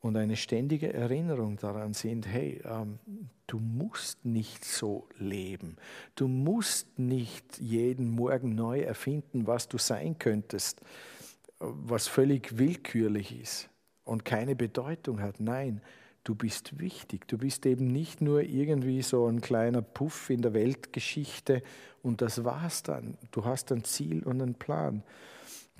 und 0.00 0.16
eine 0.16 0.36
ständige 0.36 0.92
Erinnerung 0.92 1.58
daran 1.58 1.92
sind, 1.92 2.26
hey, 2.26 2.62
ähm, 2.64 2.98
du 3.46 3.58
musst 3.58 4.24
nicht 4.24 4.64
so 4.64 5.06
leben. 5.18 5.76
Du 6.14 6.28
musst 6.28 6.98
nicht 6.98 7.58
jeden 7.58 8.10
Morgen 8.10 8.54
neu 8.54 8.80
erfinden, 8.80 9.46
was 9.46 9.68
du 9.68 9.76
sein 9.76 10.18
könntest, 10.18 10.80
was 11.58 12.08
völlig 12.08 12.56
willkürlich 12.56 13.38
ist 13.38 13.68
und 14.04 14.24
keine 14.24 14.56
Bedeutung 14.56 15.20
hat. 15.20 15.40
Nein, 15.40 15.82
du 16.24 16.34
bist 16.34 16.80
wichtig. 16.80 17.28
Du 17.28 17.36
bist 17.36 17.66
eben 17.66 17.86
nicht 17.88 18.22
nur 18.22 18.40
irgendwie 18.42 19.02
so 19.02 19.26
ein 19.26 19.42
kleiner 19.42 19.82
Puff 19.82 20.30
in 20.30 20.40
der 20.40 20.54
Weltgeschichte 20.54 21.62
und 22.02 22.22
das 22.22 22.44
war's 22.44 22.82
dann. 22.82 23.18
Du 23.30 23.44
hast 23.44 23.70
ein 23.72 23.84
Ziel 23.84 24.22
und 24.22 24.40
einen 24.40 24.54
Plan. 24.54 25.02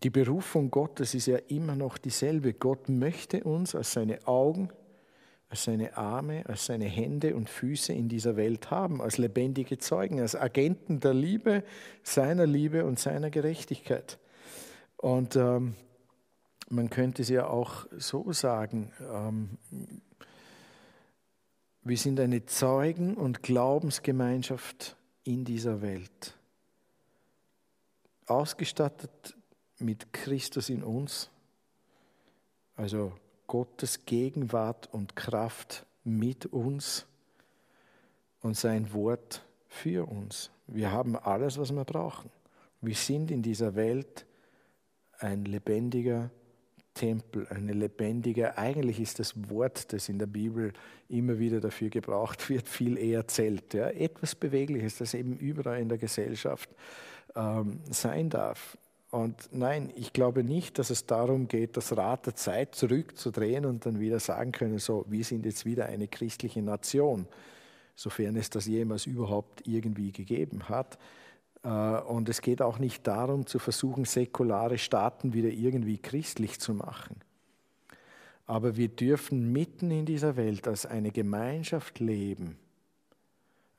Die 0.03 0.11
Berufung 0.11 0.71
Gottes 0.71 1.15
ist 1.15 1.27
ja 1.27 1.37
immer 1.49 1.77
noch 1.77 1.99
dieselbe. 1.99 2.55
Gott 2.55 2.89
möchte 2.89 3.45
uns 3.45 3.75
als 3.75 3.93
seine 3.93 4.27
Augen, 4.27 4.71
als 5.51 5.65
seine 5.65 5.97
Arme, 5.97 6.45
als 6.47 6.67
seine 6.67 6.87
Hände 6.87 7.37
und 7.37 7.51
Füße 7.51 7.93
in 7.93 8.09
dieser 8.09 8.37
Welt 8.37 8.71
haben, 8.71 9.03
als 9.03 9.19
lebendige 9.19 9.79
Zeugen, 9.79 10.21
als 10.21 10.35
Agenten 10.35 11.01
der 11.01 11.13
Liebe, 11.13 11.65
seiner 12.03 12.47
Liebe 12.47 12.87
und 12.87 12.99
seiner 12.99 13.29
Gerechtigkeit. 13.29 14.19
Und 14.97 15.37
ähm, 15.37 15.75
man 16.71 16.89
könnte 16.89 17.23
es 17.23 17.29
ja 17.29 17.49
auch 17.49 17.87
so 17.99 18.33
sagen, 18.33 18.93
ähm, 19.13 19.59
wir 21.83 21.97
sind 21.97 22.21
eine 22.21 22.47
Zeugen- 22.47 23.15
und 23.15 23.43
Glaubensgemeinschaft 23.43 24.97
in 25.25 25.45
dieser 25.45 25.83
Welt, 25.83 26.39
ausgestattet 28.27 29.35
mit 29.81 30.13
Christus 30.13 30.69
in 30.69 30.83
uns, 30.83 31.31
also 32.77 33.13
Gottes 33.47 34.05
Gegenwart 34.07 34.89
und 34.93 35.17
Kraft 35.17 35.85
mit 36.05 36.47
uns 36.47 37.07
und 38.41 38.57
sein 38.57 38.93
Wort 38.93 39.45
für 39.67 40.09
uns. 40.09 40.51
Wir 40.67 40.93
haben 40.93 41.17
alles, 41.17 41.59
was 41.59 41.73
wir 41.73 41.85
brauchen. 41.85 42.31
Wir 42.81 42.95
sind 42.95 43.31
in 43.31 43.43
dieser 43.43 43.75
Welt 43.75 44.25
ein 45.19 45.45
lebendiger 45.45 46.31
Tempel, 46.95 47.47
eine 47.49 47.73
lebendige, 47.73 48.59
eigentlich 48.59 49.01
ist 49.01 49.19
das 49.21 49.49
Wort, 49.49 49.93
das 49.93 50.09
in 50.09 50.19
der 50.19 50.27
Bibel 50.27 50.73
immer 51.09 51.39
wieder 51.39 51.61
dafür 51.61 51.89
gebraucht 51.89 52.49
wird, 52.51 52.69
viel 52.69 52.99
eher 52.99 53.27
Zelt. 53.29 53.75
Ja? 53.75 53.89
Etwas 53.91 54.35
Bewegliches, 54.35 54.99
das 54.99 55.15
eben 55.15 55.37
überall 55.37 55.81
in 55.81 55.89
der 55.89 55.99
Gesellschaft 55.99 56.69
ähm, 57.35 57.81
sein 57.91 58.29
darf. 58.29 58.77
Und 59.11 59.49
nein, 59.51 59.93
ich 59.97 60.13
glaube 60.13 60.45
nicht, 60.45 60.79
dass 60.79 60.91
es 60.91 61.05
darum 61.05 61.49
geht, 61.49 61.77
das 61.77 61.97
Rad 61.97 62.27
der 62.27 62.37
Zeit 62.37 62.77
zurückzudrehen 62.77 63.67
und 63.67 63.85
dann 63.85 63.99
wieder 63.99 64.21
sagen 64.21 64.53
können, 64.53 64.79
so, 64.79 65.05
wir 65.09 65.25
sind 65.25 65.45
jetzt 65.47 65.65
wieder 65.65 65.87
eine 65.87 66.07
christliche 66.07 66.63
Nation, 66.63 67.27
sofern 67.97 68.37
es 68.37 68.51
das 68.51 68.67
jemals 68.67 69.07
überhaupt 69.07 69.67
irgendwie 69.67 70.13
gegeben 70.13 70.69
hat. 70.69 70.97
Äh, 71.65 71.69
und 71.69 72.29
es 72.29 72.41
geht 72.41 72.63
auch 72.63 72.79
nicht 72.79 73.05
darum, 73.07 73.47
zu 73.47 73.59
versuchen, 73.59 74.05
säkulare 74.05 74.79
Staaten 74.79 75.33
wieder 75.33 75.51
irgendwie 75.51 75.99
christlich 75.99 76.61
zu 76.61 76.73
machen. 76.73 77.17
Aber 78.47 78.77
wir 78.77 78.89
dürfen 78.89 79.53
mitten 79.53 79.91
in 79.91 80.07
dieser 80.07 80.37
Welt 80.37 80.69
als 80.69 80.87
eine 80.87 81.11
Gemeinschaft 81.11 81.99
leben, 81.99 82.59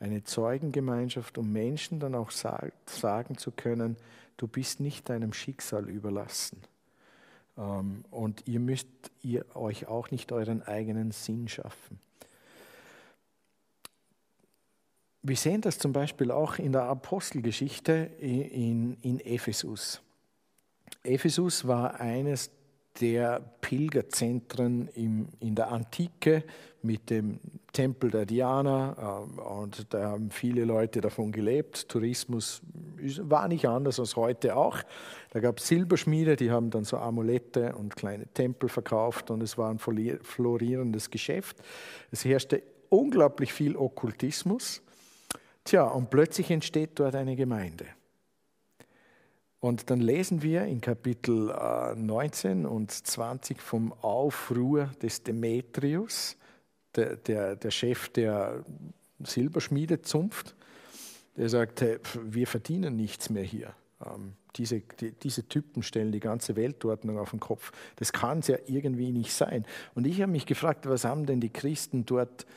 eine 0.01 0.23
Zeugengemeinschaft, 0.23 1.37
um 1.37 1.51
Menschen 1.51 1.99
dann 1.99 2.15
auch 2.15 2.31
sagen 2.31 3.37
zu 3.37 3.51
können, 3.51 3.97
du 4.37 4.47
bist 4.47 4.79
nicht 4.79 5.07
deinem 5.09 5.31
Schicksal 5.31 5.87
überlassen. 5.87 6.59
Ähm, 7.57 8.03
und 8.09 8.47
ihr 8.47 8.59
müsst 8.59 8.87
ihr 9.21 9.45
euch 9.55 9.87
auch 9.87 10.09
nicht 10.09 10.31
euren 10.31 10.63
eigenen 10.63 11.11
Sinn 11.11 11.47
schaffen. 11.47 11.99
Wir 15.21 15.35
sehen 15.35 15.61
das 15.61 15.77
zum 15.77 15.93
Beispiel 15.93 16.31
auch 16.31 16.57
in 16.57 16.71
der 16.71 16.83
Apostelgeschichte 16.83 18.09
in, 18.19 18.97
in 19.01 19.19
Ephesus. 19.19 20.01
Ephesus 21.03 21.67
war 21.67 21.99
eines 21.99 22.49
der 22.99 23.41
Pilgerzentren 23.61 24.89
im, 24.95 25.27
in 25.39 25.55
der 25.55 25.71
Antike 25.71 26.43
mit 26.81 27.09
dem 27.09 27.39
Tempel 27.71 28.11
der 28.11 28.25
Diana 28.25 29.27
äh, 29.37 29.41
und 29.41 29.93
da 29.93 30.11
haben 30.11 30.31
viele 30.31 30.65
Leute 30.65 30.99
davon 30.99 31.31
gelebt. 31.31 31.87
Tourismus 31.87 32.61
war 33.21 33.47
nicht 33.47 33.67
anders 33.67 33.99
als 33.99 34.15
heute 34.15 34.55
auch. 34.55 34.79
Da 35.29 35.39
gab 35.39 35.59
es 35.59 35.67
Silberschmiede, 35.67 36.35
die 36.35 36.51
haben 36.51 36.69
dann 36.69 36.83
so 36.83 36.97
Amulette 36.97 37.75
und 37.75 37.95
kleine 37.95 38.27
Tempel 38.27 38.67
verkauft 38.67 39.31
und 39.31 39.41
es 39.41 39.57
war 39.57 39.69
ein 39.69 39.79
florierendes 39.79 41.09
Geschäft. 41.09 41.57
Es 42.11 42.25
herrschte 42.25 42.61
unglaublich 42.89 43.53
viel 43.53 43.77
Okkultismus. 43.77 44.81
Tja, 45.63 45.87
und 45.87 46.09
plötzlich 46.09 46.51
entsteht 46.51 46.91
dort 46.95 47.15
eine 47.15 47.35
Gemeinde. 47.35 47.85
Und 49.61 49.91
dann 49.91 50.01
lesen 50.01 50.41
wir 50.41 50.65
in 50.65 50.81
Kapitel 50.81 51.53
19 51.95 52.63
äh, 52.63 52.67
und 52.67 52.91
20 52.91 53.61
vom 53.61 53.93
Aufruhr 54.01 54.89
des 55.03 55.21
Demetrius, 55.21 56.35
der, 56.95 57.15
der, 57.15 57.55
der 57.55 57.69
Chef 57.69 58.09
der 58.09 58.65
Silberschmiedezunft. 59.23 60.55
Der 61.37 61.47
sagt, 61.47 61.81
hey, 61.81 61.99
wir 62.23 62.47
verdienen 62.47 62.95
nichts 62.95 63.29
mehr 63.29 63.43
hier. 63.43 63.73
Ähm, 64.03 64.33
diese, 64.55 64.79
die, 64.99 65.11
diese 65.11 65.47
Typen 65.47 65.83
stellen 65.83 66.11
die 66.11 66.19
ganze 66.19 66.55
Weltordnung 66.55 67.19
auf 67.19 67.29
den 67.29 67.39
Kopf. 67.39 67.71
Das 67.97 68.11
kann 68.11 68.39
es 68.39 68.47
ja 68.47 68.57
irgendwie 68.65 69.11
nicht 69.11 69.31
sein. 69.31 69.63
Und 69.93 70.07
ich 70.07 70.23
habe 70.23 70.31
mich 70.31 70.47
gefragt, 70.47 70.89
was 70.89 71.05
haben 71.05 71.27
denn 71.27 71.39
die 71.39 71.53
Christen 71.53 72.03
dort 72.07 72.47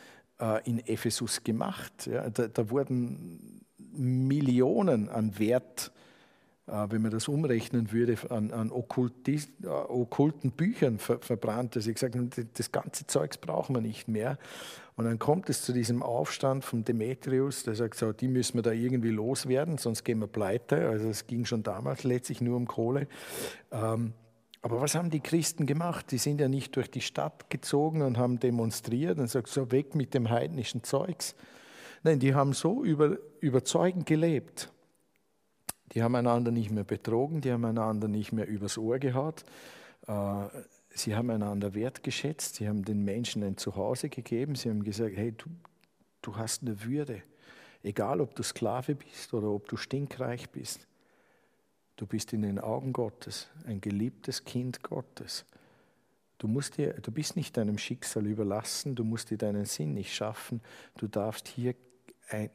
äh, 0.40 0.66
in 0.66 0.78
Ephesus 0.78 1.44
gemacht? 1.44 2.06
Ja, 2.06 2.30
da, 2.30 2.48
da 2.48 2.70
wurden 2.70 3.60
Millionen 3.92 5.10
an 5.10 5.38
Wert 5.38 5.92
äh, 5.92 6.13
wenn 6.66 7.02
man 7.02 7.10
das 7.10 7.28
umrechnen 7.28 7.92
würde, 7.92 8.16
an, 8.30 8.50
an 8.50 8.70
äh, 8.70 8.72
okkulten 8.72 10.50
Büchern 10.52 10.98
ver, 10.98 11.18
verbrannt. 11.20 11.76
Also 11.76 11.90
ich 11.90 11.96
gesagt 11.96 12.16
das 12.54 12.72
ganze 12.72 13.06
Zeugs 13.06 13.36
brauchen 13.36 13.74
wir 13.74 13.82
nicht 13.82 14.08
mehr. 14.08 14.38
Und 14.96 15.04
dann 15.06 15.18
kommt 15.18 15.50
es 15.50 15.62
zu 15.62 15.72
diesem 15.72 16.02
Aufstand 16.02 16.64
von 16.64 16.84
Demetrius, 16.84 17.64
der 17.64 17.74
sagt, 17.74 17.96
so, 17.96 18.12
die 18.12 18.28
müssen 18.28 18.54
wir 18.56 18.62
da 18.62 18.70
irgendwie 18.70 19.10
loswerden, 19.10 19.76
sonst 19.76 20.04
gehen 20.04 20.20
wir 20.20 20.28
pleite. 20.28 20.88
Also 20.88 21.08
es 21.08 21.26
ging 21.26 21.44
schon 21.44 21.62
damals 21.62 22.04
letztlich 22.04 22.40
nur 22.40 22.56
um 22.56 22.66
Kohle. 22.66 23.08
Ähm, 23.72 24.14
aber 24.62 24.80
was 24.80 24.94
haben 24.94 25.10
die 25.10 25.20
Christen 25.20 25.66
gemacht? 25.66 26.10
Die 26.12 26.18
sind 26.18 26.40
ja 26.40 26.48
nicht 26.48 26.74
durch 26.76 26.90
die 26.90 27.02
Stadt 27.02 27.50
gezogen 27.50 28.00
und 28.00 28.16
haben 28.16 28.40
demonstriert 28.40 29.18
und 29.18 29.28
sagt, 29.28 29.48
so 29.48 29.70
weg 29.70 29.94
mit 29.94 30.14
dem 30.14 30.30
heidnischen 30.30 30.84
Zeugs. 30.84 31.34
Nein, 32.02 32.18
die 32.18 32.34
haben 32.34 32.52
so 32.54 32.82
über, 32.82 33.18
überzeugend 33.40 34.06
gelebt. 34.06 34.70
Die 35.94 36.02
haben 36.02 36.14
einander 36.16 36.50
nicht 36.50 36.70
mehr 36.70 36.84
betrogen, 36.84 37.40
die 37.40 37.52
haben 37.52 37.64
einander 37.64 38.08
nicht 38.08 38.32
mehr 38.32 38.48
übers 38.48 38.76
Ohr 38.78 38.98
gehaut. 38.98 39.44
Äh, 40.06 40.46
sie 40.90 41.14
haben 41.14 41.30
einander 41.30 41.74
wertgeschätzt, 41.74 42.56
sie 42.56 42.68
haben 42.68 42.84
den 42.84 43.04
Menschen 43.04 43.42
ein 43.44 43.56
Zuhause 43.56 44.08
gegeben, 44.08 44.56
sie 44.56 44.70
haben 44.70 44.82
gesagt, 44.82 45.16
hey, 45.16 45.32
du, 45.32 45.46
du 46.22 46.36
hast 46.36 46.62
eine 46.62 46.82
Würde. 46.84 47.22
Egal, 47.82 48.20
ob 48.20 48.34
du 48.34 48.42
Sklave 48.42 48.94
bist 48.94 49.32
oder 49.34 49.48
ob 49.48 49.68
du 49.68 49.76
stinkreich 49.76 50.50
bist. 50.50 50.86
Du 51.96 52.06
bist 52.06 52.32
in 52.32 52.42
den 52.42 52.58
Augen 52.58 52.92
Gottes 52.92 53.48
ein 53.66 53.80
geliebtes 53.80 54.44
Kind 54.44 54.82
Gottes. 54.82 55.44
Du, 56.38 56.48
musst 56.48 56.76
dir, 56.76 56.94
du 56.94 57.12
bist 57.12 57.36
nicht 57.36 57.56
deinem 57.56 57.78
Schicksal 57.78 58.26
überlassen, 58.26 58.96
du 58.96 59.04
musst 59.04 59.30
dir 59.30 59.38
deinen 59.38 59.64
Sinn 59.64 59.94
nicht 59.94 60.12
schaffen. 60.12 60.60
Du 60.96 61.06
darfst 61.06 61.46
hier 61.46 61.76
ein, 62.30 62.50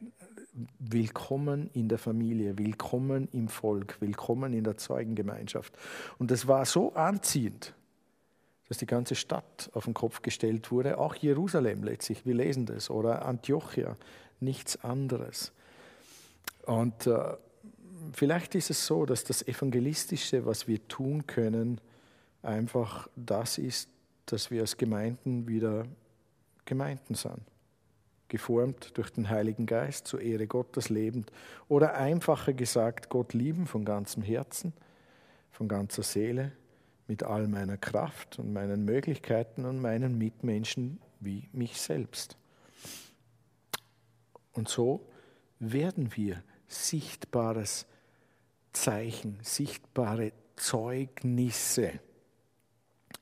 willkommen 0.79 1.69
in 1.73 1.89
der 1.89 1.97
Familie, 1.97 2.57
willkommen 2.57 3.27
im 3.31 3.47
Volk, 3.47 3.99
willkommen 4.01 4.53
in 4.53 4.63
der 4.63 4.77
Zeugengemeinschaft. 4.77 5.73
Und 6.17 6.31
das 6.31 6.47
war 6.47 6.65
so 6.65 6.93
anziehend, 6.93 7.73
dass 8.67 8.77
die 8.77 8.85
ganze 8.85 9.15
Stadt 9.15 9.69
auf 9.73 9.85
den 9.85 9.93
Kopf 9.93 10.21
gestellt 10.21 10.71
wurde, 10.71 10.97
auch 10.97 11.15
Jerusalem 11.15 11.83
letztlich, 11.83 12.25
wir 12.25 12.35
lesen 12.35 12.65
das, 12.65 12.89
oder 12.89 13.25
Antiochia, 13.25 13.95
nichts 14.39 14.83
anderes. 14.83 15.51
Und 16.65 17.07
äh, 17.07 17.35
vielleicht 18.13 18.55
ist 18.55 18.69
es 18.69 18.85
so, 18.85 19.05
dass 19.05 19.23
das 19.23 19.47
Evangelistische, 19.47 20.45
was 20.45 20.67
wir 20.67 20.87
tun 20.87 21.25
können, 21.25 21.81
einfach 22.43 23.09
das 23.15 23.57
ist, 23.57 23.89
dass 24.25 24.51
wir 24.51 24.61
als 24.61 24.77
Gemeinden 24.77 25.47
wieder 25.47 25.85
Gemeinden 26.65 27.15
sind 27.15 27.41
geformt 28.29 28.97
durch 28.97 29.09
den 29.09 29.29
Heiligen 29.29 29.65
Geist 29.65 30.07
zur 30.07 30.21
Ehre 30.21 30.47
Gottes 30.47 30.89
lebend 30.89 31.31
oder 31.67 31.95
einfacher 31.95 32.53
gesagt, 32.53 33.09
Gott 33.09 33.33
lieben 33.33 33.67
von 33.67 33.83
ganzem 33.83 34.23
Herzen, 34.23 34.73
von 35.51 35.67
ganzer 35.67 36.03
Seele, 36.03 36.51
mit 37.07 37.23
all 37.23 37.47
meiner 37.47 37.77
Kraft 37.77 38.39
und 38.39 38.53
meinen 38.53 38.85
Möglichkeiten 38.85 39.65
und 39.65 39.81
meinen 39.81 40.17
Mitmenschen 40.17 41.01
wie 41.19 41.49
mich 41.51 41.81
selbst. 41.81 42.37
Und 44.53 44.69
so 44.69 45.07
werden 45.59 46.15
wir 46.15 46.43
sichtbares 46.67 47.87
Zeichen, 48.73 49.39
sichtbare 49.41 50.31
Zeugnisse 50.55 51.99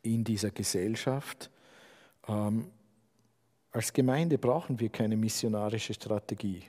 in 0.01 0.23
dieser 0.23 0.51
Gesellschaft 0.51 1.49
Ähm, 2.27 2.69
als 3.71 3.93
Gemeinde 3.93 4.37
brauchen 4.37 4.79
wir 4.79 4.89
keine 4.89 5.17
missionarische 5.17 5.93
Strategie. 5.93 6.63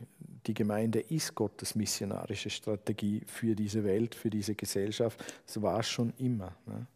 Die 0.47 0.55
Gemeinde 0.55 1.01
ist 1.01 1.35
Gottes 1.35 1.75
missionarische 1.75 2.51
Strategie 2.51 3.23
für 3.27 3.55
diese 3.55 3.85
Welt, 3.85 4.15
für 4.15 4.31
diese 4.31 4.55
Gesellschaft. 4.55 5.23
Das 5.47 5.61
war 5.63 5.81
es 5.81 5.89
schon 5.89 6.13
immer. 6.19 6.53
Ne? 6.67 6.87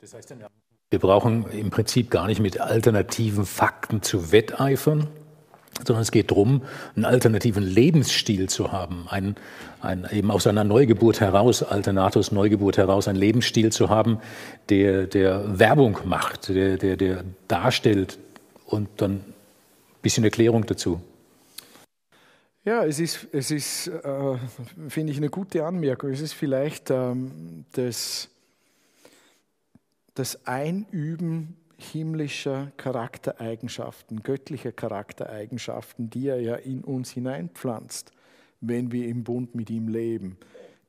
Das 0.00 0.14
heißt 0.14 0.30
dann, 0.30 0.44
wir 0.90 0.98
brauchen 0.98 1.50
im 1.50 1.70
Prinzip 1.70 2.10
gar 2.10 2.26
nicht 2.26 2.40
mit 2.40 2.60
alternativen 2.60 3.44
Fakten 3.44 4.02
zu 4.02 4.32
wetteifern, 4.32 5.08
sondern 5.86 6.02
es 6.02 6.10
geht 6.10 6.30
darum, 6.30 6.62
einen 6.96 7.04
alternativen 7.04 7.62
Lebensstil 7.62 8.48
zu 8.48 8.72
haben, 8.72 9.06
ein, 9.08 9.36
ein, 9.80 10.06
eben 10.10 10.30
aus 10.30 10.46
einer 10.46 10.64
Neugeburt 10.64 11.20
heraus, 11.20 11.62
Alternatus 11.62 12.32
Neugeburt 12.32 12.78
heraus, 12.78 13.06
einen 13.06 13.18
Lebensstil 13.18 13.70
zu 13.70 13.88
haben, 13.88 14.18
der, 14.70 15.06
der 15.06 15.58
Werbung 15.58 15.98
macht, 16.04 16.48
der, 16.48 16.78
der, 16.78 16.96
der 16.96 17.24
darstellt 17.48 18.18
und 18.68 18.88
dann 19.00 19.14
ein 19.14 19.34
bisschen 20.02 20.24
Erklärung 20.24 20.64
dazu. 20.66 21.00
Ja, 22.64 22.84
es 22.84 23.00
ist, 23.00 23.26
es 23.32 23.50
ist 23.50 23.88
äh, 23.88 24.36
finde 24.88 25.12
ich, 25.12 25.18
eine 25.18 25.30
gute 25.30 25.64
Anmerkung. 25.64 26.10
Es 26.10 26.20
ist 26.20 26.34
vielleicht 26.34 26.90
ähm, 26.90 27.64
das, 27.72 28.28
das 30.14 30.46
Einüben 30.46 31.56
himmlischer 31.78 32.72
Charaktereigenschaften, 32.76 34.22
göttlicher 34.22 34.72
Charaktereigenschaften, 34.72 36.10
die 36.10 36.28
er 36.28 36.40
ja 36.40 36.56
in 36.56 36.84
uns 36.84 37.10
hineinpflanzt, 37.10 38.12
wenn 38.60 38.92
wir 38.92 39.08
im 39.08 39.24
Bund 39.24 39.54
mit 39.54 39.70
ihm 39.70 39.88
leben. 39.88 40.36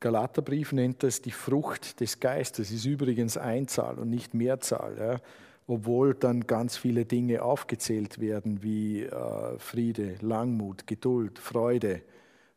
Galaterbrief 0.00 0.72
nennt 0.72 1.02
das 1.02 1.22
die 1.22 1.30
Frucht 1.30 2.00
des 2.00 2.20
Geistes, 2.20 2.70
ist 2.72 2.84
übrigens 2.84 3.36
Einzahl 3.36 3.98
und 3.98 4.10
nicht 4.10 4.34
Mehrzahl, 4.34 4.96
ja, 4.98 5.20
obwohl 5.66 6.14
dann 6.14 6.46
ganz 6.46 6.76
viele 6.76 7.04
Dinge 7.04 7.42
aufgezählt 7.42 8.20
werden 8.20 8.62
wie 8.62 9.02
äh, 9.02 9.58
Friede, 9.58 10.16
Langmut, 10.20 10.86
Geduld, 10.86 11.38
Freude, 11.38 12.02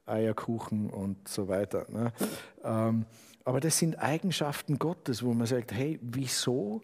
Eierkuchen 0.05 0.89
und 0.89 1.27
so 1.27 1.47
weiter. 1.47 1.85
Ne? 1.89 2.11
Ähm, 2.63 3.05
aber 3.45 3.59
das 3.59 3.77
sind 3.77 3.95
Eigenschaften 3.95 4.79
Gottes, 4.79 5.23
wo 5.23 5.33
man 5.33 5.47
sagt, 5.47 5.71
hey, 5.71 5.99
wieso 6.01 6.81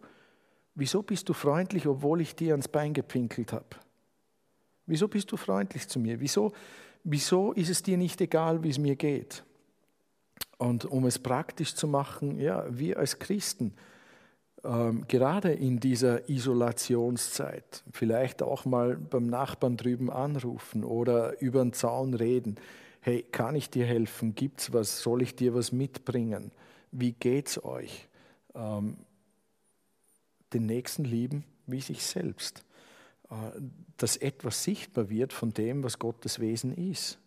Wieso 0.74 1.02
bist 1.02 1.28
du 1.28 1.34
freundlich, 1.34 1.86
obwohl 1.86 2.20
ich 2.20 2.34
dir 2.34 2.52
ans 2.52 2.68
Bein 2.68 2.94
gepinkelt 2.94 3.52
habe? 3.52 3.66
Wieso 4.86 5.08
bist 5.08 5.30
du 5.30 5.36
freundlich 5.36 5.88
zu 5.88 5.98
mir? 5.98 6.20
Wieso, 6.20 6.52
wieso 7.04 7.52
ist 7.52 7.68
es 7.68 7.82
dir 7.82 7.98
nicht 7.98 8.20
egal, 8.20 8.62
wie 8.62 8.70
es 8.70 8.78
mir 8.78 8.96
geht? 8.96 9.44
Und 10.58 10.84
um 10.84 11.04
es 11.06 11.18
praktisch 11.18 11.74
zu 11.74 11.86
machen, 11.86 12.38
ja, 12.38 12.64
wir 12.70 12.98
als 12.98 13.18
Christen, 13.18 13.74
ähm, 14.64 15.06
gerade 15.08 15.52
in 15.52 15.80
dieser 15.80 16.28
Isolationszeit, 16.28 17.82
vielleicht 17.92 18.42
auch 18.42 18.64
mal 18.64 18.96
beim 18.96 19.26
Nachbarn 19.26 19.76
drüben 19.76 20.10
anrufen 20.10 20.84
oder 20.84 21.40
über 21.40 21.62
den 21.62 21.72
Zaun 21.72 22.14
reden. 22.14 22.56
Hey, 23.00 23.22
kann 23.22 23.54
ich 23.54 23.70
dir 23.70 23.86
helfen? 23.86 24.34
Gibt's 24.34 24.72
was? 24.72 25.00
Soll 25.02 25.22
ich 25.22 25.34
dir 25.34 25.54
was 25.54 25.72
mitbringen? 25.72 26.52
Wie 26.92 27.12
geht's 27.12 27.62
euch? 27.64 28.08
Ähm, 28.54 28.96
den 30.52 30.66
Nächsten 30.66 31.04
lieben 31.04 31.44
wie 31.66 31.80
sich 31.80 32.04
selbst. 32.04 32.64
Äh, 33.30 33.60
dass 33.96 34.16
etwas 34.16 34.64
sichtbar 34.64 35.08
wird 35.08 35.32
von 35.32 35.52
dem, 35.52 35.82
was 35.82 35.98
Gottes 35.98 36.40
Wesen 36.40 36.76
ist. 36.76 37.18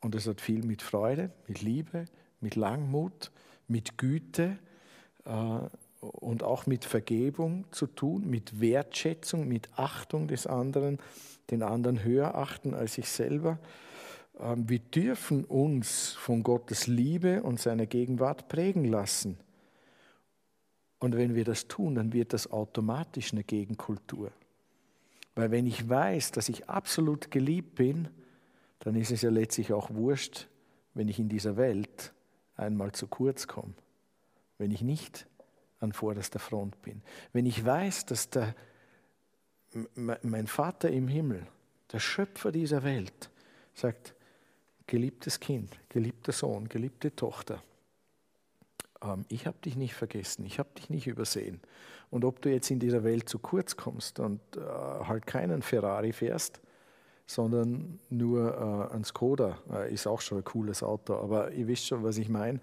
Und 0.00 0.14
es 0.14 0.26
hat 0.26 0.40
viel 0.40 0.64
mit 0.64 0.82
Freude, 0.82 1.30
mit 1.46 1.62
Liebe, 1.62 2.06
mit 2.40 2.56
Langmut, 2.56 3.30
mit 3.68 3.98
Güte 3.98 4.58
und 5.24 6.42
auch 6.42 6.66
mit 6.66 6.84
Vergebung 6.84 7.64
zu 7.70 7.86
tun, 7.86 8.28
mit 8.28 8.60
Wertschätzung, 8.60 9.46
mit 9.46 9.68
Achtung 9.76 10.26
des 10.26 10.46
anderen, 10.46 10.98
den 11.50 11.62
anderen 11.62 12.02
höher 12.02 12.34
achten 12.34 12.74
als 12.74 12.94
sich 12.94 13.08
selber. 13.08 13.58
Ähm, 14.40 14.68
wir 14.68 14.80
dürfen 14.80 15.44
uns 15.44 16.12
von 16.12 16.42
Gottes 16.42 16.86
Liebe 16.86 17.42
und 17.42 17.60
seiner 17.60 17.86
Gegenwart 17.86 18.48
prägen 18.48 18.84
lassen. 18.84 19.38
Und 20.98 21.16
wenn 21.16 21.34
wir 21.34 21.44
das 21.44 21.68
tun, 21.68 21.96
dann 21.96 22.12
wird 22.12 22.32
das 22.32 22.50
automatisch 22.50 23.32
eine 23.32 23.44
Gegenkultur. 23.44 24.30
Weil 25.34 25.50
wenn 25.50 25.66
ich 25.66 25.88
weiß, 25.88 26.32
dass 26.32 26.48
ich 26.48 26.68
absolut 26.68 27.30
geliebt 27.30 27.74
bin, 27.74 28.08
dann 28.80 28.96
ist 28.96 29.10
es 29.10 29.22
ja 29.22 29.30
letztlich 29.30 29.72
auch 29.72 29.90
wurscht, 29.94 30.48
wenn 30.94 31.08
ich 31.08 31.18
in 31.18 31.28
dieser 31.28 31.56
Welt 31.56 32.12
einmal 32.56 32.92
zu 32.92 33.06
kurz 33.06 33.46
komme. 33.46 33.74
Wenn 34.62 34.70
ich 34.70 34.82
nicht 34.82 35.26
an 35.80 35.92
vorderster 35.92 36.38
Front 36.38 36.80
bin. 36.82 37.02
Wenn 37.32 37.46
ich 37.46 37.64
weiß, 37.64 38.06
dass 38.06 38.30
der, 38.30 38.54
mein 39.96 40.46
Vater 40.46 40.88
im 40.88 41.08
Himmel, 41.08 41.44
der 41.92 41.98
Schöpfer 41.98 42.52
dieser 42.52 42.84
Welt, 42.84 43.28
sagt, 43.74 44.14
geliebtes 44.86 45.40
Kind, 45.40 45.76
geliebter 45.88 46.30
Sohn, 46.30 46.68
geliebte 46.68 47.12
Tochter, 47.16 47.60
ähm, 49.02 49.24
ich 49.28 49.48
habe 49.48 49.58
dich 49.64 49.74
nicht 49.74 49.94
vergessen, 49.94 50.44
ich 50.44 50.60
habe 50.60 50.68
dich 50.78 50.90
nicht 50.90 51.08
übersehen. 51.08 51.60
Und 52.10 52.24
ob 52.24 52.40
du 52.40 52.48
jetzt 52.48 52.70
in 52.70 52.78
dieser 52.78 53.02
Welt 53.02 53.28
zu 53.28 53.40
kurz 53.40 53.76
kommst 53.76 54.20
und 54.20 54.40
äh, 54.56 54.60
halt 54.60 55.26
keinen 55.26 55.62
Ferrari 55.62 56.12
fährst, 56.12 56.60
sondern 57.26 57.98
nur 58.10 58.88
äh, 58.92 58.94
ein 58.94 59.02
Skoda, 59.02 59.58
äh, 59.72 59.92
ist 59.92 60.06
auch 60.06 60.20
schon 60.20 60.38
ein 60.38 60.44
cooles 60.44 60.84
Auto, 60.84 61.16
aber 61.16 61.50
ihr 61.50 61.66
wisst 61.66 61.88
schon, 61.88 62.04
was 62.04 62.16
ich 62.18 62.28
meine, 62.28 62.60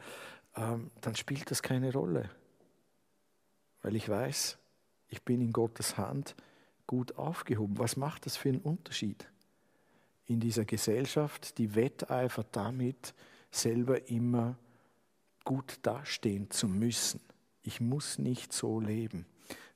dann 0.60 1.16
spielt 1.16 1.52
das 1.52 1.62
keine 1.62 1.94
Rolle. 1.94 2.30
Weil 3.82 3.96
ich 3.96 4.10
weiß, 4.10 4.58
ich 5.08 5.24
bin 5.24 5.42
in 5.42 5.54
Gottes 5.54 5.98
Hand 5.98 6.36
gut 6.86 7.16
aufgehoben. 7.16 7.78
Was 7.78 7.98
macht 7.98 8.26
das 8.26 8.36
für 8.36 8.50
einen 8.50 8.60
Unterschied? 8.60 9.28
In 10.26 10.40
dieser 10.40 10.66
Gesellschaft, 10.66 11.58
die 11.58 11.76
wetteifert 11.76 12.48
damit, 12.52 13.14
selber 13.52 14.10
immer 14.10 14.58
gut 15.44 15.80
dastehen 15.82 16.52
zu 16.52 16.68
müssen. 16.68 17.22
Ich 17.64 17.82
muss 17.82 18.20
nicht 18.20 18.54
so 18.54 18.80
leben. 18.80 19.26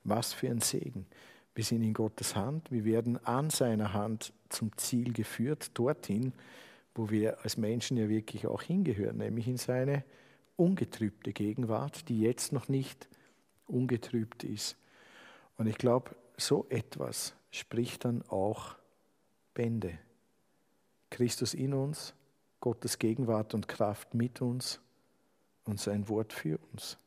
Was 0.04 0.32
für 0.32 0.48
ein 0.48 0.60
Segen. 0.60 1.06
Wir 1.54 1.64
sind 1.64 1.82
in 1.82 1.94
Gottes 1.94 2.34
Hand, 2.34 2.70
wir 2.70 2.84
werden 2.84 3.24
an 3.24 3.48
seiner 3.48 3.92
Hand 3.92 4.32
zum 4.48 4.76
Ziel 4.76 5.12
geführt, 5.12 5.70
dorthin, 5.74 6.32
wo 6.94 7.10
wir 7.10 7.42
als 7.42 7.56
Menschen 7.56 7.96
ja 7.96 8.08
wirklich 8.08 8.46
auch 8.46 8.62
hingehören, 8.62 9.18
nämlich 9.18 9.46
in 9.46 9.56
seine 9.56 10.04
ungetrübte 10.56 11.32
Gegenwart, 11.32 12.08
die 12.08 12.20
jetzt 12.20 12.52
noch 12.52 12.68
nicht 12.68 13.08
ungetrübt 13.66 14.44
ist. 14.44 14.76
Und 15.56 15.66
ich 15.66 15.78
glaube, 15.78 16.14
so 16.36 16.66
etwas 16.68 17.34
spricht 17.50 18.04
dann 18.04 18.22
auch 18.28 18.76
Bände. 19.54 19.98
Christus 21.10 21.54
in 21.54 21.74
uns, 21.74 22.14
Gottes 22.60 22.98
Gegenwart 22.98 23.54
und 23.54 23.68
Kraft 23.68 24.14
mit 24.14 24.40
uns 24.40 24.80
und 25.64 25.78
sein 25.80 26.08
Wort 26.08 26.32
für 26.32 26.58
uns. 26.72 26.98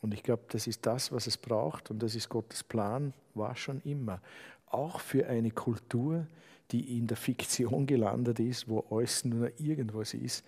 Und 0.00 0.14
ich 0.14 0.22
glaube, 0.22 0.44
das 0.48 0.66
ist 0.66 0.86
das, 0.86 1.12
was 1.12 1.26
es 1.26 1.36
braucht 1.36 1.90
und 1.90 2.02
das 2.02 2.14
ist 2.14 2.28
Gottes 2.28 2.62
Plan, 2.62 3.14
war 3.34 3.56
schon 3.56 3.80
immer. 3.82 4.20
Auch 4.66 5.00
für 5.00 5.26
eine 5.26 5.50
Kultur, 5.50 6.26
die 6.70 6.98
in 6.98 7.06
der 7.06 7.16
Fiktion 7.16 7.86
gelandet 7.86 8.40
ist, 8.40 8.68
wo 8.68 8.80
alles 8.90 9.24
nur 9.24 9.58
irgendwas 9.60 10.14
ist, 10.14 10.44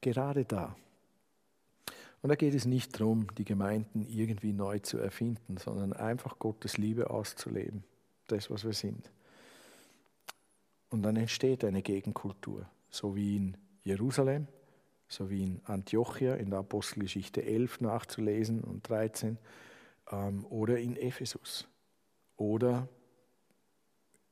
gerade 0.00 0.44
da. 0.44 0.76
Und 2.22 2.28
da 2.28 2.34
geht 2.34 2.54
es 2.54 2.66
nicht 2.66 2.98
darum, 3.00 3.34
die 3.36 3.44
Gemeinden 3.44 4.06
irgendwie 4.08 4.52
neu 4.52 4.78
zu 4.80 4.98
erfinden, 4.98 5.56
sondern 5.56 5.92
einfach 5.92 6.38
Gottes 6.38 6.76
Liebe 6.76 7.10
auszuleben, 7.10 7.84
das, 8.26 8.50
was 8.50 8.64
wir 8.64 8.74
sind. 8.74 9.10
Und 10.90 11.02
dann 11.02 11.16
entsteht 11.16 11.64
eine 11.64 11.82
Gegenkultur, 11.82 12.68
so 12.90 13.16
wie 13.16 13.36
in 13.36 13.56
Jerusalem, 13.84 14.48
so 15.08 15.30
wie 15.30 15.44
in 15.44 15.60
Antiochia 15.64 16.34
in 16.34 16.50
der 16.50 16.60
Apostelgeschichte 16.60 17.42
11 17.42 17.80
nachzulesen 17.80 18.60
und 18.60 18.88
13, 18.88 19.38
ähm, 20.10 20.44
oder 20.46 20.78
in 20.78 20.96
Ephesus 20.96 21.66
oder 22.36 22.88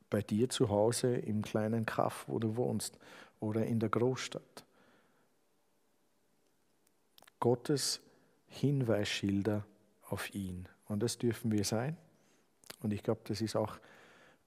bei 0.09 0.21
dir 0.21 0.49
zu 0.49 0.69
Hause 0.69 1.15
im 1.15 1.41
kleinen 1.41 1.85
Kaff, 1.85 2.25
wo 2.27 2.39
du 2.39 2.55
wohnst, 2.55 2.97
oder 3.39 3.65
in 3.65 3.79
der 3.79 3.89
Großstadt. 3.89 4.65
Gottes 7.39 8.01
Hinweisschilder 8.47 9.65
auf 10.09 10.33
ihn. 10.33 10.67
Und 10.87 11.03
das 11.03 11.17
dürfen 11.17 11.51
wir 11.51 11.63
sein. 11.63 11.97
Und 12.81 12.93
ich 12.93 13.03
glaube, 13.03 13.21
das 13.25 13.41
ist 13.41 13.55
auch 13.55 13.77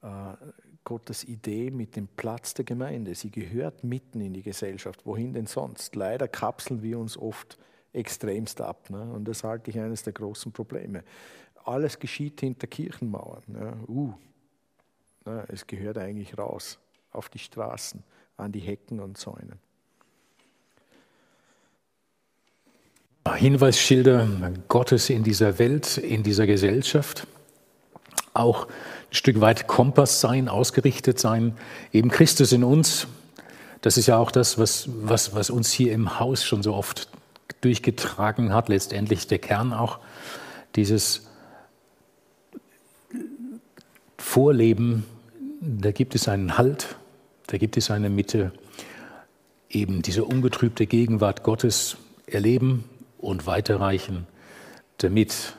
äh, 0.01 0.35
Gottes 0.83 1.23
Idee 1.23 1.71
mit 1.71 1.95
dem 1.95 2.07
Platz 2.07 2.53
der 2.53 2.65
Gemeinde. 2.65 3.15
Sie 3.15 3.31
gehört 3.31 3.83
mitten 3.83 4.19
in 4.21 4.33
die 4.33 4.41
Gesellschaft. 4.41 5.05
Wohin 5.05 5.33
denn 5.33 5.45
sonst? 5.45 5.95
Leider 5.95 6.27
kapseln 6.27 6.81
wir 6.83 6.99
uns 6.99 7.17
oft 7.17 7.57
extremst 7.93 8.59
ab. 8.59 8.89
Ne? 8.89 9.01
Und 9.13 9.25
das 9.25 9.43
halte 9.43 9.69
ich 9.71 9.79
eines 9.79 10.03
der 10.03 10.13
großen 10.13 10.51
Probleme. 10.51 11.03
Alles 11.63 11.99
geschieht 11.99 12.41
hinter 12.41 12.67
Kirchenmauern. 12.67 13.43
Ne? 13.47 13.77
Uh, 13.87 14.13
ne? 15.25 15.45
Es 15.47 15.65
gehört 15.65 15.97
eigentlich 15.97 16.37
raus, 16.37 16.79
auf 17.11 17.29
die 17.29 17.39
Straßen, 17.39 18.03
an 18.35 18.51
die 18.51 18.59
Hecken 18.59 18.99
und 18.99 19.17
Zäunen. 19.17 19.59
Hinweisschilder 23.31 24.27
Gottes 24.67 25.09
in 25.09 25.23
dieser 25.23 25.57
Welt, 25.59 25.97
in 25.97 26.23
dieser 26.23 26.45
Gesellschaft. 26.45 27.27
auch 28.35 28.65
ein 28.65 29.13
Stück 29.13 29.41
weit 29.41 29.67
Kompass 29.67 30.19
sein, 30.19 30.49
ausgerichtet 30.49 31.19
sein, 31.19 31.55
eben 31.91 32.09
Christus 32.09 32.51
in 32.51 32.63
uns. 32.63 33.05
Das 33.81 33.95
ist 33.95 34.07
ja 34.07 34.17
auch 34.17 34.31
das, 34.31 34.57
was, 34.57 34.89
was, 35.03 35.35
was 35.35 35.51
uns 35.51 35.71
hier 35.71 35.93
im 35.93 36.19
Haus 36.19 36.43
schon 36.43 36.63
so 36.63 36.73
oft 36.73 37.09
durchgetragen 37.61 38.51
hat, 38.51 38.69
letztendlich 38.69 39.27
der 39.27 39.37
Kern 39.37 39.71
auch 39.71 39.99
dieses 40.75 41.27
Vorleben, 44.17 45.05
da 45.61 45.91
gibt 45.91 46.15
es 46.15 46.27
einen 46.27 46.57
Halt, 46.57 46.95
da 47.47 47.57
gibt 47.59 47.77
es 47.77 47.91
eine 47.91 48.09
Mitte, 48.09 48.51
eben 49.69 50.01
diese 50.01 50.23
ungetrübte 50.23 50.87
Gegenwart 50.87 51.43
Gottes 51.43 51.97
erleben 52.25 52.85
und 53.23 53.47
weiterreichen, 53.47 54.27
damit 54.97 55.55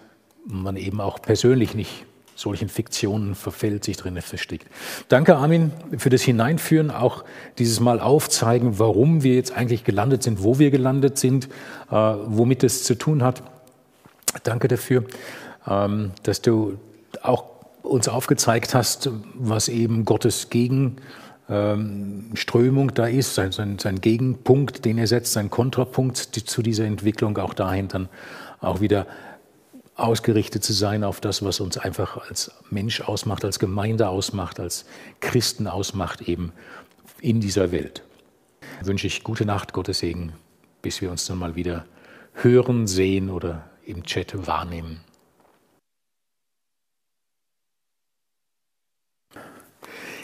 man 0.47 0.77
eben 0.77 1.01
auch 1.01 1.21
persönlich 1.21 1.75
nicht 1.75 2.05
solchen 2.37 2.69
Fiktionen 2.69 3.35
verfällt, 3.35 3.85
sich 3.85 3.97
drinnen 3.97 4.21
versteckt. 4.21 4.67
Danke, 5.09 5.37
Armin, 5.37 5.73
für 5.97 6.11
das 6.11 6.23
Hineinführen, 6.23 6.91
auch 6.91 7.25
dieses 7.59 7.81
Mal 7.81 8.01
aufzeigen, 8.01 8.79
warum 8.79 9.23
wir 9.23 9.35
jetzt 9.35 9.57
eigentlich 9.57 9.85
gelandet 9.85 10.23
sind, 10.25 10.43
wo 10.43 10.59
wir 10.59 10.71
gelandet 10.71 11.17
sind, 11.17 11.47
äh, 11.91 11.95
womit 11.95 12.63
das 12.63 12.83
zu 12.83 12.97
tun 12.97 13.23
hat. 13.23 13.43
Danke 14.43 14.69
dafür, 14.69 15.05
ähm, 15.67 16.11
dass 16.25 16.43
du 16.43 16.79
auch 17.23 17.45
uns 17.83 18.09
aufgezeigt 18.09 18.75
hast, 18.75 19.11
was 19.35 19.69
eben 19.69 20.05
Gottes 20.05 20.51
Gegenströmung 20.51 21.24
ähm, 21.49 22.33
da 22.95 23.07
ist, 23.07 23.35
sein, 23.35 23.53
sein, 23.53 23.79
sein 23.79 24.01
Gegenpunkt, 24.01 24.85
den 24.85 24.99
er 24.99 25.07
setzt, 25.07 25.33
sein 25.33 25.51
Kontrapunkt 25.51 26.37
die, 26.37 26.45
zu 26.45 26.63
dieser 26.63 26.85
Entwicklung, 26.85 27.37
auch 27.39 27.55
dahin 27.55 27.89
dann 27.89 28.09
auch 28.61 28.81
wieder 28.81 29.07
ausgerichtet 29.97 30.65
zu 30.65 30.73
sein 30.73 31.05
auf 31.05 31.21
das, 31.21 31.45
was 31.45 31.61
uns 31.61 31.79
einfach 31.79 32.29
als 32.29 32.51
Mensch 32.71 33.01
ausmacht, 33.03 33.45
als 33.45 33.59
Gemeinde 33.59 34.09
ausmacht, 34.09 34.59
als 34.59 34.87
Christen 35.21 35.69
ausmacht, 35.69 36.23
eben 36.23 36.53
in 37.21 37.41
dieser 37.41 37.71
Welt. 37.71 38.03
Wünsche 38.83 39.07
ich 39.07 39.23
gute 39.23 39.45
Nacht, 39.45 39.73
Gottes 39.73 40.01
Segen, 40.01 40.33
bis 40.83 41.01
wir 41.01 41.11
uns 41.11 41.27
dann 41.27 41.39
mal 41.39 41.55
wieder 41.55 41.85
hören, 42.33 42.87
sehen 42.87 43.31
oder 43.31 43.69
im 43.85 44.03
Chat 44.03 44.47
wahrnehmen. 44.47 45.01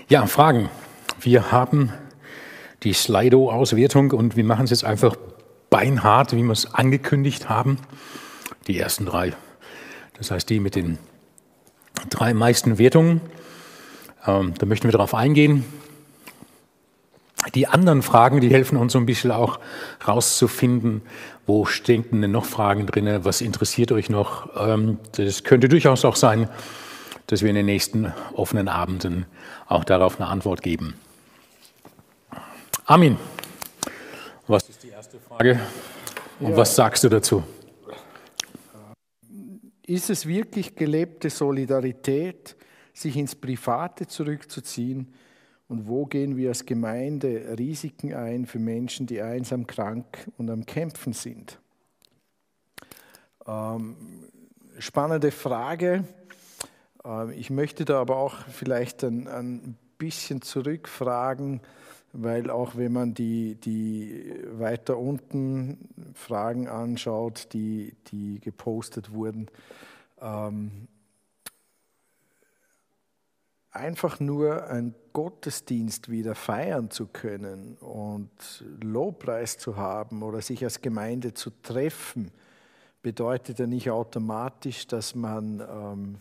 Ja, 0.08 0.26
Fragen. 0.26 0.68
Wir 1.20 1.52
haben 1.52 1.92
die 2.82 2.92
Slido-Auswertung 2.92 4.12
und 4.12 4.36
wir 4.36 4.44
machen 4.44 4.64
es 4.64 4.70
jetzt 4.70 4.84
einfach 4.84 5.16
beinhart, 5.68 6.32
wie 6.32 6.42
wir 6.42 6.52
es 6.52 6.74
angekündigt 6.74 7.48
haben. 7.48 7.78
Die 8.66 8.78
ersten 8.78 9.06
drei 9.06 9.34
das 10.20 10.30
heißt, 10.30 10.50
die 10.50 10.60
mit 10.60 10.74
den 10.74 10.98
drei 12.10 12.34
meisten 12.34 12.78
Wertungen. 12.78 13.22
Ähm, 14.26 14.52
da 14.58 14.66
möchten 14.66 14.86
wir 14.86 14.92
darauf 14.92 15.14
eingehen. 15.14 15.64
Die 17.54 17.66
anderen 17.66 18.02
Fragen, 18.02 18.42
die 18.42 18.50
helfen 18.50 18.76
uns 18.76 18.92
so 18.92 18.98
ein 18.98 19.06
bisschen 19.06 19.30
auch 19.30 19.58
rauszufinden, 20.06 21.00
wo 21.46 21.64
stecken 21.64 22.20
denn 22.20 22.32
noch 22.32 22.44
Fragen 22.44 22.86
drin, 22.86 23.24
was 23.24 23.40
interessiert 23.40 23.92
euch 23.92 24.10
noch. 24.10 24.50
Ähm, 24.62 24.98
das 25.12 25.42
könnte 25.42 25.70
durchaus 25.70 26.04
auch 26.04 26.16
sein, 26.16 26.50
dass 27.28 27.40
wir 27.40 27.48
in 27.48 27.56
den 27.56 27.66
nächsten 27.66 28.12
offenen 28.34 28.68
Abenden 28.68 29.24
auch 29.68 29.84
darauf 29.84 30.20
eine 30.20 30.28
Antwort 30.28 30.60
geben. 30.60 30.96
Armin, 32.91 33.16
was 34.49 34.68
ist 34.68 34.82
die 34.82 34.88
erste 34.88 35.20
Frage 35.20 35.61
und 36.41 36.51
ja. 36.51 36.57
was 36.57 36.74
sagst 36.74 37.05
du 37.05 37.09
dazu? 37.09 37.45
Ist 39.86 40.11
es 40.11 40.26
wirklich 40.26 40.74
gelebte 40.74 41.30
Solidarität, 41.30 42.57
sich 42.93 43.16
ins 43.16 43.36
Private 43.36 44.09
zurückzuziehen? 44.09 45.14
Und 45.68 45.86
wo 45.86 46.05
gehen 46.05 46.36
wir 46.36 46.49
als 46.49 46.66
Gemeinde 46.66 47.57
Risiken 47.57 48.12
ein 48.12 48.45
für 48.45 48.59
Menschen, 48.59 49.07
die 49.07 49.22
einsam, 49.22 49.68
krank 49.68 50.28
und 50.36 50.51
am 50.51 50.66
Kämpfen 50.66 51.12
sind? 51.12 51.61
Ähm, 53.47 53.95
spannende 54.80 55.30
Frage. 55.30 56.03
Ähm, 57.05 57.30
ich 57.36 57.51
möchte 57.51 57.84
da 57.84 58.01
aber 58.01 58.16
auch 58.16 58.34
vielleicht 58.49 59.05
ein, 59.05 59.28
ein 59.28 59.78
bisschen 59.97 60.43
zurückfragen, 60.43 61.61
weil 62.12 62.50
auch 62.50 62.76
wenn 62.76 62.92
man 62.92 63.14
die, 63.14 63.54
die 63.54 64.34
weiter 64.52 64.98
unten 64.98 66.12
Fragen 66.14 66.68
anschaut, 66.68 67.52
die, 67.52 67.94
die 68.08 68.40
gepostet 68.40 69.12
wurden, 69.12 69.48
ähm, 70.20 70.88
einfach 73.70 74.18
nur 74.18 74.66
einen 74.68 74.94
Gottesdienst 75.12 76.11
wieder 76.11 76.34
feiern 76.34 76.90
zu 76.90 77.06
können 77.06 77.76
und 77.76 78.64
Lobpreis 78.82 79.58
zu 79.58 79.76
haben 79.76 80.22
oder 80.22 80.40
sich 80.40 80.64
als 80.64 80.80
Gemeinde 80.80 81.34
zu 81.34 81.50
treffen, 81.62 82.32
bedeutet 83.02 83.58
ja 83.58 83.66
nicht 83.66 83.90
automatisch, 83.90 84.86
dass 84.86 85.14
man 85.14 85.61
ähm, 85.61 86.18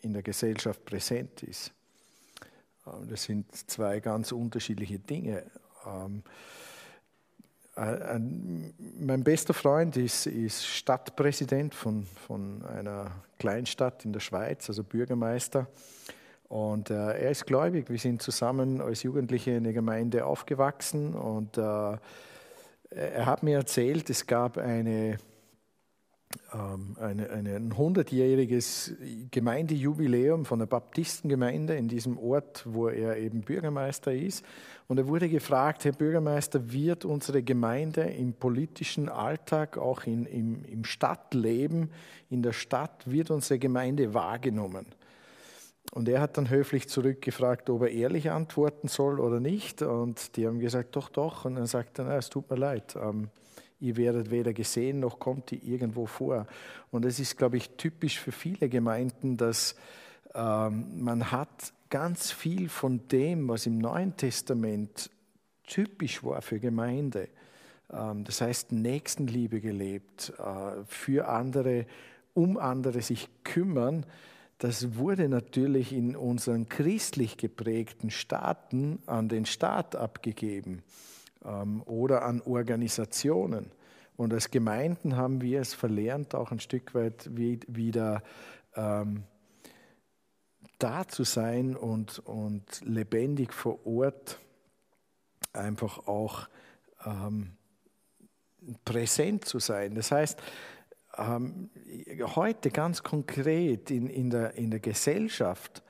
in 0.00 0.12
der 0.12 0.22
Gesellschaft 0.22 0.84
präsent 0.84 1.42
ist. 1.42 1.72
Ähm, 2.86 3.08
das 3.08 3.24
sind 3.24 3.54
zwei 3.54 4.00
ganz 4.00 4.32
unterschiedliche 4.32 4.98
Dinge. 4.98 5.44
Ähm, 5.86 6.22
mein 7.76 9.24
bester 9.24 9.54
Freund 9.54 9.96
ist, 9.96 10.26
ist 10.26 10.66
Stadtpräsident 10.66 11.74
von, 11.74 12.04
von, 12.26 12.62
einer 12.66 13.12
Kleinstadt 13.38 14.04
in 14.04 14.12
der 14.12 14.20
Schweiz, 14.20 14.68
also 14.68 14.84
Bürgermeister. 14.84 15.66
Und 16.48 16.90
äh, 16.90 16.94
er 16.94 17.30
ist 17.30 17.46
gläubig. 17.46 17.88
Wir 17.88 17.98
sind 17.98 18.20
zusammen 18.20 18.80
als 18.80 19.02
Jugendliche 19.04 19.52
in 19.52 19.64
der 19.64 19.72
Gemeinde 19.72 20.26
aufgewachsen. 20.26 21.14
Und 21.14 21.56
äh, 21.56 21.96
er 22.90 23.26
hat 23.26 23.42
mir 23.44 23.56
erzählt, 23.56 24.10
es 24.10 24.26
gab 24.26 24.58
eine 24.58 25.18
ähm, 26.52 26.96
eine, 27.00 27.30
eine, 27.30 27.56
ein 27.56 27.72
100-jähriges 27.72 28.94
Gemeindejubiläum 29.30 30.44
von 30.44 30.60
der 30.60 30.66
Baptistengemeinde 30.66 31.74
in 31.74 31.88
diesem 31.88 32.18
Ort, 32.18 32.62
wo 32.66 32.88
er 32.88 33.16
eben 33.16 33.40
Bürgermeister 33.40 34.12
ist. 34.12 34.44
Und 34.86 34.98
er 34.98 35.08
wurde 35.08 35.28
gefragt, 35.28 35.84
Herr 35.84 35.92
Bürgermeister, 35.92 36.72
wird 36.72 37.04
unsere 37.04 37.42
Gemeinde 37.42 38.02
im 38.02 38.32
politischen 38.32 39.08
Alltag, 39.08 39.76
auch 39.76 40.04
in, 40.04 40.26
im, 40.26 40.64
im 40.64 40.84
Stadtleben, 40.84 41.90
in 42.28 42.42
der 42.42 42.52
Stadt, 42.52 43.10
wird 43.10 43.30
unsere 43.30 43.58
Gemeinde 43.58 44.14
wahrgenommen? 44.14 44.86
Und 45.92 46.08
er 46.08 46.20
hat 46.20 46.36
dann 46.36 46.50
höflich 46.50 46.88
zurückgefragt, 46.88 47.68
ob 47.70 47.82
er 47.82 47.90
ehrlich 47.90 48.30
antworten 48.30 48.86
soll 48.86 49.18
oder 49.18 49.40
nicht. 49.40 49.82
Und 49.82 50.36
die 50.36 50.46
haben 50.46 50.60
gesagt, 50.60 50.94
doch, 50.94 51.08
doch. 51.08 51.44
Und 51.44 51.56
dann 51.56 51.66
sagt 51.66 51.98
er, 51.98 52.04
na, 52.04 52.16
es 52.16 52.30
tut 52.30 52.48
mir 52.48 52.56
leid. 52.56 52.94
Ähm, 52.94 53.30
ihr 53.80 53.96
werdet 53.96 54.30
weder 54.30 54.52
gesehen 54.52 55.00
noch 55.00 55.18
kommt 55.18 55.52
ihr 55.52 55.62
irgendwo 55.62 56.06
vor. 56.06 56.46
Und 56.90 57.04
es 57.04 57.18
ist, 57.18 57.36
glaube 57.36 57.56
ich, 57.56 57.70
typisch 57.70 58.18
für 58.18 58.32
viele 58.32 58.68
Gemeinden, 58.68 59.36
dass 59.36 59.74
ähm, 60.34 61.02
man 61.02 61.32
hat 61.32 61.72
ganz 61.88 62.30
viel 62.30 62.68
von 62.68 63.08
dem, 63.08 63.48
was 63.48 63.66
im 63.66 63.78
Neuen 63.78 64.16
Testament 64.16 65.10
typisch 65.66 66.22
war 66.22 66.42
für 66.42 66.60
Gemeinde. 66.60 67.28
Ähm, 67.92 68.24
das 68.24 68.40
heißt, 68.40 68.72
Nächstenliebe 68.72 69.60
gelebt, 69.60 70.32
äh, 70.38 70.84
für 70.86 71.28
andere, 71.28 71.86
um 72.34 72.56
andere 72.58 73.02
sich 73.02 73.28
kümmern. 73.44 74.06
Das 74.58 74.96
wurde 74.96 75.28
natürlich 75.28 75.92
in 75.92 76.16
unseren 76.16 76.68
christlich 76.68 77.38
geprägten 77.38 78.10
Staaten 78.10 78.98
an 79.06 79.28
den 79.28 79.46
Staat 79.46 79.96
abgegeben. 79.96 80.82
Ähm, 81.44 81.82
oder 81.84 82.22
an 82.24 82.40
Organisationen. 82.42 83.70
Und 84.16 84.34
als 84.34 84.50
Gemeinden 84.50 85.16
haben 85.16 85.40
wir 85.40 85.60
es 85.60 85.72
verlernt, 85.72 86.34
auch 86.34 86.50
ein 86.50 86.60
Stück 86.60 86.94
weit 86.94 87.30
wieder 87.34 88.22
ähm, 88.74 89.24
da 90.78 91.06
zu 91.08 91.24
sein 91.24 91.76
und, 91.76 92.18
und 92.20 92.82
lebendig 92.84 93.52
vor 93.52 93.86
Ort 93.86 94.38
einfach 95.52 96.06
auch 96.06 96.48
ähm, 97.04 97.52
präsent 98.84 99.44
zu 99.46 99.58
sein. 99.58 99.94
Das 99.94 100.10
heißt, 100.10 100.40
ähm, 101.16 101.70
heute 102.34 102.70
ganz 102.70 103.02
konkret 103.02 103.90
in, 103.90 104.08
in, 104.08 104.30
der, 104.30 104.54
in 104.54 104.70
der 104.70 104.80
Gesellschaft 104.80 105.82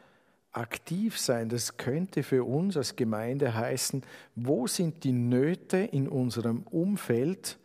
aktiv 0.52 1.18
sein, 1.18 1.48
das 1.48 1.76
könnte 1.76 2.22
für 2.22 2.44
uns 2.44 2.76
als 2.76 2.96
Gemeinde 2.96 3.54
heißen, 3.54 4.02
wo 4.34 4.66
sind 4.66 5.04
die 5.04 5.12
Nöte 5.12 5.78
in 5.78 6.08
unserem 6.08 6.62
Umfeld 6.64 7.58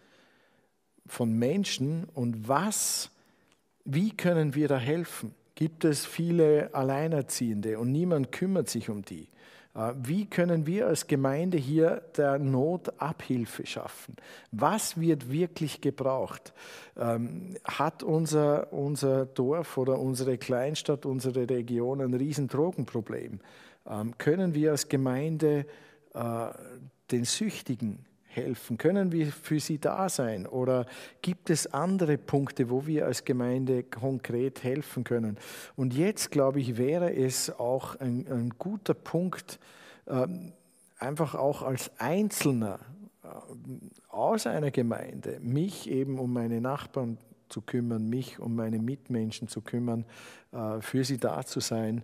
von 1.07 1.31
Menschen 1.33 2.05
und 2.13 2.47
was, 2.47 3.11
wie 3.85 4.11
können 4.11 4.55
wir 4.55 4.67
da 4.67 4.77
helfen? 4.77 5.33
Gibt 5.55 5.85
es 5.85 6.05
viele 6.05 6.73
Alleinerziehende 6.73 7.79
und 7.79 7.91
niemand 7.91 8.31
kümmert 8.31 8.69
sich 8.69 8.89
um 8.89 9.03
die? 9.03 9.29
Äh, 9.75 9.93
wie 10.01 10.25
können 10.25 10.65
wir 10.65 10.87
als 10.87 11.07
Gemeinde 11.07 11.57
hier 11.57 12.01
der 12.17 12.39
Not 12.39 12.99
Abhilfe 12.99 13.65
schaffen? 13.65 14.15
Was 14.51 14.99
wird 14.99 15.29
wirklich 15.29 15.81
gebraucht? 15.81 16.53
Ähm, 16.97 17.55
hat 17.63 18.01
unser, 18.01 18.71
unser 18.71 19.25
Dorf 19.25 19.77
oder 19.77 19.99
unsere 19.99 20.37
Kleinstadt, 20.37 21.05
unsere 21.05 21.49
Region 21.49 22.01
ein 22.01 22.13
riesen 22.13 22.47
Drogenproblem? 22.47 23.39
Ähm, 23.87 24.17
können 24.17 24.53
wir 24.53 24.71
als 24.71 24.87
Gemeinde 24.87 25.65
äh, 26.13 26.47
den 27.11 27.25
Süchtigen 27.25 28.05
helfen? 28.35 28.77
Können 28.77 29.11
wir 29.11 29.27
für 29.27 29.59
sie 29.59 29.79
da 29.79 30.09
sein? 30.09 30.47
Oder 30.47 30.85
gibt 31.21 31.49
es 31.49 31.67
andere 31.67 32.17
Punkte, 32.17 32.69
wo 32.69 32.85
wir 32.85 33.05
als 33.05 33.23
Gemeinde 33.23 33.83
konkret 33.83 34.63
helfen 34.63 35.03
können? 35.03 35.37
Und 35.75 35.93
jetzt, 35.93 36.31
glaube 36.31 36.59
ich, 36.59 36.77
wäre 36.77 37.13
es 37.13 37.49
auch 37.59 37.99
ein, 37.99 38.27
ein 38.27 38.49
guter 38.57 38.93
Punkt, 38.93 39.59
ähm, 40.07 40.53
einfach 40.99 41.35
auch 41.35 41.61
als 41.61 41.91
Einzelner 41.99 42.79
äh, 43.23 43.27
aus 44.09 44.47
einer 44.47 44.71
Gemeinde 44.71 45.39
mich 45.41 45.89
eben 45.89 46.19
um 46.19 46.33
meine 46.33 46.61
Nachbarn 46.61 47.17
zu 47.49 47.61
kümmern, 47.61 48.09
mich 48.09 48.39
um 48.39 48.55
meine 48.55 48.79
Mitmenschen 48.79 49.47
zu 49.47 49.61
kümmern, 49.61 50.05
äh, 50.51 50.81
für 50.81 51.03
sie 51.03 51.17
da 51.17 51.43
zu 51.43 51.59
sein, 51.59 52.03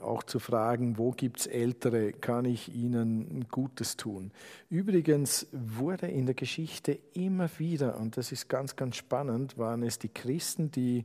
auch 0.00 0.22
zu 0.22 0.38
fragen, 0.38 0.98
wo 0.98 1.10
gibt 1.10 1.40
es 1.40 1.46
Ältere, 1.46 2.12
kann 2.12 2.44
ich 2.44 2.74
ihnen 2.74 3.46
Gutes 3.50 3.96
tun. 3.96 4.30
Übrigens 4.70 5.46
wurde 5.52 6.06
in 6.06 6.26
der 6.26 6.34
Geschichte 6.34 6.98
immer 7.14 7.48
wieder, 7.58 7.98
und 7.98 8.16
das 8.16 8.32
ist 8.32 8.48
ganz, 8.48 8.76
ganz 8.76 8.96
spannend, 8.96 9.58
waren 9.58 9.82
es 9.82 9.98
die 9.98 10.08
Christen, 10.08 10.70
die 10.70 11.04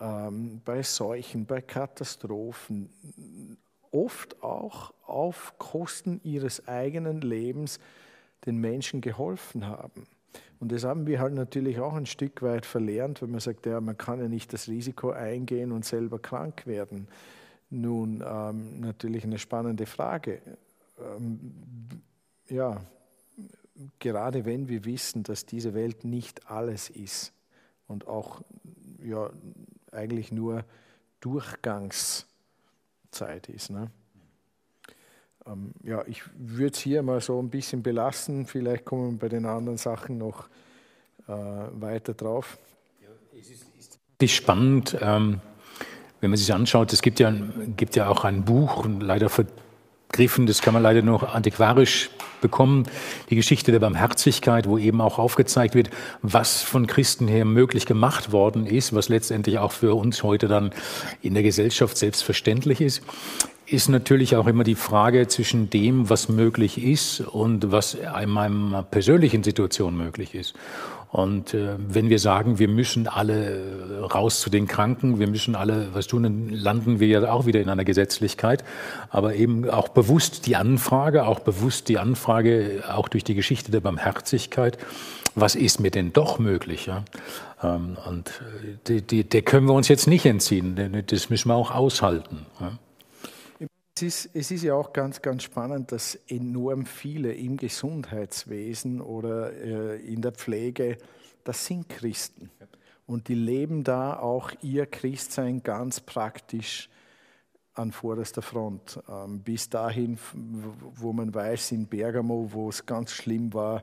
ähm, 0.00 0.60
bei 0.64 0.82
Seuchen, 0.82 1.46
bei 1.46 1.60
Katastrophen, 1.60 2.90
oft 3.90 4.42
auch 4.42 4.92
auf 5.06 5.54
Kosten 5.58 6.20
ihres 6.22 6.68
eigenen 6.68 7.20
Lebens 7.20 7.78
den 8.44 8.58
Menschen 8.58 9.00
geholfen 9.00 9.66
haben. 9.66 10.06
Und 10.58 10.72
das 10.72 10.84
haben 10.84 11.06
wir 11.06 11.20
halt 11.20 11.34
natürlich 11.34 11.80
auch 11.80 11.94
ein 11.94 12.06
Stück 12.06 12.42
weit 12.42 12.64
verlernt, 12.64 13.20
wenn 13.20 13.30
man 13.30 13.40
sagt, 13.40 13.66
ja, 13.66 13.80
man 13.80 13.98
kann 13.98 14.20
ja 14.20 14.28
nicht 14.28 14.52
das 14.52 14.68
Risiko 14.68 15.10
eingehen 15.10 15.72
und 15.72 15.84
selber 15.84 16.18
krank 16.18 16.66
werden. 16.66 17.08
Nun, 17.70 18.22
ähm, 18.26 18.80
natürlich 18.80 19.24
eine 19.24 19.38
spannende 19.38 19.86
Frage. 19.86 20.40
Ähm, 20.98 21.52
ja, 22.48 22.80
gerade 23.98 24.44
wenn 24.44 24.68
wir 24.68 24.84
wissen, 24.84 25.24
dass 25.24 25.46
diese 25.46 25.74
Welt 25.74 26.04
nicht 26.04 26.48
alles 26.48 26.90
ist 26.90 27.32
und 27.88 28.06
auch 28.06 28.42
ja, 29.02 29.30
eigentlich 29.90 30.30
nur 30.30 30.64
Durchgangszeit 31.20 32.28
ist. 33.48 33.70
Ne? 33.70 33.90
Ähm, 35.44 35.72
ja, 35.82 36.06
ich 36.06 36.22
würde 36.36 36.74
es 36.74 36.78
hier 36.78 37.02
mal 37.02 37.20
so 37.20 37.40
ein 37.40 37.50
bisschen 37.50 37.82
belassen. 37.82 38.46
Vielleicht 38.46 38.84
kommen 38.84 39.12
wir 39.12 39.18
bei 39.18 39.28
den 39.28 39.44
anderen 39.44 39.78
Sachen 39.78 40.18
noch 40.18 40.48
äh, 41.26 41.32
weiter 41.32 42.14
drauf. 42.14 42.58
Ja, 43.02 43.08
es 43.38 43.50
ist, 43.50 43.64
ist 44.18 44.32
spannend. 44.32 44.96
Ähm 45.00 45.40
wenn 46.20 46.30
man 46.30 46.36
sich 46.36 46.52
anschaut, 46.52 46.92
es 46.92 47.02
gibt 47.02 47.20
ja, 47.20 47.32
gibt 47.76 47.96
ja 47.96 48.08
auch 48.08 48.24
ein 48.24 48.44
Buch, 48.44 48.86
leider 49.00 49.28
vergriffen, 49.28 50.46
das 50.46 50.62
kann 50.62 50.74
man 50.74 50.82
leider 50.82 51.02
noch 51.02 51.34
antiquarisch 51.34 52.10
bekommen, 52.40 52.84
die 53.30 53.36
Geschichte 53.36 53.72
der 53.72 53.80
Barmherzigkeit, 53.80 54.68
wo 54.68 54.78
eben 54.78 55.00
auch 55.00 55.18
aufgezeigt 55.18 55.74
wird, 55.74 55.90
was 56.22 56.62
von 56.62 56.86
Christen 56.86 57.28
her 57.28 57.44
möglich 57.44 57.86
gemacht 57.86 58.32
worden 58.32 58.66
ist, 58.66 58.94
was 58.94 59.08
letztendlich 59.08 59.58
auch 59.58 59.72
für 59.72 59.94
uns 59.94 60.22
heute 60.22 60.48
dann 60.48 60.70
in 61.22 61.34
der 61.34 61.42
Gesellschaft 61.42 61.96
selbstverständlich 61.96 62.80
ist 62.80 63.02
ist 63.66 63.88
natürlich 63.88 64.36
auch 64.36 64.46
immer 64.46 64.62
die 64.62 64.76
Frage 64.76 65.26
zwischen 65.26 65.70
dem, 65.70 66.08
was 66.08 66.28
möglich 66.28 66.82
ist 66.82 67.20
und 67.20 67.72
was 67.72 67.94
in 67.94 68.30
meiner 68.30 68.84
persönlichen 68.84 69.42
Situation 69.42 69.96
möglich 69.96 70.34
ist. 70.34 70.54
Und 71.10 71.54
äh, 71.54 71.76
wenn 71.78 72.10
wir 72.10 72.18
sagen, 72.18 72.58
wir 72.58 72.68
müssen 72.68 73.06
alle 73.06 74.00
raus 74.12 74.40
zu 74.40 74.50
den 74.50 74.66
Kranken, 74.66 75.18
wir 75.18 75.28
müssen 75.28 75.54
alle 75.54 75.88
was 75.92 76.06
tun, 76.06 76.24
dann 76.24 76.48
landen 76.50 77.00
wir 77.00 77.08
ja 77.08 77.32
auch 77.32 77.46
wieder 77.46 77.60
in 77.60 77.68
einer 77.68 77.84
Gesetzlichkeit. 77.84 78.64
Aber 79.10 79.34
eben 79.34 79.68
auch 79.70 79.88
bewusst 79.88 80.46
die 80.46 80.56
Anfrage, 80.56 81.26
auch 81.26 81.40
bewusst 81.40 81.88
die 81.88 81.98
Anfrage, 81.98 82.84
auch 82.88 83.08
durch 83.08 83.24
die 83.24 83.34
Geschichte 83.34 83.70
der 83.70 83.80
Barmherzigkeit, 83.80 84.78
was 85.34 85.54
ist 85.54 85.80
mir 85.80 85.90
denn 85.90 86.12
doch 86.12 86.38
möglich? 86.38 86.86
Ja? 86.86 87.04
Ähm, 87.62 87.96
und 88.08 88.40
äh, 88.88 89.22
der 89.22 89.42
können 89.42 89.66
wir 89.66 89.74
uns 89.74 89.88
jetzt 89.88 90.06
nicht 90.06 90.26
entziehen, 90.26 91.04
das 91.06 91.30
müssen 91.30 91.48
wir 91.48 91.54
auch 91.54 91.70
aushalten. 91.70 92.46
Ja? 92.60 92.72
Es 93.98 94.02
ist, 94.02 94.30
es 94.34 94.50
ist, 94.50 94.62
ja 94.62 94.74
auch 94.74 94.92
ganz, 94.92 95.22
ganz 95.22 95.44
spannend, 95.44 95.90
dass 95.90 96.16
enorm 96.28 96.84
viele 96.84 97.32
im 97.32 97.56
Gesundheitswesen 97.56 99.00
oder 99.00 99.54
äh, 99.54 99.96
in 100.02 100.20
der 100.20 100.32
Pflege, 100.32 100.98
das 101.44 101.64
sind 101.64 101.88
Christen. 101.88 102.50
Und 103.06 103.28
die 103.28 103.34
leben 103.34 103.84
da 103.84 104.18
auch 104.18 104.52
ihr 104.60 104.84
Christsein 104.84 105.62
ganz 105.62 106.00
praktisch 106.00 106.90
an 107.72 107.90
vorderster 107.90 108.42
Front. 108.42 109.00
Ähm, 109.08 109.40
bis 109.40 109.70
dahin, 109.70 110.18
wo 110.34 111.14
man 111.14 111.34
weiß, 111.34 111.72
in 111.72 111.86
Bergamo, 111.86 112.50
wo 112.52 112.68
es 112.68 112.84
ganz 112.84 113.12
schlimm 113.12 113.54
war, 113.54 113.82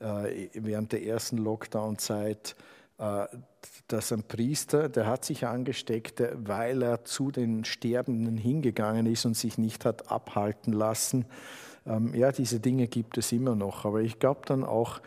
äh, 0.00 0.48
während 0.52 0.92
der 0.92 1.02
ersten 1.02 1.38
Lockdown-Zeit, 1.38 2.56
dass 2.98 4.12
ein 4.12 4.22
Priester, 4.22 4.88
der 4.88 5.06
hat 5.06 5.24
sich 5.24 5.46
angesteckt, 5.46 6.22
weil 6.34 6.82
er 6.82 7.04
zu 7.04 7.30
den 7.30 7.64
Sterbenden 7.64 8.36
hingegangen 8.36 9.06
ist 9.06 9.26
und 9.26 9.36
sich 9.36 9.58
nicht 9.58 9.84
hat 9.84 10.10
abhalten 10.10 10.72
lassen. 10.72 11.26
Ähm, 11.86 12.14
ja, 12.14 12.32
diese 12.32 12.60
Dinge 12.60 12.88
gibt 12.88 13.18
es 13.18 13.32
immer 13.32 13.54
noch, 13.54 13.84
aber 13.84 14.00
ich 14.00 14.18
glaube 14.18 14.40
dann 14.46 14.64
auch, 14.64 15.00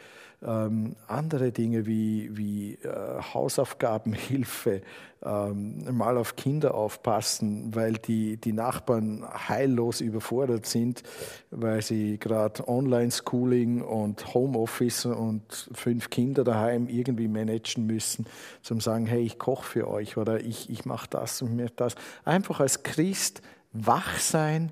ähm, 0.46 0.96
andere 1.08 1.52
Dinge 1.52 1.86
wie, 1.86 2.36
wie 2.36 2.76
äh, 2.76 3.22
Hausaufgabenhilfe, 3.34 4.82
ähm, 5.22 5.98
mal 5.98 6.18
auf 6.18 6.38
Kinder 6.38 6.76
aufpassen, 6.76 7.76
weil 7.76 7.94
die, 7.94 8.38
die 8.38 8.54
Nachbarn 8.54 9.26
heillos 9.50 10.00
überfordert 10.00 10.66
sind, 10.66 11.04
weil 11.52 11.82
sie 11.82 12.18
gerade 12.18 12.66
Online-Schooling 12.68 13.82
und 13.82 14.34
Homeoffice 14.34 15.06
und 15.06 15.70
fünf 15.74 16.10
Kinder 16.10 16.46
daheim 16.46 16.88
irgendwie 16.88 17.28
managen 17.28 17.86
müssen, 17.86 18.26
zum 18.62 18.80
sagen, 18.80 19.08
hey, 19.08 19.22
ich 19.22 19.40
koche 19.40 19.66
für 19.66 19.90
euch 19.90 20.16
oder 20.16 20.40
ich, 20.40 20.70
ich 20.70 20.86
mache 20.86 21.10
das 21.10 21.42
und 21.42 21.56
mir 21.56 21.70
das. 21.76 21.96
Einfach 22.24 22.62
als 22.62 22.84
Christ 22.84 23.42
wach 23.74 24.18
sein 24.20 24.72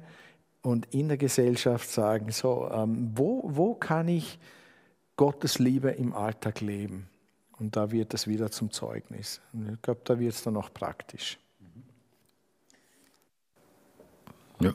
und 0.61 0.93
in 0.93 1.09
der 1.09 1.18
Gesellschaft 1.18 1.89
sagen, 1.89 2.32
so, 2.32 2.70
ähm, 2.72 3.11
wo, 3.15 3.43
wo 3.45 3.74
kann 3.74 4.07
ich 4.07 4.39
Gottes 5.18 5.59
Liebe 5.59 5.89
im 5.89 6.13
Alltag 6.13 6.61
leben. 6.61 7.09
Und 7.59 7.76
da 7.76 7.91
wird 7.91 8.13
es 8.13 8.28
wieder 8.28 8.51
zum 8.51 8.72
Zeugnis. 8.72 9.41
Und 9.51 9.74
ich 9.74 9.82
glaube, 9.82 10.01
da 10.03 10.20
wird 10.20 10.34
es 10.34 10.43
dann 10.43 10.55
auch 10.57 10.72
praktisch. 10.72 11.39
Ja. 14.59 14.74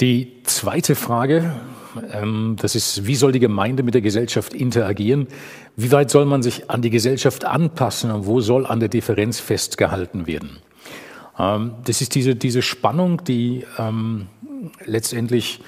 Die 0.00 0.42
zweite 0.44 0.94
Frage, 0.94 1.58
ähm, 2.12 2.56
das 2.60 2.74
ist, 2.74 3.06
wie 3.06 3.14
soll 3.14 3.32
die 3.32 3.40
Gemeinde 3.40 3.82
mit 3.82 3.94
der 3.94 4.02
Gesellschaft 4.02 4.52
interagieren? 4.52 5.26
Wie 5.76 5.90
weit 5.90 6.10
soll 6.10 6.26
man 6.26 6.42
sich 6.42 6.68
an 6.68 6.82
die 6.82 6.90
Gesellschaft 6.90 7.46
anpassen 7.46 8.10
und 8.10 8.26
wo 8.26 8.40
soll 8.40 8.66
an 8.66 8.80
der 8.80 8.90
Differenz 8.90 9.40
festgehalten 9.40 10.26
werden? 10.26 10.58
Ähm, 11.38 11.76
das 11.84 12.02
ist 12.02 12.14
diese, 12.14 12.36
diese 12.36 12.60
Spannung, 12.60 13.24
die 13.24 13.64
ähm, 13.78 14.26
letztendlich 14.84 15.60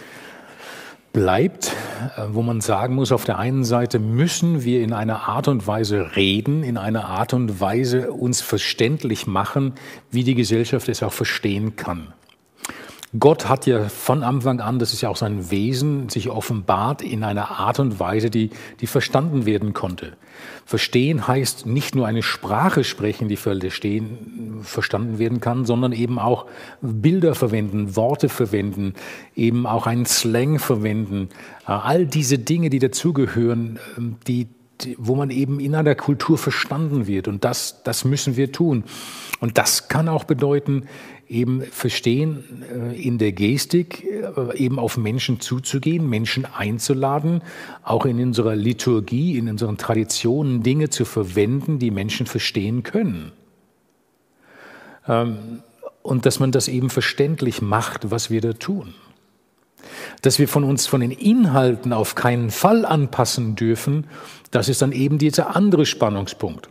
bleibt, 1.15 1.73
äh, 2.19 2.27
wo 2.29 2.43
man 2.43 2.61
sagen 2.61 2.97
muss, 2.97 3.11
auf 3.11 3.25
der 3.25 3.39
einen 3.39 3.65
Seite 3.65 3.99
müssen 3.99 4.65
wir 4.65 4.83
in 4.83 4.93
einer 4.93 5.28
Art 5.28 5.49
und 5.49 5.66
Weise 5.66 6.16
reden, 6.16 6.62
in 6.62 6.77
einer 6.77 7.07
Art 7.07 7.32
und 7.32 7.59
Weise 7.61 8.12
uns 8.12 8.43
verständlich 8.43 9.27
machen, 9.27 9.73
wie 10.11 10.24
die 10.24 10.35
Gesellschaft 10.35 10.91
es 10.91 11.03
auch 11.03 11.12
verstehen 11.12 11.77
kann. 11.77 12.12
Gott 13.19 13.49
hat 13.49 13.66
ja 13.66 13.89
von 13.89 14.24
Anfang 14.24 14.61
an, 14.61 14.81
das 14.81 14.93
ist 14.93 15.01
ja 15.01 15.09
auch 15.09 15.16
sein 15.16 15.51
Wesen, 15.51 16.09
sich 16.09 16.31
offenbart 16.31 17.01
in 17.01 17.23
einer 17.23 17.51
Art 17.51 17.78
und 17.78 18.01
Weise, 18.01 18.28
die, 18.28 18.51
die 18.81 18.89
verstanden 18.89 19.47
werden 19.47 19.73
konnte. 19.73 20.16
Verstehen 20.65 21.28
heißt 21.28 21.65
nicht 21.65 21.95
nur 21.95 22.09
eine 22.09 22.23
Sprache 22.23 22.82
sprechen, 22.82 23.28
die 23.28 23.36
verstehen, 23.36 24.61
verstanden 24.62 25.19
werden 25.19 25.41
kann, 25.41 25.65
sondern 25.65 25.93
eben 25.93 26.19
auch 26.19 26.47
Bilder 26.81 27.36
verwenden, 27.36 27.95
Worte 27.95 28.28
verwenden, 28.28 28.95
eben 29.36 29.66
auch 29.66 29.86
einen 29.86 30.07
Slang 30.07 30.59
verwenden. 30.59 31.28
All 31.66 32.07
diese 32.07 32.39
Dinge, 32.39 32.69
die 32.69 32.81
dazugehören, 32.81 33.78
ähm, 33.97 34.16
die, 34.27 34.49
wo 34.99 35.15
man 35.15 35.31
eben 35.31 35.61
in 35.61 35.75
einer 35.75 35.95
Kultur 35.95 36.39
verstanden 36.39 37.07
wird. 37.07 37.29
Und 37.29 37.45
das, 37.45 37.83
das 37.85 38.05
müssen 38.05 38.37
wir 38.37 38.53
tun. 38.53 38.85
Und 39.41 39.59
das 39.59 39.89
kann 39.89 40.09
auch 40.09 40.25
bedeuten, 40.25 40.85
eben 41.29 41.63
verstehen, 41.63 42.65
äh, 42.71 43.01
in 43.01 43.19
der 43.19 43.33
Gestik 43.33 44.05
äh, 44.05 44.57
eben 44.57 44.79
auf 44.79 44.97
Menschen 44.97 45.41
zuzugehen, 45.41 46.09
Menschen 46.09 46.47
einzuladen, 46.47 47.43
auch 47.83 48.05
in 48.07 48.21
unserer 48.21 48.57
Liturgie, 48.57 49.39
in 49.39 49.49
unseren 49.49 49.79
Traditionen 49.79 50.63
Dinge 50.63 50.91
zu 50.91 51.05
verwenden, 51.05 51.79
die 51.79 51.91
Menschen 51.91 52.27
verstehen 52.27 52.83
können. 52.83 53.33
Ähm, 55.09 55.63
und 56.03 56.27
dass 56.27 56.39
man 56.39 56.53
das 56.53 56.69
eben 56.69 56.91
verständlich 56.91 57.63
macht, 57.63 58.11
was 58.11 58.31
wir 58.31 58.41
da 58.41 58.53
tun. 58.53 58.95
Dass 60.23 60.39
wir 60.39 60.49
von 60.49 60.65
uns 60.65 60.87
von 60.87 61.01
den 61.01 61.11
Inhalten 61.11 61.93
auf 61.93 62.15
keinen 62.15 62.51
Fall 62.51 62.85
anpassen 62.85 63.57
dürfen, 63.57 64.07
das 64.51 64.69
ist 64.69 64.83
dann 64.83 64.93
eben 64.93 65.19
dieser 65.19 65.57
andere 65.57 65.87
Spannungspunkt. 65.87 66.69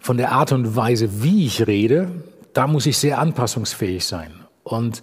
Von 0.00 0.16
der 0.16 0.32
Art 0.32 0.52
und 0.52 0.76
Weise, 0.76 1.22
wie 1.22 1.46
ich 1.46 1.66
rede, 1.66 2.08
da 2.52 2.66
muss 2.66 2.86
ich 2.86 2.98
sehr 2.98 3.18
anpassungsfähig 3.18 4.06
sein. 4.06 4.32
Und 4.62 5.02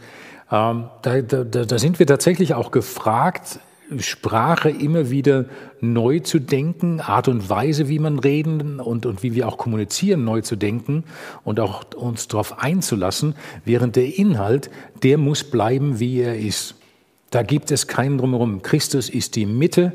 ähm, 0.51 0.89
da, 1.01 1.21
da, 1.21 1.43
da 1.43 1.79
sind 1.79 1.99
wir 1.99 2.07
tatsächlich 2.07 2.53
auch 2.53 2.71
gefragt, 2.71 3.59
Sprache 3.99 4.69
immer 4.69 5.09
wieder 5.09 5.45
neu 5.79 6.19
zu 6.19 6.39
denken, 6.39 6.99
Art 7.01 7.27
und 7.27 7.49
Weise, 7.49 7.87
wie 7.87 7.99
man 7.99 8.19
reden 8.19 8.79
und, 8.79 9.05
und 9.05 9.23
wie 9.23 9.35
wir 9.35 9.47
auch 9.47 9.57
kommunizieren, 9.57 10.23
neu 10.23 10.41
zu 10.41 10.55
denken 10.55 11.03
und 11.43 11.59
auch 11.59 11.83
uns 11.95 12.27
darauf 12.27 12.59
einzulassen, 12.59 13.35
während 13.63 13.95
der 13.95 14.17
Inhalt, 14.17 14.69
der 15.03 15.17
muss 15.17 15.43
bleiben, 15.43 15.99
wie 15.99 16.19
er 16.19 16.37
ist. 16.37 16.75
Da 17.29 17.43
gibt 17.43 17.71
es 17.71 17.87
keinen 17.87 18.17
drumherum. 18.17 18.61
Christus 18.61 19.09
ist 19.09 19.35
die 19.35 19.45
Mitte. 19.45 19.93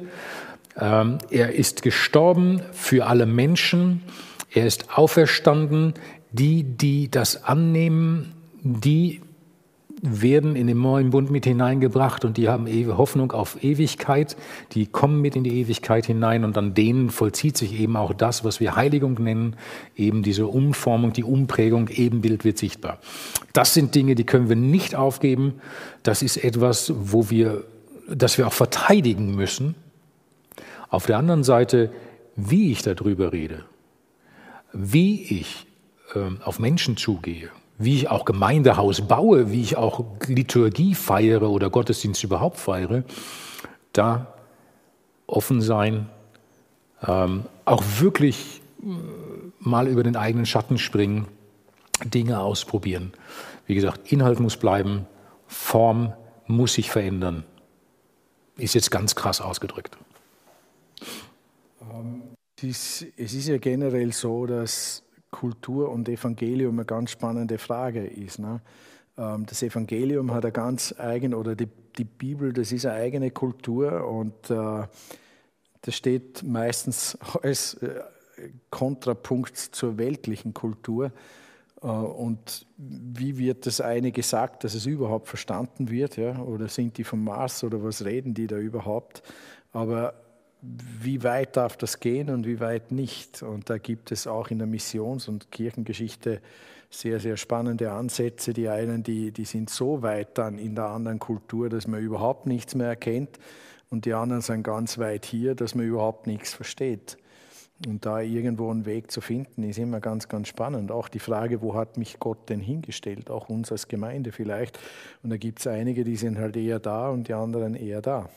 Ähm, 0.78 1.18
er 1.30 1.54
ist 1.54 1.82
gestorben 1.82 2.60
für 2.72 3.06
alle 3.06 3.26
Menschen. 3.26 4.02
Er 4.52 4.66
ist 4.66 4.96
auferstanden. 4.96 5.94
Die, 6.32 6.62
die 6.62 7.10
das 7.10 7.42
annehmen, 7.42 8.34
die 8.62 9.20
werden 10.02 10.56
in 10.56 10.66
den 10.66 10.80
neuen 10.80 11.10
Bund 11.10 11.30
mit 11.30 11.44
hineingebracht 11.44 12.24
und 12.24 12.36
die 12.36 12.48
haben 12.48 12.66
Hoffnung 12.96 13.32
auf 13.32 13.62
Ewigkeit, 13.62 14.36
die 14.72 14.86
kommen 14.86 15.20
mit 15.20 15.36
in 15.36 15.44
die 15.44 15.60
Ewigkeit 15.60 16.06
hinein 16.06 16.44
und 16.44 16.56
an 16.56 16.72
denen 16.72 17.10
vollzieht 17.10 17.58
sich 17.58 17.78
eben 17.78 17.96
auch 17.96 18.14
das, 18.14 18.42
was 18.42 18.60
wir 18.60 18.76
Heiligung 18.76 19.14
nennen, 19.22 19.56
eben 19.96 20.22
diese 20.22 20.46
Umformung, 20.46 21.12
die 21.12 21.24
Umprägung, 21.24 21.88
Ebenbild 21.88 22.44
wird 22.44 22.56
sichtbar. 22.56 22.98
Das 23.52 23.74
sind 23.74 23.94
Dinge, 23.94 24.14
die 24.14 24.24
können 24.24 24.48
wir 24.48 24.56
nicht 24.56 24.94
aufgeben. 24.94 25.60
Das 26.02 26.22
ist 26.22 26.38
etwas, 26.38 26.92
wo 26.96 27.28
wir, 27.28 27.64
das 28.08 28.38
wir 28.38 28.46
auch 28.46 28.52
verteidigen 28.52 29.34
müssen. 29.34 29.74
Auf 30.88 31.06
der 31.06 31.18
anderen 31.18 31.44
Seite, 31.44 31.92
wie 32.36 32.72
ich 32.72 32.82
darüber 32.82 33.32
rede, 33.32 33.64
wie 34.72 35.22
ich 35.40 35.66
äh, 36.14 36.42
auf 36.42 36.58
Menschen 36.58 36.96
zugehe, 36.96 37.50
wie 37.80 37.96
ich 37.96 38.10
auch 38.10 38.26
Gemeindehaus 38.26 39.00
baue, 39.00 39.50
wie 39.50 39.62
ich 39.62 39.78
auch 39.78 40.04
Liturgie 40.26 40.94
feiere 40.94 41.48
oder 41.48 41.70
Gottesdienst 41.70 42.22
überhaupt 42.22 42.58
feiere, 42.58 43.04
da 43.94 44.34
offen 45.26 45.62
sein, 45.62 46.10
ähm, 47.06 47.46
auch 47.64 47.82
wirklich 47.98 48.60
äh, 48.82 48.86
mal 49.60 49.88
über 49.88 50.02
den 50.02 50.14
eigenen 50.14 50.44
Schatten 50.44 50.76
springen, 50.76 51.26
Dinge 52.04 52.40
ausprobieren. 52.40 53.12
Wie 53.66 53.74
gesagt, 53.74 54.12
Inhalt 54.12 54.40
muss 54.40 54.58
bleiben, 54.58 55.06
Form 55.46 56.12
muss 56.46 56.74
sich 56.74 56.90
verändern. 56.90 57.44
Ist 58.58 58.74
jetzt 58.74 58.90
ganz 58.90 59.14
krass 59.14 59.40
ausgedrückt. 59.40 59.96
Es 62.62 63.02
ist 63.16 63.48
ja 63.48 63.56
generell 63.56 64.12
so, 64.12 64.44
dass 64.44 65.02
Kultur 65.30 65.90
und 65.90 66.08
Evangelium 66.08 66.74
eine 66.74 66.84
ganz 66.84 67.10
spannende 67.10 67.58
Frage 67.58 68.04
ist. 68.06 68.38
Ne? 68.38 68.60
Ähm, 69.16 69.46
das 69.46 69.62
Evangelium 69.62 70.32
hat 70.32 70.44
eine 70.44 70.52
ganz 70.52 70.94
eigene, 70.98 71.36
oder 71.36 71.54
die, 71.54 71.68
die 71.98 72.04
Bibel, 72.04 72.52
das 72.52 72.72
ist 72.72 72.86
eine 72.86 72.96
eigene 72.96 73.30
Kultur 73.30 74.06
und 74.06 74.50
äh, 74.50 74.86
das 75.82 75.94
steht 75.94 76.42
meistens 76.42 77.16
als 77.42 77.74
äh, 77.74 78.00
Kontrapunkt 78.70 79.56
zur 79.56 79.98
weltlichen 79.98 80.54
Kultur. 80.54 81.12
Äh, 81.82 81.86
und 81.86 82.66
wie 82.76 83.38
wird 83.38 83.66
das 83.66 83.80
eine 83.80 84.12
gesagt, 84.12 84.64
dass 84.64 84.74
es 84.74 84.86
überhaupt 84.86 85.28
verstanden 85.28 85.90
wird? 85.90 86.16
Ja? 86.16 86.38
Oder 86.40 86.68
sind 86.68 86.98
die 86.98 87.04
vom 87.04 87.24
Mars 87.24 87.64
oder 87.64 87.82
was 87.82 88.04
reden 88.04 88.34
die 88.34 88.46
da 88.46 88.56
überhaupt? 88.56 89.22
Aber 89.72 90.14
wie 90.62 91.22
weit 91.22 91.56
darf 91.56 91.76
das 91.76 92.00
gehen 92.00 92.30
und 92.30 92.46
wie 92.46 92.60
weit 92.60 92.92
nicht. 92.92 93.42
Und 93.42 93.70
da 93.70 93.78
gibt 93.78 94.12
es 94.12 94.26
auch 94.26 94.50
in 94.50 94.58
der 94.58 94.66
Missions- 94.66 95.28
und 95.28 95.50
Kirchengeschichte 95.50 96.40
sehr, 96.90 97.20
sehr 97.20 97.36
spannende 97.36 97.92
Ansätze. 97.92 98.52
Die 98.52 98.68
einen, 98.68 99.02
die, 99.02 99.32
die 99.32 99.44
sind 99.44 99.70
so 99.70 100.02
weit 100.02 100.36
dann 100.36 100.58
in 100.58 100.74
der 100.74 100.86
anderen 100.86 101.18
Kultur, 101.18 101.68
dass 101.68 101.86
man 101.86 102.00
überhaupt 102.00 102.46
nichts 102.46 102.74
mehr 102.74 102.88
erkennt. 102.88 103.38
Und 103.88 104.04
die 104.04 104.12
anderen 104.12 104.42
sind 104.42 104.62
ganz 104.62 104.98
weit 104.98 105.24
hier, 105.24 105.54
dass 105.54 105.74
man 105.74 105.86
überhaupt 105.86 106.26
nichts 106.26 106.52
versteht. 106.52 107.16
Und 107.86 108.04
da 108.04 108.20
irgendwo 108.20 108.70
einen 108.70 108.84
Weg 108.84 109.10
zu 109.10 109.22
finden, 109.22 109.62
ist 109.62 109.78
immer 109.78 110.00
ganz, 110.00 110.28
ganz 110.28 110.48
spannend. 110.48 110.92
Auch 110.92 111.08
die 111.08 111.18
Frage, 111.18 111.62
wo 111.62 111.74
hat 111.74 111.96
mich 111.96 112.18
Gott 112.18 112.50
denn 112.50 112.60
hingestellt? 112.60 113.30
Auch 113.30 113.48
uns 113.48 113.72
als 113.72 113.88
Gemeinde 113.88 114.32
vielleicht. 114.32 114.78
Und 115.22 115.30
da 115.30 115.38
gibt 115.38 115.60
es 115.60 115.66
einige, 115.66 116.04
die 116.04 116.16
sind 116.16 116.38
halt 116.38 116.56
eher 116.56 116.78
da 116.78 117.08
und 117.08 117.28
die 117.28 117.34
anderen 117.34 117.74
eher 117.74 118.02
da. 118.02 118.28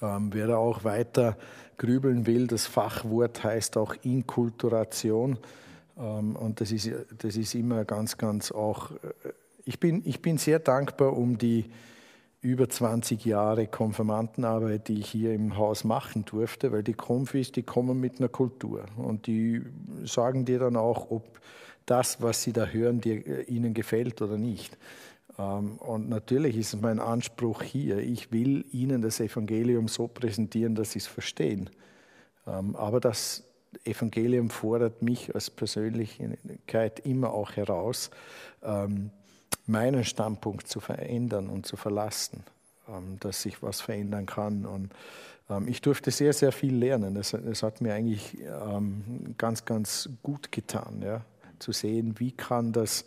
Ähm, 0.00 0.30
wer 0.32 0.48
da 0.48 0.56
auch 0.56 0.84
weiter 0.84 1.36
grübeln 1.78 2.26
will, 2.26 2.46
das 2.46 2.66
Fachwort 2.66 3.44
heißt 3.44 3.76
auch 3.76 3.94
Inkulturation. 4.02 5.38
Ähm, 5.98 6.36
und 6.36 6.60
das 6.60 6.72
ist, 6.72 6.90
das 7.18 7.36
ist 7.36 7.54
immer 7.54 7.84
ganz, 7.84 8.18
ganz 8.18 8.52
auch. 8.52 8.90
Äh, 8.92 9.32
ich 9.64 9.80
bin, 9.80 10.02
ich 10.04 10.22
bin 10.22 10.38
sehr 10.38 10.60
dankbar 10.60 11.16
um 11.16 11.38
die 11.38 11.64
über 12.40 12.68
20 12.68 13.24
Jahre 13.24 13.66
Konfirmandenarbeit, 13.66 14.86
die 14.86 15.00
ich 15.00 15.08
hier 15.08 15.32
im 15.32 15.56
Haus 15.56 15.82
machen 15.82 16.24
durfte, 16.24 16.70
weil 16.70 16.84
die 16.84 16.94
Konfis, 16.94 17.50
die 17.50 17.64
kommen 17.64 17.98
mit 17.98 18.20
einer 18.20 18.28
Kultur 18.28 18.84
und 18.96 19.26
die 19.26 19.62
sagen 20.04 20.44
dir 20.44 20.60
dann 20.60 20.76
auch, 20.76 21.10
ob 21.10 21.40
das, 21.86 22.22
was 22.22 22.42
sie 22.42 22.52
da 22.52 22.66
hören, 22.66 23.00
dir, 23.00 23.26
äh, 23.26 23.42
ihnen 23.44 23.74
gefällt 23.74 24.22
oder 24.22 24.36
nicht. 24.36 24.76
Ähm, 25.38 25.76
und 25.78 26.08
natürlich 26.08 26.56
ist 26.56 26.80
mein 26.80 27.00
Anspruch 27.00 27.62
hier, 27.62 27.98
ich 27.98 28.32
will 28.32 28.64
Ihnen 28.72 29.02
das 29.02 29.20
Evangelium 29.20 29.88
so 29.88 30.08
präsentieren, 30.08 30.74
dass 30.74 30.92
Sie 30.92 30.98
es 30.98 31.06
verstehen. 31.06 31.70
Ähm, 32.46 32.76
aber 32.76 33.00
das 33.00 33.44
Evangelium 33.84 34.50
fordert 34.50 35.02
mich 35.02 35.34
als 35.34 35.50
Persönlichkeit 35.50 37.00
immer 37.00 37.32
auch 37.32 37.52
heraus, 37.52 38.10
ähm, 38.62 39.10
meinen 39.66 40.04
Standpunkt 40.04 40.68
zu 40.68 40.80
verändern 40.80 41.48
und 41.48 41.66
zu 41.66 41.76
verlassen, 41.76 42.44
dass 43.18 43.42
sich 43.42 43.64
was 43.64 43.80
verändern 43.80 44.26
kann. 44.26 44.64
Und 44.64 44.92
ich 45.66 45.80
durfte 45.80 46.12
sehr, 46.12 46.32
sehr 46.32 46.52
viel 46.52 46.72
lernen. 46.72 47.16
Das, 47.16 47.32
das 47.32 47.64
hat 47.64 47.80
mir 47.80 47.92
eigentlich 47.94 48.38
ganz, 49.36 49.64
ganz 49.64 50.08
gut 50.22 50.52
getan, 50.52 51.02
ja, 51.04 51.22
zu 51.58 51.72
sehen, 51.72 52.14
wie 52.18 52.30
kann 52.30 52.72
das 52.72 53.06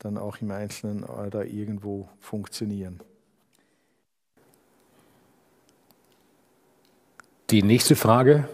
dann 0.00 0.18
auch 0.18 0.38
im 0.40 0.50
Einzelnen 0.50 1.04
da 1.30 1.42
irgendwo 1.42 2.08
funktionieren. 2.20 3.00
Die 7.50 7.62
nächste 7.62 7.96
Frage, 7.96 8.48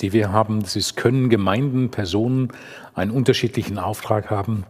die 0.00 0.12
wir 0.12 0.32
haben, 0.32 0.62
das 0.62 0.76
ist, 0.76 0.96
können 0.96 1.28
Gemeinden, 1.28 1.90
Personen 1.90 2.52
einen 2.94 3.10
unterschiedlichen 3.10 3.78
Auftrag 3.78 4.30
haben, 4.30 4.64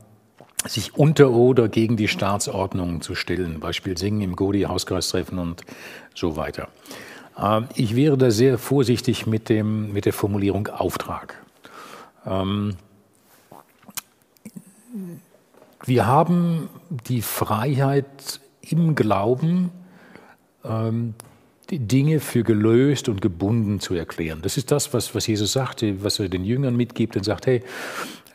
sich 0.67 0.95
unter 0.95 1.31
oder 1.31 1.69
gegen 1.69 1.97
die 1.97 2.09
Staatsordnung 2.09 3.01
zu 3.01 3.15
stellen, 3.15 3.61
Beispiel 3.61 3.97
Singen 3.97 4.21
im 4.21 4.37
Godi, 4.37 4.63
Hauskreistreffen 4.63 5.39
und 5.39 5.63
so 6.15 6.37
weiter. 6.37 6.69
Ähm, 7.39 7.69
ich 7.75 7.97
wäre 7.97 8.19
da 8.19 8.31
sehr 8.31 8.59
vorsichtig 8.59 9.27
mit, 9.27 9.49
dem, 9.49 9.93
mit 9.93 10.05
der 10.05 10.13
Formulierung 10.13 10.69
Auftrag. 10.69 11.43
Ähm, 12.27 12.77
wir 15.85 16.07
haben 16.07 16.69
die 17.09 17.23
Freiheit 17.23 18.41
im 18.61 18.95
Glauben, 18.95 19.71
ähm, 20.65 21.15
die 21.71 21.79
Dinge 21.79 22.21
für 22.21 22.43
gelöst 22.43 23.09
und 23.09 23.23
gebunden 23.23 23.81
zu 23.81 23.95
erklären. 23.95 24.41
Das 24.43 24.57
ist 24.57 24.71
das, 24.71 24.93
was, 24.93 25.15
was 25.15 25.27
Jesus 25.27 25.53
sagte, 25.53 26.03
was 26.03 26.19
er 26.19 26.29
den 26.29 26.45
Jüngern 26.45 26.77
mitgibt 26.77 27.17
und 27.17 27.25
sagt, 27.25 27.47
hey, 27.47 27.63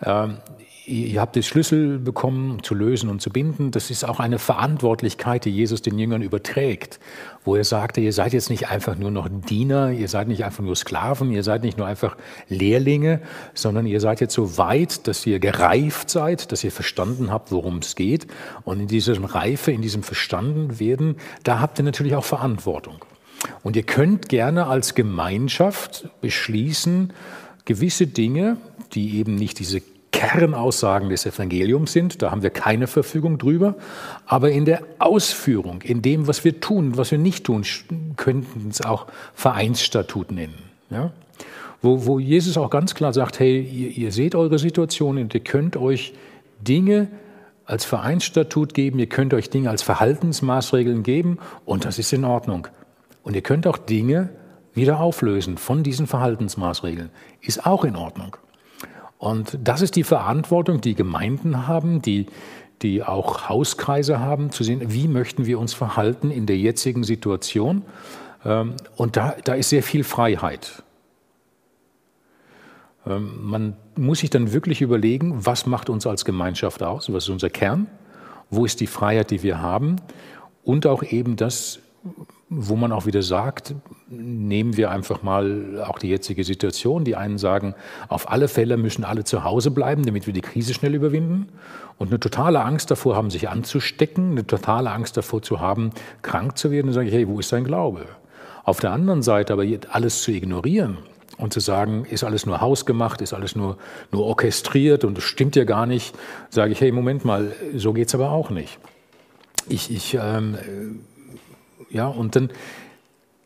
ähm, 0.04 0.38
ihr 0.86 1.22
habt 1.22 1.36
den 1.36 1.44
Schlüssel 1.44 2.00
bekommen, 2.00 2.62
zu 2.64 2.76
lösen 2.76 3.10
und 3.10 3.22
zu 3.22 3.30
binden. 3.30 3.72
Das 3.72 3.90
ist 3.90 4.04
auch 4.04 4.20
eine 4.20 4.40
Verantwortlichkeit, 4.40 5.46
die 5.46 5.50
Jesus 5.50 5.82
den 5.82 5.98
Jüngern 5.98 6.22
überträgt, 6.22 7.00
wo 7.44 7.56
er 7.56 7.64
sagte, 7.64 8.02
ihr 8.02 8.14
seid 8.14 8.34
jetzt 8.34 8.50
nicht 8.50 8.70
einfach 8.70 8.96
nur 8.96 9.12
noch 9.12 9.28
Diener, 9.30 9.92
ihr 9.92 10.08
seid 10.08 10.28
nicht 10.28 10.46
einfach 10.46 10.64
nur 10.64 10.76
Sklaven, 10.76 11.32
ihr 11.32 11.44
seid 11.44 11.64
nicht 11.64 11.78
nur 11.78 11.88
einfach 11.88 12.16
Lehrlinge, 12.50 13.22
sondern 13.54 13.86
ihr 13.86 14.00
seid 14.00 14.22
jetzt 14.22 14.34
so 14.34 14.58
weit, 14.58 15.08
dass 15.08 15.26
ihr 15.26 15.40
gereift 15.40 16.10
seid, 16.10 16.52
dass 16.52 16.64
ihr 16.64 16.72
verstanden 16.72 17.32
habt, 17.32 17.52
worum 17.52 17.80
es 17.80 17.96
geht. 17.96 18.28
Und 18.64 18.80
in 18.80 18.88
diesem 18.88 19.26
Reife, 19.26 19.72
in 19.72 19.82
diesem 19.82 20.04
Verstandenwerden, 20.04 21.18
da 21.44 21.60
habt 21.60 21.80
ihr 21.80 21.84
natürlich 21.84 22.16
auch 22.16 22.26
Verantwortung. 22.26 23.04
Und 23.64 23.76
ihr 23.76 23.84
könnt 23.84 24.30
gerne 24.30 24.68
als 24.68 24.96
Gemeinschaft 24.96 26.10
beschließen, 26.22 27.14
gewisse 27.66 28.08
Dinge, 28.08 28.58
die 28.94 29.18
eben 29.18 29.36
nicht 29.36 29.60
diese 29.60 29.82
Kernaussagen 30.16 31.10
des 31.10 31.26
Evangeliums 31.26 31.92
sind. 31.92 32.22
Da 32.22 32.32
haben 32.32 32.42
wir 32.42 32.50
keine 32.50 32.88
Verfügung 32.88 33.38
drüber. 33.38 33.76
Aber 34.26 34.50
in 34.50 34.64
der 34.64 34.82
Ausführung, 34.98 35.82
in 35.82 36.02
dem, 36.02 36.28
was 36.28 36.46
wir 36.46 36.62
tun, 36.62 36.96
was 36.96 37.12
wir 37.12 37.18
nicht 37.18 37.44
tun, 37.44 37.66
könnten 38.16 38.70
es 38.70 38.82
auch 38.82 39.08
Vereinsstatut 39.34 40.32
nennen. 40.32 40.56
Ja? 40.90 41.12
Wo, 41.82 42.06
wo 42.06 42.20
Jesus 42.20 42.58
auch 42.58 42.70
ganz 42.70 42.96
klar 42.96 43.12
sagt, 43.12 43.40
hey, 43.40 43.60
ihr, 43.62 43.90
ihr 43.90 44.12
seht 44.14 44.36
eure 44.36 44.58
Situation 44.58 45.18
und 45.18 45.34
ihr 45.34 45.42
könnt 45.42 45.76
euch 45.76 46.14
Dinge 46.66 47.10
als 47.66 47.84
Vereinsstatut 47.84 48.74
geben, 48.74 49.00
ihr 49.00 49.10
könnt 49.10 49.34
euch 49.34 49.50
Dinge 49.50 49.70
als 49.70 49.82
Verhaltensmaßregeln 49.82 51.04
geben 51.04 51.40
und 51.66 51.84
das 51.84 52.00
ist 52.00 52.14
in 52.14 52.24
Ordnung. 52.24 52.68
Und 53.24 53.36
ihr 53.36 53.42
könnt 53.42 53.68
auch 53.68 53.78
Dinge 53.78 54.30
wieder 54.74 55.02
auflösen 55.02 55.58
von 55.58 55.84
diesen 55.84 56.08
Verhaltensmaßregeln. 56.08 57.10
Ist 57.42 57.66
auch 57.66 57.84
in 57.84 57.98
Ordnung. 57.98 58.38
Und 59.18 59.58
das 59.64 59.82
ist 59.82 59.96
die 59.96 60.04
Verantwortung, 60.04 60.82
die 60.82 60.96
Gemeinden 60.96 61.68
haben, 61.68 62.02
die, 62.02 62.28
die 62.82 63.04
auch 63.04 63.50
Hauskreise 63.50 64.20
haben, 64.20 64.52
zu 64.52 64.64
sehen, 64.64 64.82
wie 64.88 65.08
möchten 65.08 65.46
wir 65.46 65.60
uns 65.60 65.74
verhalten 65.74 66.32
in 66.32 66.46
der 66.46 66.58
jetzigen 66.58 67.04
Situation. 67.04 67.84
Ähm, 68.44 68.76
und 68.96 69.18
da, 69.18 69.36
da 69.44 69.54
ist 69.54 69.70
sehr 69.70 69.84
viel 69.84 70.04
Freiheit. 70.04 70.84
Ähm, 73.08 73.40
man 73.42 73.78
muss 73.96 74.20
sich 74.20 74.30
dann 74.30 74.54
wirklich 74.54 74.82
überlegen, 74.82 75.46
was 75.46 75.66
macht 75.66 75.90
uns 75.90 76.06
als 76.06 76.26
Gemeinschaft 76.26 76.84
aus, 76.84 77.12
was 77.12 77.24
ist 77.26 77.30
unser 77.30 77.50
Kern, 77.50 77.88
wo 78.50 78.66
ist 78.66 78.80
die 78.80 78.88
Freiheit, 78.88 79.32
die 79.32 79.44
wir 79.44 79.62
haben 79.62 79.98
und 80.64 80.86
auch 80.86 81.04
eben 81.04 81.36
das, 81.36 81.80
wo 82.50 82.76
man 82.76 82.92
auch 82.92 83.08
wieder 83.08 83.24
sagt, 83.24 83.74
nehmen 84.08 84.78
wir 84.78 84.92
einfach 84.92 85.24
mal 85.24 85.84
auch 85.84 85.98
die 85.98 86.10
jetzige 86.10 86.44
Situation. 86.44 87.04
Die 87.04 87.16
einen 87.16 87.40
sagen, 87.40 87.74
auf 88.08 88.30
alle 88.30 88.48
Fälle 88.48 88.78
müssen 88.78 89.04
alle 89.04 89.24
zu 89.24 89.44
Hause 89.44 89.72
bleiben, 89.72 90.06
damit 90.06 90.28
wir 90.28 90.34
die 90.34 90.42
Krise 90.42 90.74
schnell 90.74 90.94
überwinden. 90.94 91.50
Und 91.98 92.10
eine 92.10 92.20
totale 92.20 92.62
Angst 92.62 92.92
davor 92.92 93.16
haben, 93.16 93.32
sich 93.32 93.50
anzustecken, 93.50 94.32
eine 94.32 94.46
totale 94.46 94.92
Angst 94.92 95.18
davor 95.18 95.42
zu 95.42 95.60
haben, 95.60 95.90
krank 96.22 96.58
zu 96.58 96.70
werden. 96.70 96.88
Und 96.88 96.94
sage 96.94 97.08
ich, 97.08 97.14
hey, 97.14 97.28
wo 97.28 97.40
ist 97.40 97.52
dein 97.52 97.64
Glaube? 97.64 98.06
Auf 98.64 98.80
der 98.80 98.92
anderen 98.92 99.24
Seite 99.24 99.54
aber 99.54 99.64
alles 99.90 100.22
zu 100.22 100.32
ignorieren 100.32 100.98
und 101.38 101.52
zu 101.52 101.60
sagen, 101.60 102.06
ist 102.06 102.24
alles 102.24 102.46
nur 102.46 102.62
hausgemacht, 102.62 103.22
ist 103.22 103.34
alles 103.34 103.56
nur, 103.56 103.78
nur 104.12 104.24
orchestriert 104.24 105.04
und 105.04 105.18
es 105.18 105.24
stimmt 105.24 105.56
ja 105.56 105.64
gar 105.64 105.86
nicht, 105.86 106.16
sage 106.50 106.72
ich, 106.72 106.82
hey, 106.82 106.92
Moment 106.92 107.26
mal, 107.26 107.54
so 107.76 107.94
geht 107.94 108.08
es 108.08 108.16
aber 108.16 108.32
auch 108.32 108.50
nicht. 108.50 108.80
Ich, 109.68 109.92
ich 109.92 110.18
ähm, 110.20 110.58
ja, 111.90 112.08
und 112.08 112.36
dann 112.36 112.50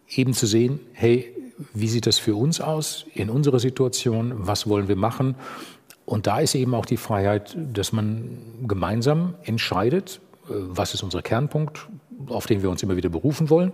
eben 0.10 0.34
zu 0.34 0.48
sehen, 0.48 0.80
hey, 0.94 1.34
wie 1.74 1.88
sieht 1.88 2.08
das 2.08 2.20
für 2.20 2.36
uns 2.36 2.62
aus 2.62 3.06
in 3.14 3.30
unserer 3.30 3.60
Situation, 3.60 4.34
was 4.36 4.68
wollen 4.68 4.88
wir 4.88 4.96
machen? 4.96 5.36
Und 6.06 6.26
da 6.26 6.40
ist 6.40 6.56
eben 6.56 6.74
auch 6.74 6.86
die 6.86 6.98
Freiheit, 6.98 7.56
dass 7.56 7.92
man 7.92 8.40
gemeinsam 8.68 9.36
entscheidet, 9.44 10.22
äh, 10.50 10.54
was 10.54 10.94
ist 10.94 11.04
unser 11.04 11.22
Kernpunkt, 11.22 11.88
auf 12.28 12.48
den 12.48 12.62
wir 12.62 12.70
uns 12.70 12.84
immer 12.84 12.96
wieder 12.96 13.10
berufen 13.10 13.50
wollen, 13.50 13.72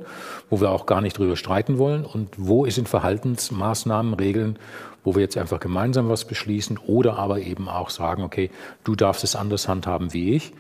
wo 0.50 0.60
wir 0.62 0.72
auch 0.72 0.86
gar 0.86 1.02
nicht 1.02 1.18
drüber 1.18 1.36
streiten 1.36 1.78
wollen 1.78 2.06
und 2.06 2.30
wo 2.38 2.66
ist 2.66 2.78
in 2.78 2.86
Verhaltensmaßnahmen, 2.86 4.14
Regeln, 4.16 4.60
wo 5.04 5.16
wir 5.16 5.22
jetzt 5.22 5.38
einfach 5.38 5.60
gemeinsam 5.60 6.10
was 6.10 6.26
beschließen 6.26 6.78
oder 6.78 7.18
aber 7.18 7.40
eben 7.40 7.70
auch 7.70 7.90
sagen, 7.90 8.24
okay, 8.24 8.50
du 8.84 8.96
darfst 8.96 9.24
es 9.24 9.36
anders 9.36 9.68
handhaben 9.68 10.14
wie 10.14 10.36
ich, 10.36 10.52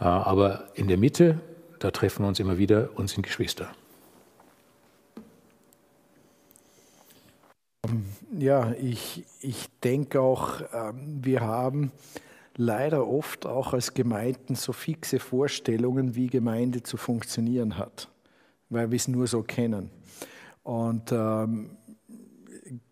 äh, 0.00 0.04
aber 0.04 0.64
in 0.74 0.88
der 0.88 0.98
Mitte 0.98 1.40
da 1.84 1.90
treffen 1.90 2.24
wir 2.24 2.28
uns 2.28 2.40
immer 2.40 2.56
wieder 2.56 2.88
und 2.94 3.10
sind 3.10 3.24
Geschwister. 3.24 3.70
Ja, 8.38 8.72
ich, 8.80 9.26
ich 9.40 9.68
denke 9.82 10.22
auch, 10.22 10.62
ähm, 10.72 11.18
wir 11.20 11.42
haben 11.42 11.92
leider 12.56 13.06
oft 13.06 13.44
auch 13.44 13.74
als 13.74 13.92
Gemeinden 13.92 14.54
so 14.54 14.72
fixe 14.72 15.18
Vorstellungen, 15.18 16.14
wie 16.14 16.28
Gemeinde 16.28 16.82
zu 16.82 16.96
funktionieren 16.96 17.76
hat, 17.76 18.08
weil 18.70 18.90
wir 18.90 18.96
es 18.96 19.06
nur 19.06 19.26
so 19.26 19.42
kennen. 19.42 19.90
Und 20.62 21.12
ähm, 21.12 21.76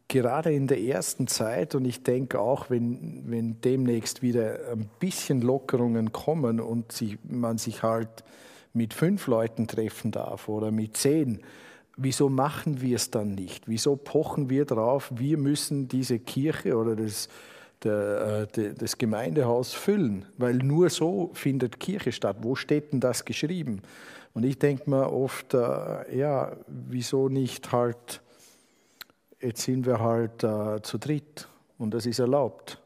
gerade 0.06 0.52
in 0.52 0.66
der 0.66 0.82
ersten 0.82 1.28
Zeit, 1.28 1.74
und 1.74 1.86
ich 1.86 2.02
denke 2.02 2.38
auch, 2.38 2.68
wenn, 2.68 3.22
wenn 3.24 3.58
demnächst 3.62 4.20
wieder 4.20 4.70
ein 4.70 4.90
bisschen 5.00 5.40
Lockerungen 5.40 6.12
kommen 6.12 6.60
und 6.60 6.92
sich, 6.92 7.16
man 7.24 7.56
sich 7.56 7.82
halt 7.82 8.22
mit 8.72 8.94
fünf 8.94 9.26
Leuten 9.26 9.66
treffen 9.66 10.10
darf 10.10 10.48
oder 10.48 10.70
mit 10.70 10.96
zehn, 10.96 11.42
wieso 11.96 12.28
machen 12.28 12.80
wir 12.80 12.96
es 12.96 13.10
dann 13.10 13.34
nicht? 13.34 13.68
Wieso 13.68 13.96
pochen 13.96 14.50
wir 14.50 14.64
darauf, 14.64 15.10
wir 15.14 15.38
müssen 15.38 15.88
diese 15.88 16.18
Kirche 16.18 16.76
oder 16.76 16.96
das, 16.96 17.28
der, 17.82 18.48
äh, 18.56 18.74
das 18.74 18.98
Gemeindehaus 18.98 19.74
füllen? 19.74 20.26
Weil 20.38 20.54
nur 20.54 20.90
so 20.90 21.30
findet 21.34 21.80
Kirche 21.80 22.12
statt. 22.12 22.38
Wo 22.40 22.54
steht 22.54 22.92
denn 22.92 23.00
das 23.00 23.24
geschrieben? 23.24 23.82
Und 24.34 24.44
ich 24.44 24.58
denke 24.58 24.88
mir 24.88 25.12
oft, 25.12 25.52
äh, 25.54 26.16
ja, 26.16 26.56
wieso 26.66 27.28
nicht 27.28 27.72
halt, 27.72 28.22
jetzt 29.40 29.62
sind 29.62 29.84
wir 29.84 30.00
halt 30.00 30.42
äh, 30.42 30.80
zu 30.82 30.98
dritt 30.98 31.48
und 31.78 31.92
das 31.92 32.06
ist 32.06 32.18
erlaubt. 32.18 32.80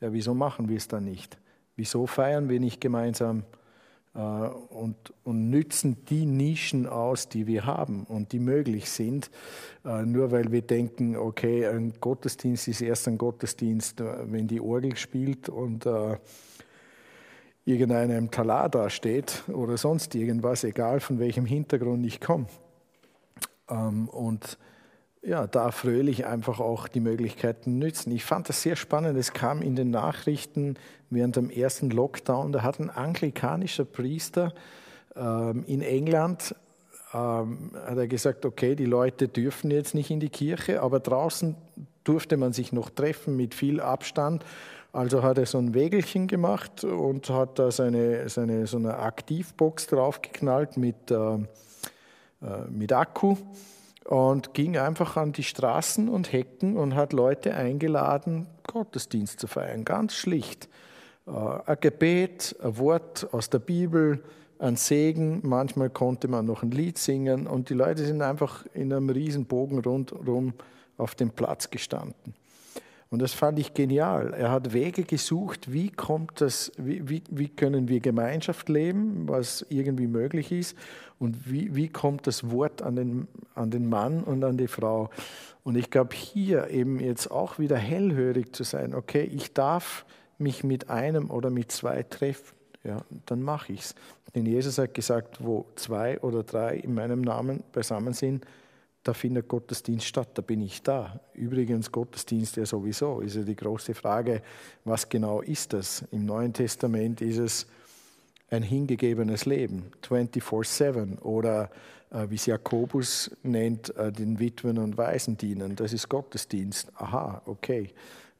Ja, 0.00 0.12
wieso 0.12 0.34
machen 0.34 0.68
wir 0.68 0.76
es 0.76 0.86
dann 0.86 1.04
nicht? 1.04 1.36
Wieso 1.76 2.06
feiern 2.06 2.48
wir 2.48 2.60
nicht 2.60 2.80
gemeinsam? 2.80 3.42
Äh, 4.14 4.18
und, 4.18 4.96
und 5.24 5.50
nützen 5.50 6.04
die 6.06 6.24
Nischen 6.24 6.86
aus, 6.86 7.28
die 7.28 7.46
wir 7.46 7.66
haben 7.66 8.04
und 8.04 8.32
die 8.32 8.38
möglich 8.38 8.88
sind. 8.90 9.30
Äh, 9.84 10.04
nur 10.04 10.30
weil 10.30 10.52
wir 10.52 10.62
denken, 10.62 11.16
okay, 11.16 11.66
ein 11.66 11.94
Gottesdienst 12.00 12.68
ist 12.68 12.80
erst 12.80 13.08
ein 13.08 13.18
Gottesdienst, 13.18 14.00
äh, 14.00 14.30
wenn 14.30 14.46
die 14.46 14.60
Orgel 14.60 14.96
spielt 14.96 15.48
und 15.48 15.86
irgendeiner 17.66 18.18
im 18.18 18.30
Talar 18.30 18.68
da 18.68 18.90
steht 18.90 19.42
oder 19.48 19.78
sonst 19.78 20.14
irgendwas, 20.14 20.64
egal 20.64 21.00
von 21.00 21.18
welchem 21.18 21.46
Hintergrund 21.46 22.04
ich 22.06 22.20
komme. 22.20 22.46
Ähm, 23.68 24.08
und 24.08 24.58
ja, 25.26 25.46
da 25.46 25.70
fröhlich 25.70 26.26
einfach 26.26 26.60
auch 26.60 26.88
die 26.88 27.00
Möglichkeiten 27.00 27.78
nützen. 27.78 28.12
Ich 28.12 28.24
fand 28.24 28.48
das 28.48 28.62
sehr 28.62 28.76
spannend. 28.76 29.18
Es 29.18 29.32
kam 29.32 29.62
in 29.62 29.74
den 29.74 29.90
Nachrichten 29.90 30.76
während 31.10 31.36
dem 31.36 31.50
ersten 31.50 31.90
Lockdown, 31.90 32.52
da 32.52 32.62
hat 32.62 32.80
ein 32.80 32.90
anglikanischer 32.90 33.84
Priester 33.84 34.52
ähm, 35.16 35.64
in 35.66 35.80
England 35.80 36.54
ähm, 37.14 37.70
hat 37.74 37.96
er 37.96 38.08
gesagt, 38.08 38.44
okay, 38.44 38.74
die 38.74 38.86
Leute 38.86 39.28
dürfen 39.28 39.70
jetzt 39.70 39.94
nicht 39.94 40.10
in 40.10 40.18
die 40.18 40.28
Kirche, 40.28 40.82
aber 40.82 40.98
draußen 40.98 41.54
durfte 42.02 42.36
man 42.36 42.52
sich 42.52 42.72
noch 42.72 42.90
treffen 42.90 43.36
mit 43.36 43.54
viel 43.54 43.80
Abstand. 43.80 44.44
Also 44.92 45.22
hat 45.22 45.38
er 45.38 45.46
so 45.46 45.58
ein 45.58 45.74
Wägelchen 45.74 46.26
gemacht 46.26 46.84
und 46.84 47.30
hat 47.30 47.58
da 47.58 47.70
seine, 47.70 48.28
seine 48.28 48.66
so 48.66 48.76
eine 48.76 48.98
Aktivbox 48.98 49.86
draufgeknallt 49.86 50.76
mit, 50.76 51.10
äh, 51.10 51.16
äh 51.16 51.38
mit 52.68 52.92
Akku 52.92 53.36
und 54.04 54.54
ging 54.54 54.76
einfach 54.76 55.16
an 55.16 55.32
die 55.32 55.42
Straßen 55.42 56.08
und 56.08 56.32
Hecken 56.32 56.76
und 56.76 56.94
hat 56.94 57.12
Leute 57.12 57.54
eingeladen, 57.54 58.46
Gottesdienst 58.66 59.40
zu 59.40 59.46
feiern. 59.46 59.84
Ganz 59.84 60.14
schlicht. 60.14 60.68
Äh, 61.26 61.30
ein 61.30 61.76
Gebet, 61.80 62.56
ein 62.62 62.78
Wort 62.78 63.28
aus 63.32 63.50
der 63.50 63.60
Bibel, 63.60 64.22
ein 64.58 64.76
Segen. 64.76 65.40
Manchmal 65.42 65.90
konnte 65.90 66.28
man 66.28 66.46
noch 66.46 66.62
ein 66.62 66.70
Lied 66.70 66.98
singen 66.98 67.46
und 67.46 67.70
die 67.70 67.74
Leute 67.74 68.04
sind 68.04 68.22
einfach 68.22 68.64
in 68.74 68.92
einem 68.92 69.10
riesen 69.10 69.46
Bogen 69.46 69.78
rundherum 69.78 70.54
auf 70.96 71.14
dem 71.14 71.30
Platz 71.30 71.70
gestanden. 71.70 72.34
Und 73.10 73.22
das 73.22 73.32
fand 73.32 73.58
ich 73.60 73.74
genial. 73.74 74.34
Er 74.34 74.50
hat 74.50 74.72
Wege 74.72 75.04
gesucht, 75.04 75.72
wie 75.72 75.90
kommt 75.90 76.40
das, 76.40 76.72
wie, 76.76 77.08
wie, 77.08 77.22
wie 77.30 77.48
können 77.48 77.86
wir 77.86 78.00
Gemeinschaft 78.00 78.68
leben, 78.68 79.28
was 79.28 79.64
irgendwie 79.68 80.08
möglich 80.08 80.50
ist, 80.50 80.76
und 81.24 81.50
wie, 81.50 81.74
wie 81.74 81.88
kommt 81.88 82.26
das 82.26 82.50
Wort 82.50 82.82
an 82.82 82.96
den, 82.96 83.28
an 83.54 83.70
den 83.70 83.88
Mann 83.88 84.22
und 84.22 84.44
an 84.44 84.58
die 84.58 84.68
Frau. 84.68 85.08
Und 85.62 85.74
ich 85.74 85.90
glaube, 85.90 86.14
hier 86.14 86.68
eben 86.68 87.00
jetzt 87.00 87.30
auch 87.30 87.58
wieder 87.58 87.78
hellhörig 87.78 88.54
zu 88.54 88.62
sein, 88.62 88.94
okay, 88.94 89.22
ich 89.22 89.54
darf 89.54 90.04
mich 90.36 90.64
mit 90.64 90.90
einem 90.90 91.30
oder 91.30 91.48
mit 91.48 91.72
zwei 91.72 92.02
treffen, 92.02 92.54
ja, 92.82 93.00
dann 93.24 93.42
mache 93.42 93.72
ich 93.72 93.80
es. 93.80 93.94
Denn 94.34 94.44
Jesus 94.44 94.76
hat 94.76 94.92
gesagt, 94.92 95.42
wo 95.42 95.64
zwei 95.76 96.20
oder 96.20 96.42
drei 96.42 96.76
in 96.76 96.92
meinem 96.92 97.22
Namen 97.22 97.64
beisammen 97.72 98.12
sind, 98.12 98.44
da 99.02 99.14
findet 99.14 99.48
Gottesdienst 99.48 100.06
statt, 100.06 100.28
da 100.34 100.42
bin 100.42 100.60
ich 100.60 100.82
da. 100.82 101.20
Übrigens, 101.32 101.90
Gottesdienst 101.90 102.56
ja 102.56 102.66
sowieso, 102.66 103.20
ist 103.20 103.36
ja 103.36 103.42
die 103.42 103.56
große 103.56 103.94
Frage, 103.94 104.42
was 104.84 105.08
genau 105.08 105.40
ist 105.40 105.72
das? 105.72 106.04
Im 106.10 106.26
Neuen 106.26 106.52
Testament 106.52 107.22
ist 107.22 107.38
es 107.38 107.66
ein 108.54 108.62
hingegebenes 108.62 109.44
Leben, 109.44 109.92
24-7 110.08 111.20
oder 111.20 111.70
äh, 112.10 112.30
wie 112.30 112.36
es 112.36 112.46
Jakobus 112.46 113.30
nennt, 113.42 113.94
äh, 113.96 114.12
den 114.12 114.38
Witwen 114.38 114.78
und 114.78 114.96
Waisen 114.96 115.36
dienen. 115.36 115.76
Das 115.76 115.92
ist 115.92 116.08
Gottesdienst. 116.08 116.92
Aha, 116.96 117.42
okay. 117.46 117.92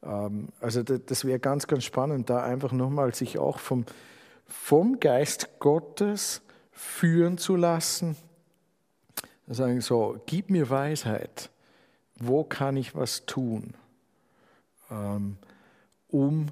Ähm, 0.03 0.49
also 0.61 0.83
das 0.83 1.25
wäre 1.25 1.39
ganz, 1.39 1.67
ganz 1.67 1.85
spannend, 1.85 2.31
da 2.31 2.43
einfach 2.43 2.73
nochmal 2.73 3.15
sich 3.15 3.39
auch 3.39 3.59
vom, 3.59 3.85
vom 4.47 5.01
Geist 5.01 5.59
Gottes 5.59 6.43
führen 6.73 7.39
zu 7.39 7.57
lassen. 7.57 8.17
Sagen 9.47 9.81
so, 9.81 10.21
gib 10.27 10.51
mir 10.51 10.71
Weisheit. 10.71 11.51
Wo 12.17 12.45
kann 12.45 12.77
ich 12.77 12.95
was 12.95 13.27
tun, 13.27 13.75
ähm, 14.91 15.37
um 16.09 16.47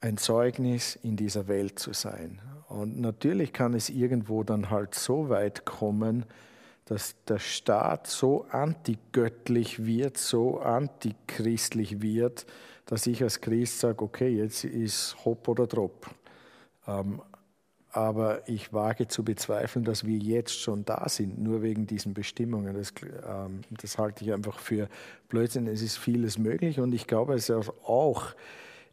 ein 0.00 0.16
Zeugnis 0.16 0.96
in 0.96 1.16
dieser 1.16 1.48
Welt 1.48 1.78
zu 1.78 1.92
sein? 1.92 2.40
Und 2.68 3.00
natürlich 3.00 3.52
kann 3.52 3.74
es 3.74 3.88
irgendwo 3.88 4.42
dann 4.42 4.70
halt 4.70 4.94
so 4.94 5.28
weit 5.28 5.64
kommen, 5.64 6.26
dass 6.84 7.16
der 7.24 7.38
Staat 7.38 8.06
so 8.06 8.46
antigöttlich 8.50 9.84
wird, 9.84 10.16
so 10.16 10.60
antichristlich 10.60 12.00
wird, 12.00 12.46
dass 12.86 13.06
ich 13.06 13.22
als 13.22 13.40
Christ 13.40 13.80
sage, 13.80 14.02
okay, 14.02 14.28
jetzt 14.28 14.64
ist 14.64 15.16
Hopp 15.24 15.48
oder 15.48 15.66
Drop. 15.66 16.08
Ähm, 16.86 17.20
aber 17.90 18.48
ich 18.48 18.72
wage 18.72 19.08
zu 19.08 19.24
bezweifeln, 19.24 19.84
dass 19.84 20.06
wir 20.06 20.16
jetzt 20.16 20.58
schon 20.58 20.84
da 20.84 21.08
sind, 21.08 21.38
nur 21.38 21.62
wegen 21.62 21.86
diesen 21.86 22.14
Bestimmungen. 22.14 22.74
Das, 22.74 22.92
ähm, 23.26 23.62
das 23.70 23.98
halte 23.98 24.24
ich 24.24 24.32
einfach 24.32 24.58
für 24.58 24.88
Blödsinn. 25.28 25.66
Es 25.66 25.82
ist 25.82 25.98
vieles 25.98 26.38
möglich 26.38 26.80
und 26.80 26.94
ich 26.94 27.06
glaube, 27.06 27.34
es 27.34 27.48
ist 27.48 27.70
auch 27.84 28.34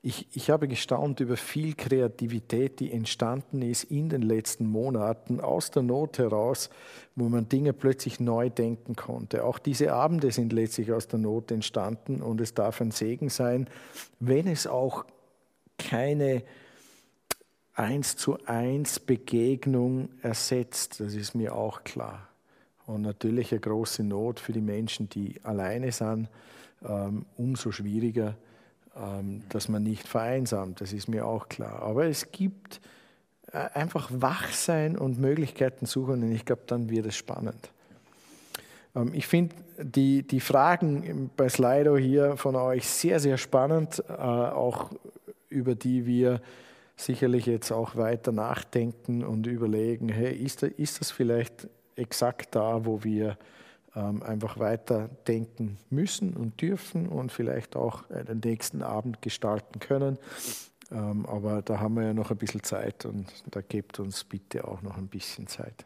ich, 0.06 0.28
ich 0.34 0.52
habe 0.52 0.68
gestaunt 0.68 1.20
über 1.20 1.36
viel 1.36 1.74
Kreativität, 1.74 2.80
die 2.80 2.92
entstanden 2.92 3.64
ist 3.64 3.86
in 3.86 4.08
den 4.08 4.22
letzten 4.22 4.68
Monaten 4.68 5.40
aus 5.40 5.72
der 5.72 5.82
Not 5.82 6.20
heraus, 6.20 6.70
wo 7.16 7.28
man 7.28 7.50
Dinge 7.50 7.74
plötzlich 7.74 8.20
neu 8.20 8.52
denken 8.52 8.96
konnte. 8.96 9.44
Auch 9.44 9.58
diese 9.58 9.94
Abende 9.94 10.30
sind 10.30 10.54
letztlich 10.54 10.94
aus 10.94 11.08
der 11.08 11.18
Not 11.18 11.50
entstanden 11.50 12.22
und 12.22 12.40
es 12.40 12.54
darf 12.54 12.82
ein 12.82 12.92
Segen 12.92 13.30
sein, 13.30 13.68
wenn 14.20 14.46
es 14.46 14.68
auch 14.68 15.06
keine 15.80 16.44
eins 17.74 18.16
zu 18.16 18.38
eins 18.46 19.00
Begegnung 19.00 20.10
ersetzt. 20.22 21.00
Das 21.00 21.16
ist 21.16 21.34
mir 21.34 21.56
auch 21.56 21.84
klar. 21.84 22.30
Und 22.86 23.02
natürlich 23.02 23.52
eine 23.52 23.60
große 23.60 24.04
Not 24.04 24.40
für 24.40 24.54
die 24.54 24.62
Menschen, 24.62 25.10
die 25.10 25.44
alleine 25.44 25.92
sind, 25.92 26.30
ähm, 26.88 27.26
umso 27.38 27.72
schwieriger 27.72 28.36
dass 29.50 29.68
man 29.68 29.84
nicht 29.84 30.08
vereinsamt, 30.08 30.80
das 30.80 30.94
ist 30.94 31.10
mir 31.10 31.26
auch 31.26 31.50
klar. 31.50 31.82
Aber 31.82 32.06
es 32.06 32.32
gibt 32.32 32.80
äh, 33.52 33.58
einfach 33.74 34.10
Wachsein 34.12 34.98
und 34.98 35.20
Möglichkeiten 35.20 35.86
suchen 35.86 36.24
und 36.24 36.32
ich 36.32 36.46
glaube, 36.46 36.64
dann 36.68 36.90
wird 36.90 37.06
es 37.06 37.16
spannend. 37.16 37.72
Ähm, 38.96 39.12
ich 39.14 39.28
finde 39.28 39.56
die, 39.78 40.24
die 40.24 40.40
Fragen 40.40 41.30
bei 41.36 41.50
Slido 41.50 41.98
hier 41.98 42.38
von 42.38 42.56
euch 42.56 42.88
sehr, 42.88 43.20
sehr 43.20 43.38
spannend, 43.38 44.04
äh, 44.08 44.14
auch 44.14 44.92
über 45.50 45.76
die 45.76 46.06
wir 46.06 46.42
sicherlich 46.98 47.46
jetzt 47.46 47.72
auch 47.72 47.96
weiter 47.96 48.32
nachdenken 48.32 49.24
und 49.24 49.48
überlegen, 49.48 50.10
hey, 50.10 50.34
ist, 50.34 50.64
ist 50.64 51.02
das 51.02 51.12
vielleicht 51.12 51.68
exakt 51.96 52.56
da, 52.56 52.86
wo 52.86 53.04
wir 53.04 53.30
ähm, 53.30 53.38
einfach 53.96 54.60
weiter 54.60 55.10
denken 55.28 55.78
müssen 55.90 56.34
und 56.34 56.62
dürfen 56.62 57.08
und 57.08 57.32
vielleicht 57.32 57.78
auch 57.78 58.04
den 58.10 58.42
nächsten 58.44 58.82
Abend 58.82 59.22
gestalten 59.22 59.80
können. 59.80 60.18
Ähm, 60.92 61.26
aber 61.26 61.62
da 61.62 61.80
haben 61.80 61.96
wir 61.96 62.04
ja 62.04 62.14
noch 62.14 62.32
ein 62.32 62.38
bisschen 62.38 62.64
Zeit 62.64 63.06
und 63.06 63.26
da 63.50 63.62
gebt 63.62 64.00
uns 64.00 64.24
bitte 64.24 64.68
auch 64.68 64.82
noch 64.82 64.98
ein 64.98 65.08
bisschen 65.08 65.48
Zeit. 65.48 65.86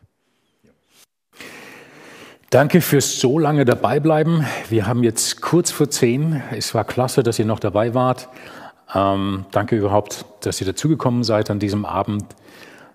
Danke 2.49 2.81
fürs 2.81 3.19
so 3.19 3.37
lange 3.37 3.63
dabei 3.63 3.99
bleiben. 3.99 4.45
Wir 4.69 4.87
haben 4.87 5.03
jetzt 5.03 5.41
kurz 5.41 5.69
vor 5.71 5.89
zehn. 5.89 6.41
Es 6.51 6.73
war 6.73 6.83
klasse, 6.83 7.21
dass 7.21 7.37
ihr 7.37 7.45
noch 7.45 7.59
dabei 7.59 7.93
wart. 7.93 8.27
Ähm, 8.93 9.45
danke 9.51 9.77
überhaupt, 9.77 10.25
dass 10.41 10.59
ihr 10.59 10.65
dazugekommen 10.65 11.23
seid 11.23 11.51
an 11.51 11.59
diesem 11.59 11.85
Abend. 11.85 12.25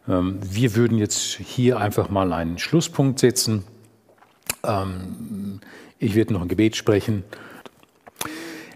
Ähm, 0.09 0.41
wir 0.43 0.75
würden 0.75 0.99
jetzt 0.99 1.37
hier 1.37 1.79
einfach 1.79 2.11
mal 2.11 2.33
einen 2.33 2.59
Schlusspunkt 2.59 3.21
setzen. 3.21 3.65
Ähm, 4.65 5.61
ich 5.99 6.15
werde 6.15 6.33
noch 6.33 6.43
ein 6.43 6.49
Gebet 6.49 6.77
sprechen. 6.77 7.25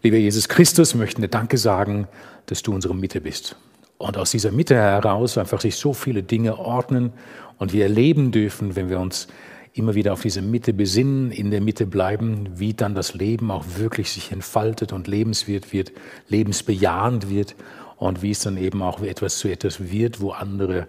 Lieber 0.02 0.16
Jesus 0.16 0.48
Christus, 0.48 0.94
wir 0.94 1.01
möchten 1.01 1.23
dir 1.23 1.28
Danke 1.28 1.59
sagen, 1.59 2.06
dass 2.47 2.62
du 2.62 2.73
unsere 2.73 2.94
Mitte 2.94 3.20
bist. 3.20 3.56
Und 3.98 4.16
aus 4.16 4.31
dieser 4.31 4.52
Mitte 4.52 4.77
heraus 4.77 5.36
einfach 5.39 5.60
sich 5.60 5.77
so 5.77 5.93
viele 5.93 6.23
Dinge 6.23 6.59
ordnen 6.59 7.12
und 7.59 7.73
wir 7.73 7.82
erleben 7.82 8.31
dürfen, 8.31 8.77
wenn 8.77 8.89
wir 8.89 9.01
uns 9.01 9.27
immer 9.74 9.94
wieder 9.94 10.12
auf 10.12 10.23
diese 10.23 10.40
Mitte 10.40 10.73
besinnen, 10.73 11.31
in 11.31 11.51
der 11.51 11.60
Mitte 11.60 11.86
bleiben, 11.86 12.48
wie 12.55 12.74
dann 12.74 12.94
das 12.94 13.15
Leben 13.15 13.51
auch 13.51 13.65
wirklich 13.77 14.10
sich 14.10 14.32
entfaltet 14.32 14.93
und 14.93 15.09
lebenswert 15.09 15.73
wird, 15.73 15.93
lebensbejahend 16.28 17.28
wird 17.28 17.55
und 17.97 18.23
wie 18.23 18.31
es 18.31 18.40
dann 18.40 18.56
eben 18.56 18.82
auch 18.82 19.02
etwas 19.02 19.39
zu 19.39 19.48
etwas 19.48 19.90
wird, 19.90 20.20
wo 20.20 20.31
andere 20.31 20.86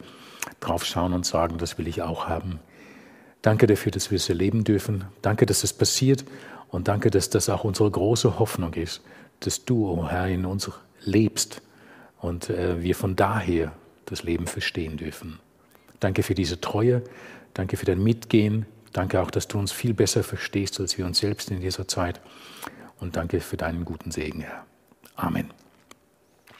drauf 0.59 0.85
schauen 0.85 1.13
und 1.13 1.25
sagen, 1.25 1.57
das 1.57 1.77
will 1.77 1.87
ich 1.87 2.01
auch 2.01 2.27
haben. 2.27 2.59
Danke 3.41 3.67
dafür, 3.67 3.91
dass 3.91 4.11
wir 4.11 4.17
es 4.17 4.29
erleben 4.29 4.63
dürfen. 4.63 5.05
Danke, 5.21 5.45
dass 5.45 5.63
es 5.63 5.73
passiert. 5.73 6.25
Und 6.69 6.87
danke, 6.87 7.09
dass 7.09 7.29
das 7.29 7.49
auch 7.49 7.63
unsere 7.63 7.89
große 7.89 8.37
Hoffnung 8.37 8.73
ist, 8.73 9.01
dass 9.39 9.65
du, 9.65 9.87
oh 9.87 10.07
Herr, 10.07 10.27
in 10.27 10.45
uns 10.45 10.69
lebst 11.01 11.61
und 12.19 12.49
äh, 12.49 12.81
wir 12.83 12.95
von 12.95 13.15
daher 13.15 13.71
das 14.05 14.23
Leben 14.23 14.47
verstehen 14.47 14.97
dürfen. 14.97 15.39
Danke 15.99 16.23
für 16.23 16.35
diese 16.35 16.61
Treue. 16.61 17.01
Danke 17.53 17.77
für 17.77 17.85
dein 17.85 18.03
Mitgehen. 18.03 18.65
Danke 18.93 19.21
auch, 19.21 19.31
dass 19.31 19.47
du 19.47 19.57
uns 19.57 19.71
viel 19.71 19.93
besser 19.93 20.23
verstehst 20.23 20.79
als 20.79 20.97
wir 20.97 21.05
uns 21.05 21.19
selbst 21.19 21.51
in 21.51 21.61
dieser 21.61 21.87
Zeit. 21.87 22.21
Und 22.99 23.15
danke 23.15 23.39
für 23.39 23.57
deinen 23.57 23.85
guten 23.85 24.11
Segen, 24.11 24.41
Herr. 24.41 24.65
Amen. 25.15 25.58